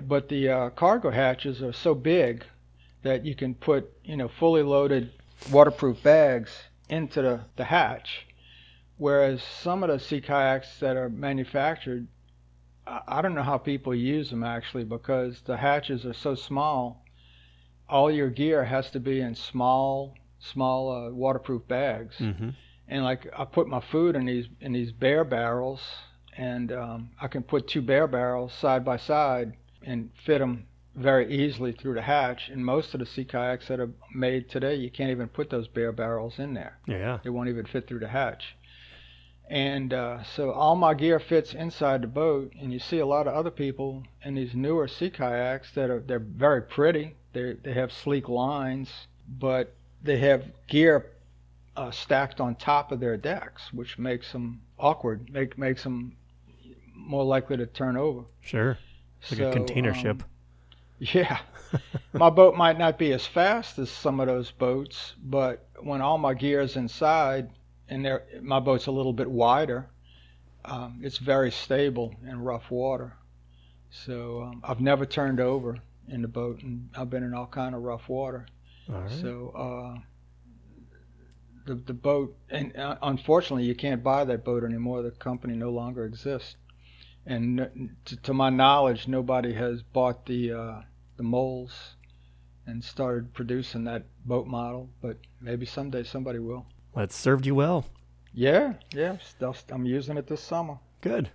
But 0.08 0.30
the 0.30 0.50
uh, 0.50 0.70
cargo 0.72 1.12
hatches 1.12 1.62
are 1.62 1.74
so 1.74 1.94
big 1.94 2.46
that 3.04 3.26
you 3.26 3.36
can 3.36 3.54
put 3.56 3.92
you 4.04 4.16
know 4.18 4.28
fully 4.28 4.64
loaded 4.64 5.12
waterproof 5.52 6.02
bags 6.04 6.52
into 6.90 7.22
the, 7.22 7.42
the 7.58 7.66
hatch. 7.66 8.26
Whereas 8.98 9.42
some 9.44 9.84
of 9.84 9.90
the 9.90 10.00
sea 10.00 10.22
kayaks 10.22 10.80
that 10.80 10.96
are 10.96 11.10
manufactured, 11.10 12.08
I, 12.88 13.02
I 13.08 13.22
don't 13.22 13.34
know 13.36 13.44
how 13.44 13.58
people 13.58 13.94
use 13.94 14.30
them 14.30 14.44
actually 14.44 14.84
because 14.86 15.42
the 15.42 15.58
hatches 15.58 16.06
are 16.06 16.14
so 16.14 16.36
small. 16.36 17.04
All 17.90 18.10
your 18.12 18.30
gear 18.30 18.64
has 18.64 18.90
to 18.92 19.00
be 19.00 19.20
in 19.20 19.36
small, 19.36 20.16
small 20.40 20.92
uh, 20.92 21.10
waterproof 21.12 21.68
bags 21.68 22.16
Mm-hmm. 22.20 22.50
And 22.94 23.04
like 23.04 23.28
I 23.36 23.44
put 23.46 23.68
my 23.68 23.82
food 23.82 24.16
in 24.16 24.26
these 24.28 24.46
in 24.62 24.72
these 24.72 24.92
bear 24.92 25.24
barrels, 25.24 25.82
and 26.38 26.72
um, 26.72 27.10
I 27.20 27.28
can 27.28 27.42
put 27.42 27.68
two 27.68 27.82
bear 27.82 28.06
barrels 28.06 28.54
side 28.54 28.86
by 28.86 28.98
side 28.98 29.54
and 29.82 30.12
fit 30.24 30.38
them 30.38 30.68
very 30.96 31.28
easily 31.34 31.72
through 31.72 31.96
the 31.96 32.04
hatch. 32.04 32.50
And 32.50 32.64
most 32.64 32.94
of 32.94 33.00
the 33.00 33.08
sea 33.08 33.26
kayaks 33.26 33.68
that 33.68 33.80
are 33.80 33.90
made 34.14 34.48
today, 34.48 34.76
you 34.76 34.92
can't 34.92 35.10
even 35.10 35.28
put 35.28 35.50
those 35.50 35.68
bear 35.68 35.92
barrels 35.92 36.38
in 36.38 36.54
there; 36.54 36.78
Yeah. 36.88 37.18
they 37.24 37.32
won't 37.32 37.50
even 37.50 37.66
fit 37.66 37.88
through 37.88 38.00
the 38.00 38.10
hatch. 38.10 38.56
And 39.50 39.92
uh, 39.92 40.24
so 40.24 40.52
all 40.52 40.76
my 40.76 40.94
gear 40.94 41.20
fits 41.20 41.54
inside 41.56 42.04
the 42.04 42.08
boat, 42.08 42.54
and 42.62 42.72
you 42.72 42.78
see 42.78 43.00
a 43.00 43.08
lot 43.08 43.28
of 43.28 43.34
other 43.34 43.52
people 43.52 44.04
in 44.24 44.36
these 44.36 44.54
newer 44.54 44.88
sea 44.88 45.10
kayaks 45.10 45.74
that 45.74 45.90
are 45.90 46.00
they're 46.00 46.20
very 46.20 46.62
pretty. 46.62 47.16
They 47.34 47.54
they 47.54 47.74
have 47.74 47.92
sleek 47.92 48.30
lines, 48.30 49.08
but 49.28 49.74
they 50.04 50.18
have 50.20 50.44
gear 50.68 51.13
uh, 51.76 51.92
stacked 51.92 52.40
on 52.40 52.56
top 52.56 52.92
of 52.92 53.00
their 53.00 53.18
decks, 53.18 53.74
which 53.74 53.98
makes 53.98 54.32
them 54.32 54.62
awkward, 54.80 55.30
make 55.32 55.58
makes 55.58 55.84
them 55.84 56.16
more 56.96 57.24
likely 57.24 57.58
to 57.58 57.66
turn 57.66 57.98
over. 57.98 58.24
Sure. 58.42 58.78
Like 59.32 59.40
a 59.40 59.52
container 59.52 59.92
um, 59.92 59.98
ship. 59.98 60.24
Yeah, 61.00 61.40
my 62.14 62.30
boat 62.30 62.56
might 62.56 62.78
not 62.78 62.98
be 62.98 63.12
as 63.12 63.26
fast 63.26 63.78
as 63.78 63.90
some 63.90 64.22
of 64.22 64.28
those 64.28 64.52
boats, 64.52 65.16
but 65.22 65.68
when 65.82 66.00
all 66.00 66.18
my 66.18 66.34
gear 66.34 66.62
is 66.62 66.78
inside 66.78 67.50
and 67.90 68.08
my 68.42 68.62
boat's 68.62 68.86
a 68.86 68.92
little 68.92 69.12
bit 69.12 69.30
wider, 69.30 69.90
um, 70.64 71.02
it's 71.04 71.18
very 71.18 71.52
stable 71.52 72.16
in 72.26 72.40
rough 72.40 72.72
water. 72.72 73.18
So 73.90 74.44
um, 74.44 74.62
I've 74.64 74.80
never 74.80 75.06
turned 75.06 75.42
over 75.42 75.78
in 76.08 76.22
the 76.22 76.28
boat, 76.28 76.62
and 76.62 76.90
I've 76.96 77.10
been 77.10 77.24
in 77.24 77.34
all 77.34 77.48
kind 77.48 77.76
of 77.76 77.82
rough 77.82 78.08
water. 78.08 78.46
All 78.90 79.02
right. 79.02 79.12
So 79.12 79.52
uh, 79.56 80.00
the 81.66 81.76
the 81.76 81.94
boat, 81.94 82.36
and 82.50 82.76
uh, 82.78 82.98
unfortunately, 83.02 83.64
you 83.66 83.76
can't 83.76 84.04
buy 84.04 84.24
that 84.26 84.44
boat 84.44 84.64
anymore. 84.64 85.02
The 85.02 85.12
company 85.12 85.56
no 85.56 85.70
longer 85.70 86.06
exists, 86.06 86.56
and 87.26 87.60
n- 87.60 87.96
to, 88.06 88.16
to 88.18 88.34
my 88.34 88.50
knowledge, 88.50 89.08
nobody 89.08 89.54
has 89.54 89.82
bought 89.84 90.26
the 90.26 90.52
uh, 90.54 90.82
the 91.18 91.24
molds 91.24 91.96
and 92.66 92.84
started 92.84 93.34
producing 93.34 93.84
that 93.86 94.06
boat 94.26 94.48
model. 94.48 94.90
But 95.02 95.18
maybe 95.42 95.66
someday 95.66 96.04
somebody 96.04 96.40
will. 96.40 96.66
well, 96.94 97.04
it 97.04 97.12
served 97.12 97.46
you 97.46 97.56
well. 97.56 97.86
Yeah, 98.34 98.74
yeah. 98.94 99.18
Still, 99.18 99.56
I'm 99.70 99.86
using 99.86 100.18
it 100.18 100.28
this 100.28 100.42
summer. 100.42 100.80
Good. 101.02 101.30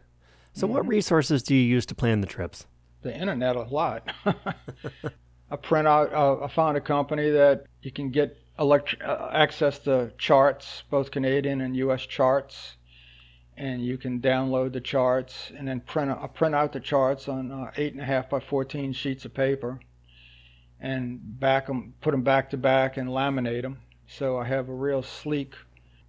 So 0.53 0.67
what 0.67 0.83
Mm-hmm. 0.83 0.91
resources 0.91 1.43
do 1.43 1.55
you 1.55 1.61
use 1.63 1.87
to 1.87 1.95
plan 1.95 2.21
the 2.21 2.27
trips? 2.27 2.67
the 3.03 3.15
internet 3.17 3.55
a 3.55 3.63
lot. 3.63 4.09
I 5.51 5.57
print 5.57 5.87
out. 5.87 6.13
Uh, 6.13 6.45
I 6.45 6.49
found 6.49 6.77
a 6.77 6.81
company 6.81 7.31
that 7.31 7.65
you 7.83 7.93
can 7.93 8.11
get 8.11 8.37
elect- 8.59 9.03
uh, 9.03 9.31
access 9.33 9.79
the 9.79 10.13
charts, 10.19 10.83
both 10.91 11.11
Canadian 11.11 11.61
and 11.61 11.77
U.S. 11.77 12.03
charts, 12.03 12.77
and 13.57 13.85
you 13.85 13.99
can 13.99 14.21
download 14.21 14.73
the 14.73 14.81
charts 14.81 15.51
and 15.57 15.67
then 15.67 15.81
print. 15.81 16.11
I 16.11 16.27
print 16.27 16.55
out 16.55 16.73
the 16.73 16.81
charts 16.81 17.29
on 17.29 17.51
uh, 17.51 17.71
eight 17.77 17.93
and 17.93 18.03
a 18.03 18.05
half 18.05 18.31
by 18.31 18.41
fourteen 18.41 18.93
sheets 18.93 19.25
of 19.25 19.35
paper, 19.35 19.81
and 20.81 21.21
back 21.41 21.67
them, 21.67 21.95
put 22.01 22.13
them 22.13 22.23
back 22.23 22.51
to 22.51 22.57
back, 22.57 22.97
and 22.97 23.09
laminate 23.09 23.63
them. 23.63 23.79
So 24.07 24.39
I 24.39 24.45
have 24.45 24.69
a 24.69 24.75
real 24.75 25.03
sleek 25.03 25.55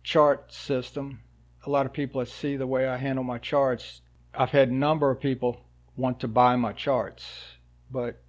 chart 0.03 0.53
system. 0.53 1.19
A 1.65 1.69
lot 1.69 1.85
of 1.85 1.93
people 1.93 2.19
that 2.19 2.29
see 2.29 2.55
the 2.55 2.67
way 2.67 2.87
I 2.87 2.97
handle 2.97 3.23
my 3.23 3.37
charts, 3.37 4.01
I've 4.33 4.51
had 4.51 4.69
a 4.69 4.73
number 4.73 5.11
of 5.11 5.19
people 5.19 5.59
want 5.97 6.21
to 6.21 6.27
buy 6.27 6.55
my 6.55 6.71
charts, 6.71 7.25
but 7.91 8.21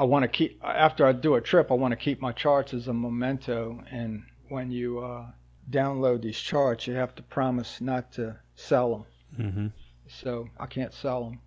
I 0.00 0.04
want 0.04 0.22
to 0.22 0.28
keep 0.28 0.58
after 0.64 1.04
I 1.04 1.12
do 1.12 1.34
a 1.34 1.42
trip. 1.42 1.70
I 1.70 1.74
want 1.74 1.92
to 1.92 1.96
keep 1.96 2.22
my 2.22 2.32
charts 2.32 2.72
as 2.72 2.88
a 2.88 2.94
memento. 2.94 3.84
And 3.90 4.22
when 4.48 4.70
you 4.70 5.00
uh, 5.00 5.26
download 5.70 6.22
these 6.22 6.38
charts, 6.38 6.86
you 6.86 6.94
have 6.94 7.14
to 7.16 7.22
promise 7.22 7.82
not 7.82 8.10
to 8.12 8.34
sell 8.54 8.90
them. 8.90 9.04
Mm-hmm. 9.38 9.66
So 10.08 10.48
I 10.58 10.64
can't 10.64 10.94
sell 10.94 11.24
them. 11.24 11.40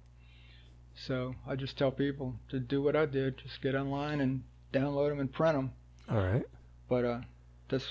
So 0.94 1.34
I 1.48 1.56
just 1.56 1.80
tell 1.80 1.90
people 1.90 2.36
to 2.50 2.60
do 2.60 2.84
what 2.84 2.96
I 2.96 3.08
did: 3.08 3.40
just 3.40 3.60
get 3.60 3.74
online 3.74 4.22
and 4.22 4.44
download 4.72 5.10
them 5.10 5.20
and 5.20 5.34
print 5.34 5.56
them. 5.56 5.72
All 6.08 6.24
right. 6.24 6.46
But 6.88 7.06
uh, 7.06 7.22
that's 7.70 7.88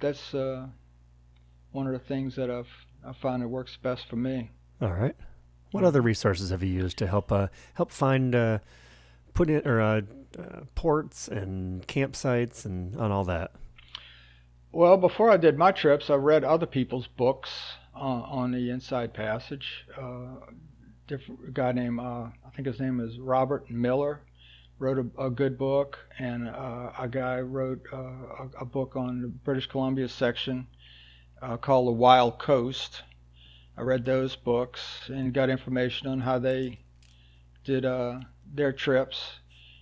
that's 0.00 0.34
uh, 0.34 0.68
one 1.72 1.86
of 1.86 1.92
the 1.92 1.98
things 1.98 2.34
that 2.36 2.50
I've 2.50 2.86
I 3.06 3.12
find 3.12 3.42
that 3.42 3.48
works 3.48 3.76
best 3.76 4.08
for 4.08 4.16
me. 4.16 4.52
All 4.80 4.94
right. 4.94 5.14
What 5.70 5.84
other 5.84 6.00
resources 6.00 6.48
have 6.48 6.62
you 6.62 6.72
used 6.72 6.96
to 6.96 7.06
help 7.06 7.30
uh, 7.30 7.48
help 7.74 7.90
find 7.90 8.34
uh, 8.34 8.60
put 9.38 9.48
in 9.48 9.64
or 9.68 9.80
uh, 9.80 10.00
uh, 10.36 10.60
ports 10.74 11.28
and 11.28 11.86
campsites 11.86 12.64
and 12.64 12.96
on 12.96 13.12
all 13.12 13.22
that? 13.22 13.52
Well, 14.72 14.96
before 14.96 15.30
I 15.30 15.36
did 15.36 15.56
my 15.56 15.70
trips, 15.70 16.10
I 16.10 16.16
read 16.16 16.42
other 16.42 16.66
people's 16.66 17.06
books 17.06 17.48
uh, 17.94 18.00
on 18.00 18.50
the 18.50 18.70
Inside 18.70 19.14
Passage. 19.14 19.86
Uh, 19.96 20.40
different 21.06 21.54
guy 21.54 21.70
named 21.70 22.00
uh, 22.00 22.26
I 22.46 22.50
think 22.56 22.66
his 22.66 22.80
name 22.80 22.98
is 22.98 23.20
Robert 23.20 23.70
Miller 23.70 24.22
wrote 24.80 24.98
a, 24.98 25.26
a 25.26 25.30
good 25.30 25.56
book, 25.56 25.98
and 26.18 26.48
uh, 26.48 26.90
a 26.98 27.08
guy 27.08 27.40
wrote 27.40 27.86
a, 27.92 28.48
a, 28.60 28.64
book 28.64 28.96
on 28.96 29.22
the 29.22 29.28
British 29.28 29.66
Columbia 29.66 30.08
section 30.08 30.66
called 31.60 31.86
The 31.86 31.92
Wild 31.92 32.38
Coast. 32.40 33.02
I 33.76 33.82
read 33.82 34.04
those 34.04 34.34
books 34.34 35.08
and 35.08 35.32
got 35.32 35.48
information 35.48 36.08
on 36.08 36.20
how 36.20 36.38
they 36.40 36.80
did 37.64 37.84
their 38.54 38.72
trips. 38.72 39.38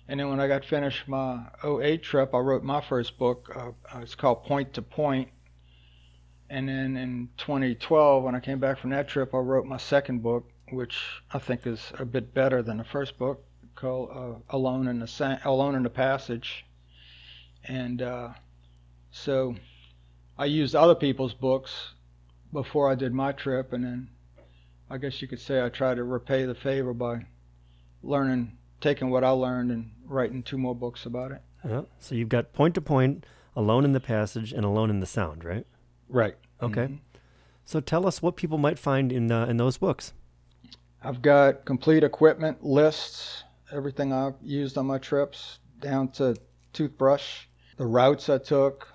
And 0.07 0.19
then 0.19 0.29
when 0.29 0.39
I 0.39 0.47
got 0.47 0.63
finished 0.63 1.07
my 1.07 1.45
08 1.63 2.01
trip, 2.01 2.33
I 2.33 2.39
wrote 2.39 2.63
my 2.63 2.81
first 2.81 3.17
book. 3.17 3.51
Uh, 3.55 3.99
it's 4.01 4.15
called 4.15 4.43
Point 4.45 4.73
to 4.73 4.81
Point. 4.81 5.29
And 6.49 6.69
then 6.69 6.95
in 6.95 7.29
2012, 7.37 8.23
when 8.23 8.35
I 8.35 8.39
came 8.39 8.59
back 8.59 8.79
from 8.79 8.91
that 8.91 9.09
trip, 9.09 9.33
I 9.33 9.39
wrote 9.39 9.65
my 9.65 9.77
second 9.77 10.23
book, 10.23 10.49
which 10.71 10.97
I 11.33 11.39
think 11.39 11.67
is 11.67 11.91
a 11.99 12.05
bit 12.05 12.33
better 12.33 12.61
than 12.61 12.77
the 12.77 12.85
first 12.85 13.17
book 13.17 13.43
called 13.77 14.09
uh, 14.11 14.55
Alone 14.55 14.87
in 14.87 14.99
the 14.99 15.07
Sa- 15.07 15.37
Alone 15.45 15.75
in 15.75 15.83
the 15.83 15.89
Passage, 15.89 16.65
and 17.63 18.01
uh, 18.01 18.29
so 19.11 19.55
I 20.37 20.45
used 20.45 20.75
other 20.75 20.95
people's 20.95 21.33
books 21.33 21.93
before 22.51 22.91
I 22.91 22.95
did 22.95 23.13
my 23.13 23.31
trip, 23.31 23.73
and 23.73 23.83
then 23.83 24.09
I 24.89 24.97
guess 24.97 25.21
you 25.21 25.27
could 25.27 25.39
say 25.39 25.63
I 25.63 25.69
tried 25.69 25.95
to 25.95 26.03
repay 26.03 26.45
the 26.45 26.55
favor 26.55 26.93
by 26.93 27.25
learning, 28.07 28.57
taking 28.81 29.09
what 29.09 29.23
I 29.23 29.29
learned, 29.29 29.71
and 29.71 29.91
writing 30.05 30.43
two 30.43 30.57
more 30.57 30.75
books 30.75 31.05
about 31.05 31.31
it. 31.31 31.41
Yeah. 31.67 31.81
So 31.99 32.15
you've 32.15 32.29
got 32.29 32.53
Point 32.53 32.75
to 32.75 32.81
Point, 32.81 33.25
Alone 33.55 33.85
in 33.85 33.93
the 33.93 33.99
Passage, 33.99 34.53
and 34.53 34.63
Alone 34.63 34.89
in 34.89 34.99
the 34.99 35.05
Sound, 35.05 35.43
right? 35.43 35.65
Right. 36.09 36.35
Okay. 36.61 36.83
Mm-hmm. 36.83 36.95
So 37.65 37.79
tell 37.79 38.07
us 38.07 38.21
what 38.21 38.35
people 38.35 38.57
might 38.57 38.79
find 38.79 39.11
in 39.11 39.31
uh, 39.31 39.45
in 39.47 39.57
those 39.57 39.77
books. 39.77 40.13
I've 41.03 41.21
got 41.21 41.65
complete 41.65 42.03
equipment 42.03 42.63
lists 42.63 43.43
everything 43.71 44.13
I've 44.13 44.35
used 44.41 44.77
on 44.77 44.85
my 44.85 44.97
trips, 44.97 45.59
down 45.79 46.09
to 46.13 46.35
toothbrush, 46.73 47.45
the 47.77 47.85
routes 47.85 48.29
I 48.29 48.37
took, 48.37 48.87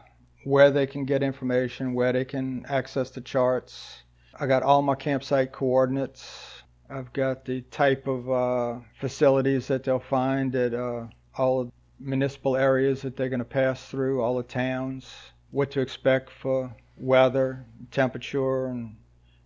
where 0.44 0.70
they 0.70 0.86
can 0.86 1.04
get 1.04 1.22
information, 1.22 1.94
where 1.94 2.12
they 2.12 2.24
can 2.24 2.64
access 2.68 3.10
the 3.10 3.20
charts. 3.20 4.02
I 4.38 4.46
got 4.46 4.62
all 4.62 4.82
my 4.82 4.94
campsite 4.94 5.52
coordinates. 5.52 6.51
I've 6.92 7.12
got 7.12 7.44
the 7.44 7.62
type 7.62 8.06
of 8.06 8.30
uh, 8.30 8.80
facilities 9.00 9.66
that 9.68 9.84
they'll 9.84 9.98
find 9.98 10.54
at 10.54 10.74
uh, 10.74 11.06
all 11.36 11.64
the 11.64 11.72
municipal 11.98 12.56
areas 12.56 13.02
that 13.02 13.16
they're 13.16 13.28
going 13.30 13.38
to 13.38 13.44
pass 13.44 13.84
through, 13.86 14.20
all 14.20 14.36
the 14.36 14.42
towns, 14.42 15.10
what 15.50 15.70
to 15.70 15.80
expect 15.80 16.30
for 16.30 16.74
weather, 16.96 17.64
temperature, 17.90 18.66
and 18.66 18.96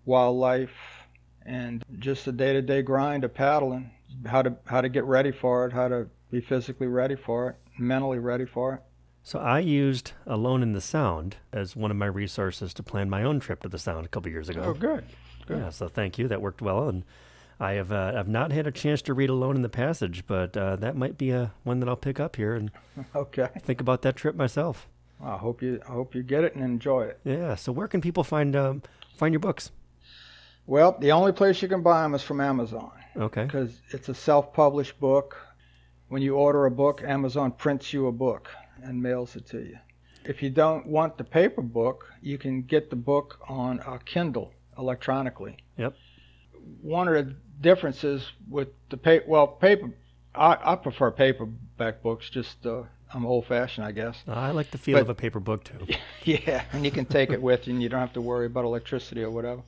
wildlife, 0.05 0.71
and 1.45 1.85
just 1.99 2.27
a 2.27 2.33
day 2.33 2.53
to 2.53 2.63
day 2.63 2.83
grind 2.83 3.23
of 3.23 3.33
paddling 3.33 3.91
how 4.25 4.43
to 4.43 4.57
how 4.67 4.81
to 4.81 4.89
get 4.89 5.05
ready 5.05 5.31
for 5.31 5.67
it, 5.67 5.73
how 5.73 5.89
to 5.89 6.09
be 6.31 6.41
physically 6.41 6.87
ready 6.87 7.15
for 7.15 7.51
it, 7.51 7.57
mentally 7.79 8.19
ready 8.19 8.45
for 8.45 8.75
it. 8.75 8.81
So 9.23 9.39
I 9.41 9.59
used 9.59 10.13
Alone 10.27 10.63
in 10.63 10.73
the 10.73 10.81
Sound 10.81 11.37
as 11.53 11.75
one 11.75 11.91
of 11.91 11.97
my 11.97 12.07
resources 12.07 12.73
to 12.75 12.83
plan 12.83 13.11
my 13.11 13.23
own 13.25 13.41
trip 13.41 13.63
to 13.63 13.69
the 13.69 13.79
Sound 13.79 14.07
a 14.07 14.09
couple 14.09 14.31
years 14.31 14.49
ago. 14.49 14.63
Oh, 14.65 14.73
good. 14.73 15.05
good. 15.47 15.59
Yeah, 15.59 15.71
so 15.71 15.89
thank 15.89 16.19
you. 16.19 16.29
That 16.29 16.41
worked 16.41 16.63
well, 16.63 16.89
and 16.89 17.05
I 17.59 17.73
have 17.73 17.91
uh, 17.91 18.13
I've 18.17 18.29
not 18.29 18.53
had 18.53 18.67
a 18.67 18.71
chance 18.71 19.01
to 19.03 19.15
read 19.15 19.31
Alone 19.31 19.57
in 19.57 19.63
the 19.63 19.69
Passage, 19.69 20.25
but 20.27 20.57
uh, 20.57 20.77
that 20.77 20.97
might 20.97 21.17
be 21.17 21.31
a 21.31 21.53
one 21.65 21.81
that 21.81 21.89
I'll 21.89 21.97
pick 21.97 22.21
up 22.21 22.37
here 22.37 22.55
and 22.55 22.71
okay 23.15 23.49
think 23.61 23.81
about 23.81 24.03
that 24.03 24.17
trip 24.17 24.37
myself. 24.37 24.89
I 25.23 25.37
hope 25.37 25.63
you 25.63 25.81
I 25.89 25.93
hope 25.93 26.15
you 26.15 26.23
get 26.23 26.45
it 26.45 26.55
and 26.55 26.63
enjoy 26.63 27.05
it. 27.05 27.21
Yeah. 27.25 27.55
So 27.55 27.73
where 27.73 27.89
can 27.89 28.01
people 28.01 28.25
find 28.25 28.55
um, 28.55 28.83
find 29.17 29.33
your 29.33 29.41
books? 29.41 29.71
Well, 30.67 30.97
the 31.01 31.13
only 31.13 31.33
place 31.33 31.63
you 31.63 31.69
can 31.69 31.83
buy 31.83 32.03
them 32.03 32.15
is 32.15 32.23
from 32.23 32.41
Amazon. 32.41 32.91
Okay. 33.17 33.45
Because 33.45 33.81
it's 33.91 34.09
a 34.09 34.15
self-published 34.15 34.99
book. 34.99 35.37
When 36.09 36.23
you 36.23 36.37
order 36.37 36.67
a 36.67 36.71
book, 36.71 37.03
Amazon 37.05 37.53
prints 37.53 37.93
you 37.93 38.09
a 38.09 38.13
book 38.13 38.51
and 38.83 39.01
mails 39.01 39.37
it 39.37 39.47
to 39.47 39.59
you. 39.59 39.79
If 40.25 40.43
you 40.43 40.51
don't 40.51 40.87
want 40.87 41.17
the 41.19 41.25
paper 41.25 41.63
book, 41.63 42.13
you 42.21 42.37
can 42.37 42.63
get 42.63 42.91
the 42.91 42.97
book 42.97 43.39
on 43.49 43.81
a 43.87 43.99
Kindle 44.01 44.53
electronically. 44.77 45.57
Yep. 45.79 45.95
One 46.83 47.09
of 47.09 47.15
the 47.15 47.37
differences 47.61 48.33
with 48.49 48.69
the 48.91 48.97
paper, 48.97 49.25
well, 49.27 49.47
paper, 49.47 49.91
I, 50.35 50.59
I 50.63 50.77
prefer 50.77 51.11
paperback 51.11 52.03
books 52.03 52.29
just 52.31 52.67
uh, 52.67 52.83
I'm 53.13 53.25
old 53.25 53.47
fashioned, 53.47 53.87
I 53.87 53.93
guess. 53.93 54.23
I 54.27 54.51
like 54.51 54.71
the 54.71 54.79
feel 54.79 54.97
but, 54.97 55.03
of 55.03 55.09
a 55.11 55.15
paper 55.15 55.41
book 55.41 55.65
too. 55.65 55.87
Yeah, 56.25 56.65
and 56.73 56.85
you 56.85 56.91
can 56.91 57.05
take 57.05 57.31
it 57.31 57.41
with 57.41 57.69
you, 57.69 57.73
and 57.73 57.81
you 57.81 57.89
don't 57.89 58.01
have 58.01 58.15
to 58.15 58.21
worry 58.21 58.47
about 58.47 58.65
electricity 58.65 59.23
or 59.23 59.31
whatever. 59.31 59.63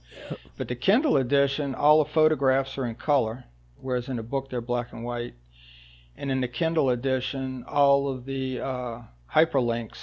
But 0.57 0.67
the 0.67 0.75
Kindle 0.75 1.17
edition, 1.17 1.77
all 1.77 2.03
the 2.03 2.11
photographs 2.11 2.77
are 2.79 2.85
in 2.85 2.97
color, 2.97 3.45
whereas 3.81 4.09
in 4.09 4.17
the 4.17 4.25
book 4.25 4.51
they're 4.51 4.61
black 4.61 4.93
and 4.93 5.05
white. 5.05 5.35
And 6.17 6.33
in 6.33 6.41
the 6.41 6.49
Kindle 6.49 6.91
edition, 6.91 7.63
all 7.69 8.09
of 8.09 8.25
the 8.25 8.61
uh, 8.61 9.03
hyperlinks 9.33 9.99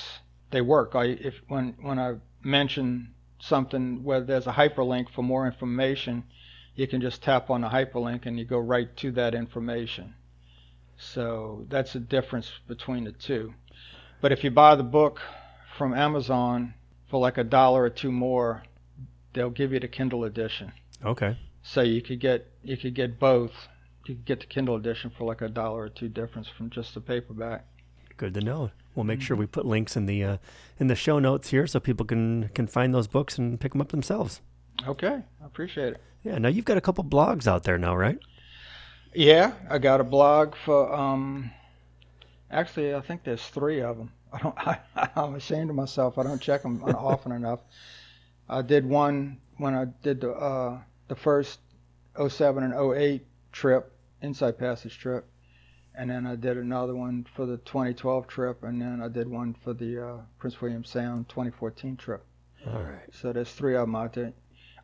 they 0.51 0.61
work. 0.61 0.95
I 0.95 1.05
if 1.05 1.41
when 1.49 1.75
when 1.81 1.99
I 1.99 2.15
mention 2.41 3.13
something 3.39 4.01
where 4.03 4.21
there's 4.21 4.47
a 4.47 4.53
hyperlink 4.53 5.09
for 5.09 5.21
more 5.21 5.45
information, 5.45 6.23
you 6.75 6.87
can 6.87 7.01
just 7.01 7.23
tap 7.23 7.49
on 7.49 7.61
the 7.61 7.69
hyperlink 7.69 8.25
and 8.25 8.37
you 8.37 8.45
go 8.45 8.59
right 8.59 8.95
to 8.97 9.11
that 9.11 9.33
information. 9.33 10.13
So 10.97 11.65
that's 11.69 11.93
the 11.93 11.99
difference 11.99 12.51
between 12.67 13.05
the 13.05 13.11
two. 13.11 13.53
But 14.21 14.31
if 14.31 14.43
you 14.43 14.51
buy 14.51 14.75
the 14.75 14.83
book 14.83 15.21
from 15.77 15.93
Amazon 15.93 16.73
for 17.09 17.19
like 17.19 17.37
a 17.37 17.43
dollar 17.43 17.83
or 17.83 17.89
two 17.89 18.11
more, 18.11 18.63
they'll 19.33 19.49
give 19.49 19.73
you 19.73 19.79
the 19.79 19.87
Kindle 19.87 20.23
edition. 20.23 20.71
Okay. 21.03 21.37
So 21.63 21.81
you 21.81 22.01
could 22.01 22.19
get 22.19 22.47
you 22.63 22.77
could 22.77 22.93
get 22.93 23.19
both. 23.19 23.51
You 24.05 24.15
could 24.15 24.25
get 24.25 24.39
the 24.39 24.45
Kindle 24.45 24.75
edition 24.75 25.11
for 25.17 25.25
like 25.25 25.41
a 25.41 25.49
dollar 25.49 25.83
or 25.83 25.89
two 25.89 26.09
difference 26.09 26.47
from 26.47 26.69
just 26.69 26.93
the 26.93 27.01
paperback. 27.01 27.65
Good 28.17 28.33
to 28.35 28.41
know. 28.41 28.71
We'll 28.93 29.03
make 29.03 29.21
sure 29.21 29.35
we 29.35 29.45
put 29.45 29.65
links 29.65 29.97
in 29.97 30.05
the 30.05 30.23
uh, 30.23 30.37
in 30.79 30.87
the 30.87 30.95
show 30.95 31.19
notes 31.19 31.49
here 31.49 31.67
so 31.67 31.79
people 31.79 32.05
can 32.05 32.49
can 32.49 32.67
find 32.67 32.93
those 32.93 33.07
books 33.07 33.37
and 33.37 33.59
pick 33.59 33.73
them 33.73 33.81
up 33.81 33.89
themselves. 33.89 34.41
Okay, 34.87 35.21
I 35.41 35.45
appreciate 35.45 35.93
it. 35.93 36.01
Yeah. 36.23 36.37
Now 36.37 36.49
you've 36.49 36.65
got 36.65 36.77
a 36.77 36.81
couple 36.81 37.03
blogs 37.03 37.47
out 37.47 37.63
there 37.63 37.77
now, 37.77 37.95
right? 37.95 38.19
Yeah, 39.13 39.53
I 39.69 39.77
got 39.77 40.01
a 40.01 40.03
blog 40.03 40.55
for. 40.55 40.93
Um, 40.93 41.51
actually, 42.51 42.93
I 42.93 43.01
think 43.01 43.23
there's 43.23 43.45
three 43.47 43.81
of 43.81 43.97
them. 43.97 44.11
I 44.33 44.39
don't. 44.39 44.55
I, 44.67 44.79
I'm 45.15 45.35
ashamed 45.35 45.69
of 45.69 45.75
myself. 45.75 46.17
I 46.17 46.23
don't 46.23 46.41
check 46.41 46.63
them 46.63 46.83
often 46.83 47.31
enough. 47.31 47.59
I 48.49 48.61
did 48.61 48.85
one 48.85 49.39
when 49.57 49.73
I 49.73 49.85
did 50.03 50.21
the 50.21 50.31
uh, 50.31 50.79
the 51.07 51.15
first 51.15 51.59
07 52.17 52.63
and 52.63 52.73
08 52.73 53.25
trip, 53.51 53.91
Inside 54.21 54.57
Passage 54.57 54.97
trip, 54.97 55.25
and 55.95 56.09
then 56.09 56.25
I 56.25 56.35
did 56.35 56.57
another 56.57 56.95
one 56.95 57.25
for 57.35 57.45
the 57.45 57.57
2012 57.57 58.27
trip, 58.27 58.63
and 58.63 58.81
then 58.81 59.01
I 59.01 59.07
did 59.07 59.27
one 59.27 59.53
for 59.53 59.73
the 59.73 60.07
uh, 60.07 60.17
Prince 60.39 60.61
William 60.61 60.83
Sound 60.83 61.29
2014 61.29 61.95
trip. 61.97 62.23
All 62.67 62.81
right. 62.81 63.09
So 63.13 63.31
there's 63.31 63.51
three 63.51 63.75
of 63.75 63.81
them 63.81 63.95
out 63.95 64.13
there. 64.13 64.33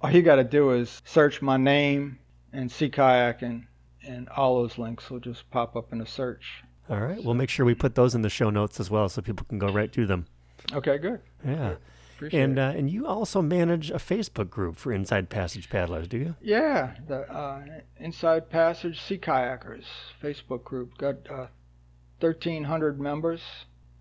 All 0.03 0.11
you 0.11 0.21
got 0.23 0.37
to 0.37 0.43
do 0.43 0.71
is 0.71 1.01
search 1.05 1.41
my 1.41 1.57
name 1.57 2.17
and 2.53 2.71
Sea 2.71 2.89
Kayaking 2.89 3.65
and 4.03 4.27
all 4.29 4.61
those 4.61 4.77
links 4.77 5.09
will 5.09 5.19
just 5.19 5.49
pop 5.51 5.75
up 5.75 5.93
in 5.93 5.99
the 5.99 6.05
search. 6.05 6.63
All 6.89 6.99
right. 6.99 7.23
We'll 7.23 7.35
make 7.35 7.49
sure 7.49 7.65
we 7.65 7.75
put 7.75 7.93
those 7.93 8.15
in 8.15 8.23
the 8.23 8.29
show 8.29 8.49
notes 8.49 8.79
as 8.79 8.89
well 8.89 9.09
so 9.09 9.21
people 9.21 9.45
can 9.47 9.59
go 9.59 9.71
right 9.71 9.91
to 9.93 10.07
them. 10.07 10.25
Okay, 10.73 10.97
good. 10.97 11.19
Yeah. 11.45 11.75
Appreciate 12.15 12.43
and 12.43 12.59
uh, 12.59 12.73
and 12.75 12.89
you 12.89 13.07
also 13.07 13.41
manage 13.41 13.89
a 13.89 13.95
Facebook 13.95 14.49
group 14.49 14.75
for 14.75 14.91
Inside 14.91 15.29
Passage 15.29 15.69
paddlers, 15.69 16.07
do 16.07 16.17
you? 16.17 16.35
Yeah, 16.39 16.93
the 17.07 17.31
uh, 17.31 17.63
Inside 17.97 18.49
Passage 18.49 19.01
Sea 19.01 19.17
Kayakers 19.17 19.85
Facebook 20.21 20.63
group 20.63 20.97
got 20.97 21.15
uh, 21.29 21.47
1,300 22.19 22.99
members. 22.99 23.41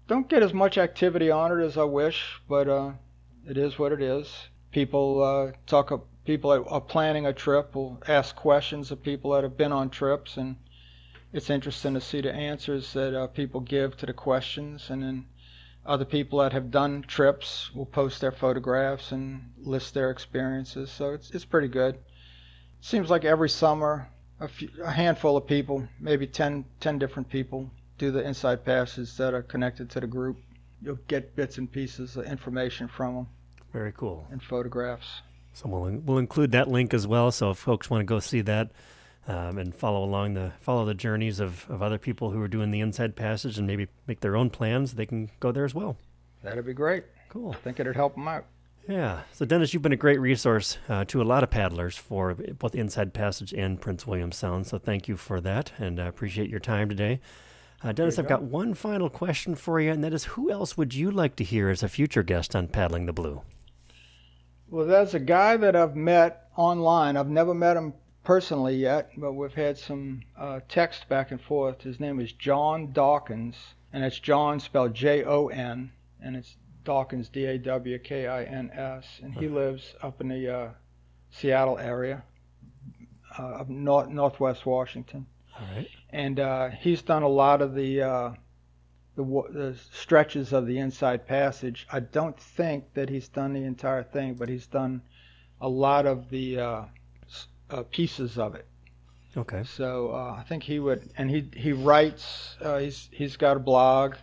Don't 0.07 0.28
get 0.28 0.42
as 0.42 0.53
much 0.53 0.76
activity 0.76 1.30
on 1.30 1.59
it 1.59 1.64
as 1.64 1.78
I 1.78 1.84
wish, 1.84 2.40
but 2.46 2.68
uh, 2.68 2.92
it 3.46 3.57
is 3.57 3.78
what 3.78 3.92
it 3.92 4.03
is. 4.03 4.49
People 4.72 5.22
uh, 5.22 5.52
talk 5.66 5.90
people 6.24 6.50
that 6.50 6.68
are 6.68 6.80
planning 6.80 7.26
a 7.26 7.32
trip 7.32 7.74
will 7.74 8.00
ask 8.06 8.36
questions 8.36 8.90
of 8.90 9.02
people 9.02 9.32
that 9.32 9.42
have 9.42 9.56
been 9.56 9.72
on 9.72 9.90
trips, 9.90 10.36
and 10.36 10.56
it's 11.32 11.50
interesting 11.50 11.94
to 11.94 12.00
see 12.00 12.20
the 12.20 12.32
answers 12.32 12.92
that 12.92 13.18
uh, 13.18 13.26
people 13.26 13.60
give 13.60 13.96
to 13.96 14.06
the 14.06 14.12
questions. 14.12 14.90
And 14.90 15.02
then 15.02 15.26
other 15.84 16.04
people 16.04 16.38
that 16.40 16.52
have 16.52 16.70
done 16.70 17.02
trips 17.02 17.74
will 17.74 17.86
post 17.86 18.20
their 18.20 18.32
photographs 18.32 19.12
and 19.12 19.52
list 19.58 19.94
their 19.94 20.10
experiences. 20.10 20.90
So 20.90 21.14
it's 21.14 21.30
it's 21.30 21.44
pretty 21.44 21.68
good. 21.68 21.98
Seems 22.80 23.10
like 23.10 23.24
every 23.24 23.48
summer, 23.48 24.08
a, 24.40 24.48
few, 24.48 24.70
a 24.82 24.90
handful 24.90 25.36
of 25.36 25.46
people, 25.46 25.86
maybe 25.98 26.26
10, 26.26 26.64
10 26.80 26.98
different 26.98 27.28
people, 27.28 27.70
do 27.98 28.10
the 28.10 28.26
inside 28.26 28.64
passage 28.64 29.14
that 29.16 29.34
are 29.34 29.42
connected 29.42 29.90
to 29.90 30.00
the 30.00 30.06
group. 30.06 30.38
You'll 30.80 30.98
get 31.08 31.36
bits 31.36 31.58
and 31.58 31.70
pieces 31.70 32.16
of 32.16 32.24
information 32.24 32.88
from 32.88 33.14
them. 33.14 33.26
Very 33.72 33.92
cool. 33.92 34.26
And 34.30 34.42
photographs. 34.42 35.22
So 35.52 35.68
we'll 35.68 35.90
we'll 36.04 36.18
include 36.18 36.52
that 36.52 36.68
link 36.68 36.94
as 36.94 37.06
well. 37.06 37.30
So 37.30 37.50
if 37.50 37.58
folks 37.58 37.90
want 37.90 38.00
to 38.00 38.04
go 38.04 38.20
see 38.20 38.40
that 38.42 38.70
um, 39.26 39.58
and 39.58 39.74
follow 39.74 40.04
along 40.04 40.34
the 40.34 40.52
follow 40.60 40.84
the 40.84 40.94
journeys 40.94 41.40
of, 41.40 41.66
of 41.68 41.82
other 41.82 41.98
people 41.98 42.30
who 42.30 42.40
are 42.40 42.48
doing 42.48 42.70
the 42.70 42.80
inside 42.80 43.16
passage 43.16 43.58
and 43.58 43.66
maybe 43.66 43.88
make 44.06 44.20
their 44.20 44.36
own 44.36 44.50
plans, 44.50 44.94
they 44.94 45.06
can 45.06 45.30
go 45.40 45.52
there 45.52 45.64
as 45.64 45.74
well. 45.74 45.96
That'd 46.42 46.64
be 46.64 46.72
great. 46.72 47.04
Cool. 47.28 47.52
I 47.52 47.56
think 47.56 47.78
it'd 47.78 47.96
help 47.96 48.14
them 48.14 48.28
out. 48.28 48.46
Yeah. 48.88 49.20
So 49.32 49.44
Dennis, 49.44 49.72
you've 49.72 49.82
been 49.82 49.92
a 49.92 49.96
great 49.96 50.20
resource 50.20 50.78
uh, 50.88 51.04
to 51.06 51.22
a 51.22 51.24
lot 51.24 51.44
of 51.44 51.50
paddlers 51.50 51.96
for 51.96 52.34
both 52.34 52.74
Inside 52.74 53.12
Passage 53.12 53.52
and 53.52 53.80
Prince 53.80 54.06
William 54.06 54.32
Sound. 54.32 54.66
So 54.66 54.78
thank 54.78 55.06
you 55.06 55.16
for 55.16 55.40
that, 55.42 55.72
and 55.78 56.00
I 56.00 56.06
appreciate 56.06 56.50
your 56.50 56.60
time 56.60 56.88
today. 56.88 57.20
Uh, 57.82 57.92
Dennis, 57.92 58.18
I've 58.18 58.24
go. 58.26 58.36
got 58.36 58.42
one 58.42 58.74
final 58.74 59.08
question 59.08 59.54
for 59.54 59.80
you, 59.80 59.90
and 59.90 60.02
that 60.02 60.12
is 60.12 60.24
who 60.24 60.50
else 60.50 60.76
would 60.76 60.92
you 60.92 61.10
like 61.10 61.36
to 61.36 61.44
hear 61.44 61.70
as 61.70 61.82
a 61.82 61.88
future 61.88 62.22
guest 62.22 62.56
on 62.56 62.68
Paddling 62.68 63.06
the 63.06 63.12
Blue? 63.12 63.42
Well, 64.70 64.86
there's 64.86 65.14
a 65.14 65.20
guy 65.20 65.56
that 65.56 65.74
I've 65.74 65.96
met 65.96 66.46
online. 66.56 67.16
I've 67.16 67.28
never 67.28 67.52
met 67.52 67.76
him 67.76 67.92
personally 68.22 68.76
yet, 68.76 69.10
but 69.16 69.32
we've 69.32 69.52
had 69.52 69.76
some 69.76 70.22
uh, 70.38 70.60
text 70.68 71.08
back 71.08 71.32
and 71.32 71.40
forth. 71.40 71.82
His 71.82 71.98
name 71.98 72.20
is 72.20 72.32
John 72.32 72.92
Dawkins, 72.92 73.56
and 73.92 74.04
it's 74.04 74.20
John 74.20 74.60
spelled 74.60 74.94
J 74.94 75.24
O 75.24 75.48
N, 75.48 75.90
and 76.22 76.36
it's 76.36 76.56
Dawkins 76.84 77.28
D 77.28 77.46
A 77.46 77.58
W 77.58 77.98
K 77.98 78.28
I 78.28 78.44
N 78.44 78.70
S, 78.72 79.06
and 79.22 79.34
he 79.34 79.48
lives 79.48 79.94
up 80.02 80.20
in 80.20 80.28
the 80.28 80.48
uh, 80.48 80.68
Seattle 81.30 81.78
area, 81.78 82.22
uh, 83.38 83.42
up 83.42 83.68
north 83.68 84.08
northwest 84.08 84.66
Washington. 84.66 85.26
All 85.58 85.66
right. 85.74 85.88
and 86.10 86.40
uh, 86.40 86.68
he's 86.70 87.02
done 87.02 87.22
a 87.22 87.28
lot 87.28 87.60
of 87.60 87.74
the 87.74 88.02
uh, 88.02 88.32
the, 89.24 89.52
the 89.52 89.76
stretches 89.92 90.52
of 90.52 90.66
the 90.66 90.78
inside 90.78 91.26
passage. 91.26 91.86
I 91.90 92.00
don't 92.00 92.38
think 92.38 92.94
that 92.94 93.08
he's 93.08 93.28
done 93.28 93.52
the 93.52 93.64
entire 93.64 94.02
thing, 94.02 94.34
but 94.34 94.48
he's 94.48 94.66
done 94.66 95.02
a 95.60 95.68
lot 95.68 96.06
of 96.06 96.30
the 96.30 96.58
uh, 96.58 96.84
uh, 97.70 97.82
pieces 97.90 98.38
of 98.38 98.54
it. 98.54 98.66
Okay. 99.36 99.62
So 99.64 100.10
uh, 100.10 100.36
I 100.38 100.42
think 100.42 100.62
he 100.62 100.80
would, 100.80 101.10
and 101.16 101.30
he 101.30 101.48
he 101.54 101.72
writes. 101.72 102.56
Uh, 102.60 102.78
he's 102.78 103.08
he's 103.12 103.36
got 103.36 103.56
a 103.56 103.60
blog. 103.60 104.16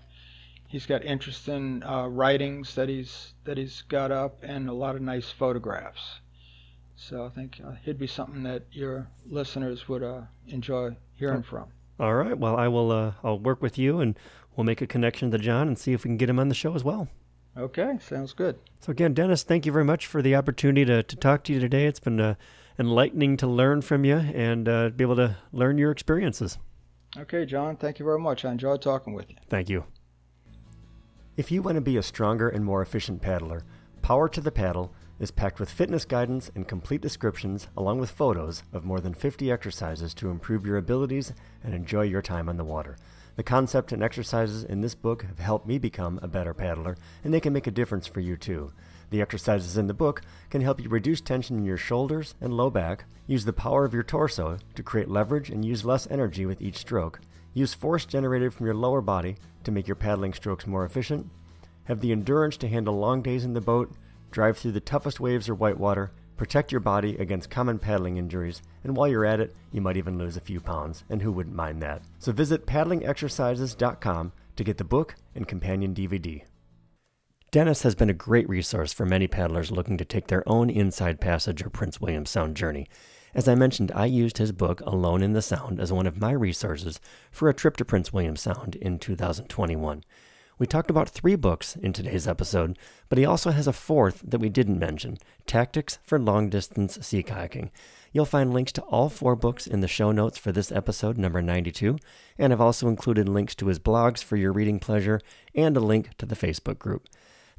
He's 0.67 0.85
got 0.85 1.05
interesting 1.05 1.81
uh, 1.83 2.07
writings 2.07 2.75
that 2.75 2.89
he's 2.89 3.33
that 3.45 3.57
he's 3.57 3.83
got 3.83 4.11
up, 4.11 4.43
and 4.43 4.67
a 4.67 4.73
lot 4.73 4.95
of 4.95 5.01
nice 5.01 5.29
photographs. 5.29 6.19
So 6.97 7.25
I 7.25 7.29
think 7.29 7.61
uh, 7.65 7.73
he'd 7.83 7.99
be 7.99 8.07
something 8.07 8.43
that 8.43 8.63
your 8.71 9.07
listeners 9.29 9.87
would 9.87 10.03
uh, 10.03 10.21
enjoy 10.47 10.97
hearing 11.15 11.43
from. 11.43 11.67
All 11.99 12.13
right. 12.13 12.37
Well, 12.37 12.55
I 12.55 12.67
will. 12.67 12.91
Uh, 12.91 13.13
I'll 13.23 13.39
work 13.39 13.61
with 13.61 13.77
you, 13.77 13.99
and 13.99 14.17
we'll 14.55 14.65
make 14.65 14.81
a 14.81 14.87
connection 14.87 15.31
to 15.31 15.37
John 15.37 15.67
and 15.67 15.77
see 15.77 15.93
if 15.93 16.03
we 16.03 16.09
can 16.09 16.17
get 16.17 16.29
him 16.29 16.39
on 16.39 16.49
the 16.49 16.55
show 16.55 16.75
as 16.75 16.83
well. 16.83 17.07
Okay, 17.57 17.97
sounds 17.99 18.33
good. 18.33 18.59
So 18.81 18.91
again, 18.91 19.15
Dennis, 19.15 19.41
thank 19.41 19.65
you 19.65 19.71
very 19.71 19.85
much 19.85 20.05
for 20.05 20.21
the 20.21 20.35
opportunity 20.35 20.85
to, 20.85 21.01
to 21.01 21.15
talk 21.15 21.43
to 21.45 21.53
you 21.53 21.59
today. 21.59 21.87
It's 21.87 21.99
been 21.99 22.19
uh, 22.19 22.35
enlightening 22.77 23.37
to 23.37 23.47
learn 23.47 23.81
from 23.81 24.05
you 24.05 24.17
and 24.17 24.69
uh, 24.69 24.89
be 24.89 25.03
able 25.03 25.15
to 25.15 25.37
learn 25.51 25.79
your 25.79 25.91
experiences. 25.91 26.59
Okay, 27.17 27.45
John, 27.45 27.75
thank 27.75 27.97
you 27.97 28.05
very 28.05 28.19
much. 28.19 28.45
I 28.45 28.51
enjoyed 28.51 28.83
talking 28.83 29.13
with 29.13 29.29
you. 29.31 29.37
Thank 29.49 29.69
you. 29.69 29.85
If 31.35 31.51
you 31.51 31.63
want 31.63 31.75
to 31.75 31.81
be 31.81 31.97
a 31.97 32.03
stronger 32.03 32.47
and 32.47 32.63
more 32.63 32.81
efficient 32.83 33.21
paddler, 33.23 33.63
Power 34.03 34.29
to 34.29 34.41
the 34.41 34.51
Paddle 34.51 34.93
is 35.19 35.31
packed 35.31 35.59
with 35.59 35.69
fitness 35.69 36.05
guidance 36.05 36.51
and 36.55 36.67
complete 36.67 37.01
descriptions, 37.01 37.67
along 37.75 37.99
with 37.99 38.09
photos 38.09 38.63
of 38.71 38.85
more 38.85 38.99
than 38.99 39.13
50 39.13 39.51
exercises 39.51 40.13
to 40.13 40.29
improve 40.29 40.65
your 40.65 40.77
abilities 40.77 41.33
and 41.63 41.73
enjoy 41.73 42.03
your 42.03 42.21
time 42.21 42.49
on 42.49 42.57
the 42.57 42.63
water. 42.63 42.97
The 43.35 43.43
concept 43.43 43.91
and 43.91 44.01
exercises 44.01 44.63
in 44.63 44.81
this 44.81 44.95
book 44.95 45.23
have 45.23 45.39
helped 45.39 45.67
me 45.67 45.77
become 45.77 46.19
a 46.23 46.27
better 46.27 46.53
paddler, 46.53 46.97
and 47.23 47.33
they 47.33 47.39
can 47.39 47.53
make 47.53 47.67
a 47.67 47.71
difference 47.71 48.07
for 48.07 48.19
you 48.19 48.35
too. 48.35 48.71
The 49.09 49.21
exercises 49.21 49.77
in 49.77 49.87
the 49.87 49.93
book 49.93 50.21
can 50.49 50.61
help 50.61 50.81
you 50.81 50.89
reduce 50.89 51.21
tension 51.21 51.57
in 51.57 51.63
your 51.63 51.77
shoulders 51.77 52.35
and 52.41 52.53
low 52.53 52.69
back, 52.69 53.05
use 53.27 53.45
the 53.45 53.53
power 53.53 53.85
of 53.85 53.93
your 53.93 54.03
torso 54.03 54.57
to 54.75 54.83
create 54.83 55.07
leverage 55.07 55.49
and 55.49 55.63
use 55.63 55.85
less 55.85 56.07
energy 56.09 56.45
with 56.45 56.61
each 56.61 56.77
stroke, 56.77 57.19
use 57.53 57.73
force 57.73 58.05
generated 58.05 58.53
from 58.53 58.65
your 58.65 58.75
lower 58.75 59.01
body 59.01 59.37
to 59.63 59.71
make 59.71 59.87
your 59.87 59.95
paddling 59.95 60.33
strokes 60.33 60.65
more 60.65 60.83
efficient, 60.83 61.29
have 61.85 62.01
the 62.01 62.11
endurance 62.11 62.57
to 62.57 62.67
handle 62.67 62.97
long 62.97 63.21
days 63.21 63.45
in 63.45 63.53
the 63.53 63.61
boat, 63.61 63.93
drive 64.31 64.57
through 64.57 64.73
the 64.73 64.79
toughest 64.79 65.19
waves 65.19 65.49
or 65.49 65.55
whitewater, 65.55 66.11
protect 66.35 66.71
your 66.71 66.81
body 66.81 67.17
against 67.17 67.49
common 67.49 67.79
paddling 67.79 68.17
injuries, 68.17 68.61
and 68.83 68.95
while 68.95 69.07
you're 69.07 69.25
at 69.25 69.39
it, 69.39 69.55
you 69.71 69.81
might 69.81 69.97
even 69.97 70.17
lose 70.17 70.37
a 70.37 70.41
few 70.41 70.59
pounds, 70.59 71.03
and 71.09 71.21
who 71.21 71.31
wouldn't 71.31 71.55
mind 71.55 71.81
that? 71.81 72.03
So 72.19 72.31
visit 72.31 72.65
paddlingexercises.com 72.65 74.31
to 74.55 74.63
get 74.63 74.77
the 74.77 74.83
book 74.83 75.15
and 75.35 75.47
companion 75.47 75.93
DVD. 75.93 76.43
Dennis 77.51 77.83
has 77.83 77.95
been 77.95 78.09
a 78.09 78.13
great 78.13 78.47
resource 78.49 78.91
for 78.91 79.05
many 79.05 79.25
paddlers 79.25 79.71
looking 79.71 79.97
to 79.97 80.05
take 80.05 80.27
their 80.27 80.47
own 80.47 80.69
inside 80.69 81.21
passage 81.21 81.63
or 81.63 81.69
Prince 81.69 82.01
William 82.01 82.25
Sound 82.25 82.57
journey. 82.57 82.87
As 83.33 83.47
I 83.47 83.55
mentioned, 83.55 83.91
I 83.95 84.05
used 84.05 84.37
his 84.37 84.51
book, 84.51 84.81
Alone 84.81 85.23
in 85.23 85.33
the 85.33 85.41
Sound, 85.41 85.79
as 85.79 85.93
one 85.93 86.07
of 86.07 86.19
my 86.19 86.31
resources 86.31 86.99
for 87.31 87.47
a 87.47 87.53
trip 87.53 87.77
to 87.77 87.85
Prince 87.85 88.11
William 88.11 88.35
Sound 88.35 88.75
in 88.75 88.99
2021. 88.99 90.03
We 90.59 90.65
talked 90.65 90.89
about 90.89 91.09
three 91.09 91.35
books 91.35 91.75
in 91.75 91.93
today's 91.93 92.27
episode, 92.27 92.79
but 93.09 93.19
he 93.19 93.25
also 93.25 93.51
has 93.51 93.67
a 93.67 93.73
fourth 93.73 94.23
that 94.25 94.39
we 94.39 94.49
didn't 94.49 94.79
mention 94.79 95.19
Tactics 95.45 95.99
for 96.01 96.17
Long 96.17 96.49
Distance 96.49 96.97
Sea 97.05 97.21
Kayaking. 97.21 97.69
You'll 98.11 98.25
find 98.25 98.51
links 98.51 98.71
to 98.71 98.81
all 98.83 99.09
four 99.09 99.35
books 99.35 99.67
in 99.67 99.81
the 99.81 99.87
show 99.87 100.11
notes 100.11 100.39
for 100.39 100.51
this 100.51 100.71
episode, 100.71 101.15
number 101.15 101.43
92, 101.43 101.99
and 102.39 102.51
I've 102.51 102.61
also 102.61 102.87
included 102.87 103.29
links 103.29 103.53
to 103.55 103.67
his 103.67 103.77
blogs 103.77 104.23
for 104.23 104.35
your 104.35 104.51
reading 104.51 104.79
pleasure 104.79 105.21
and 105.53 105.77
a 105.77 105.79
link 105.79 106.17
to 106.17 106.25
the 106.25 106.35
Facebook 106.35 106.79
group. 106.79 107.07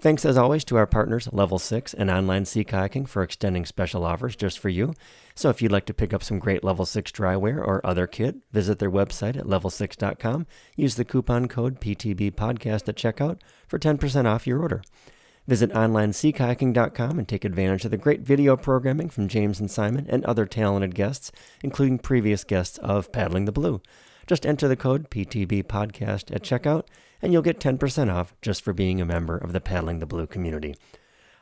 Thanks 0.00 0.24
as 0.24 0.36
always 0.36 0.64
to 0.66 0.76
our 0.76 0.86
partners, 0.86 1.28
Level 1.32 1.58
6 1.58 1.92
and 1.92 2.08
Online 2.08 2.44
Sea 2.44 2.62
Kayaking, 2.62 3.08
for 3.08 3.24
extending 3.24 3.66
special 3.66 4.04
offers 4.04 4.36
just 4.36 4.60
for 4.60 4.68
you. 4.68 4.94
So 5.34 5.48
if 5.48 5.60
you'd 5.60 5.72
like 5.72 5.86
to 5.86 5.94
pick 5.94 6.14
up 6.14 6.22
some 6.22 6.38
great 6.38 6.62
Level 6.62 6.86
6 6.86 7.10
dryware 7.10 7.58
or 7.58 7.84
other 7.84 8.06
kit, 8.06 8.36
visit 8.52 8.78
their 8.78 8.92
website 8.92 9.36
at 9.36 9.46
level6.com. 9.46 10.46
Use 10.76 10.94
the 10.94 11.04
coupon 11.04 11.48
code 11.48 11.80
PTBPodcast 11.80 12.88
at 12.88 12.94
checkout 12.94 13.40
for 13.66 13.80
10% 13.80 14.26
off 14.26 14.46
your 14.46 14.60
order. 14.60 14.82
Visit 15.48 15.72
onlineseakayaking.com 15.72 17.18
and 17.18 17.26
take 17.26 17.44
advantage 17.44 17.84
of 17.84 17.90
the 17.90 17.96
great 17.96 18.20
video 18.20 18.56
programming 18.56 19.08
from 19.08 19.26
James 19.26 19.58
and 19.58 19.68
Simon 19.68 20.06
and 20.08 20.24
other 20.24 20.46
talented 20.46 20.94
guests, 20.94 21.32
including 21.64 21.98
previous 21.98 22.44
guests 22.44 22.78
of 22.78 23.10
Paddling 23.10 23.46
the 23.46 23.52
Blue. 23.52 23.82
Just 24.28 24.44
enter 24.44 24.68
the 24.68 24.76
code 24.76 25.08
PTB 25.08 25.64
Podcast 25.64 26.30
at 26.34 26.42
checkout, 26.42 26.84
and 27.22 27.32
you'll 27.32 27.40
get 27.40 27.60
10% 27.60 28.12
off 28.12 28.34
just 28.42 28.62
for 28.62 28.74
being 28.74 29.00
a 29.00 29.06
member 29.06 29.38
of 29.38 29.54
the 29.54 29.60
Paddling 29.60 30.00
the 30.00 30.06
Blue 30.06 30.26
community. 30.26 30.76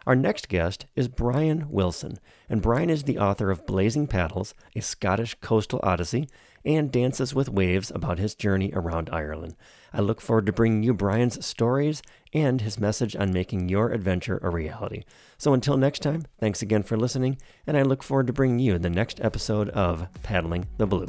Our 0.07 0.15
next 0.15 0.49
guest 0.49 0.87
is 0.95 1.09
Brian 1.09 1.69
Wilson, 1.69 2.21
and 2.49 2.63
Brian 2.63 2.89
is 2.89 3.03
the 3.03 3.19
author 3.19 3.51
of 3.51 3.67
Blazing 3.67 4.07
Paddles, 4.07 4.55
a 4.77 4.81
Scottish 4.81 5.35
coastal 5.41 5.81
odyssey, 5.83 6.29
and 6.65 6.93
Dances 6.93 7.35
with 7.35 7.49
Waves 7.49 7.91
about 7.93 8.21
his 8.21 8.37
journey 8.37 8.71
around 8.73 9.11
Ireland. 9.13 9.57
I 9.93 10.01
look 10.01 10.21
forward 10.21 10.47
to 10.47 10.53
bringing 10.53 10.85
you 10.85 10.95
Brian's 10.95 11.45
stories 11.45 12.03
and 12.33 12.61
his 12.61 12.79
message 12.79 13.17
on 13.17 13.33
making 13.33 13.69
your 13.69 13.91
adventure 13.91 14.39
a 14.43 14.49
reality. 14.49 15.03
So 15.39 15.55
until 15.55 15.77
next 15.77 16.03
time, 16.03 16.27
thanks 16.39 16.63
again 16.63 16.85
for 16.85 16.97
listening, 16.97 17.39
and 17.67 17.77
I 17.77 17.83
look 17.83 18.05
forward 18.05 18.29
to 18.29 18.33
bringing 18.33 18.61
you 18.61 18.79
the 18.79 18.89
next 18.89 19.21
episode 19.21 19.71
of 19.71 20.07
Paddling 20.23 20.69
the 20.79 20.87
Blue. 20.87 21.09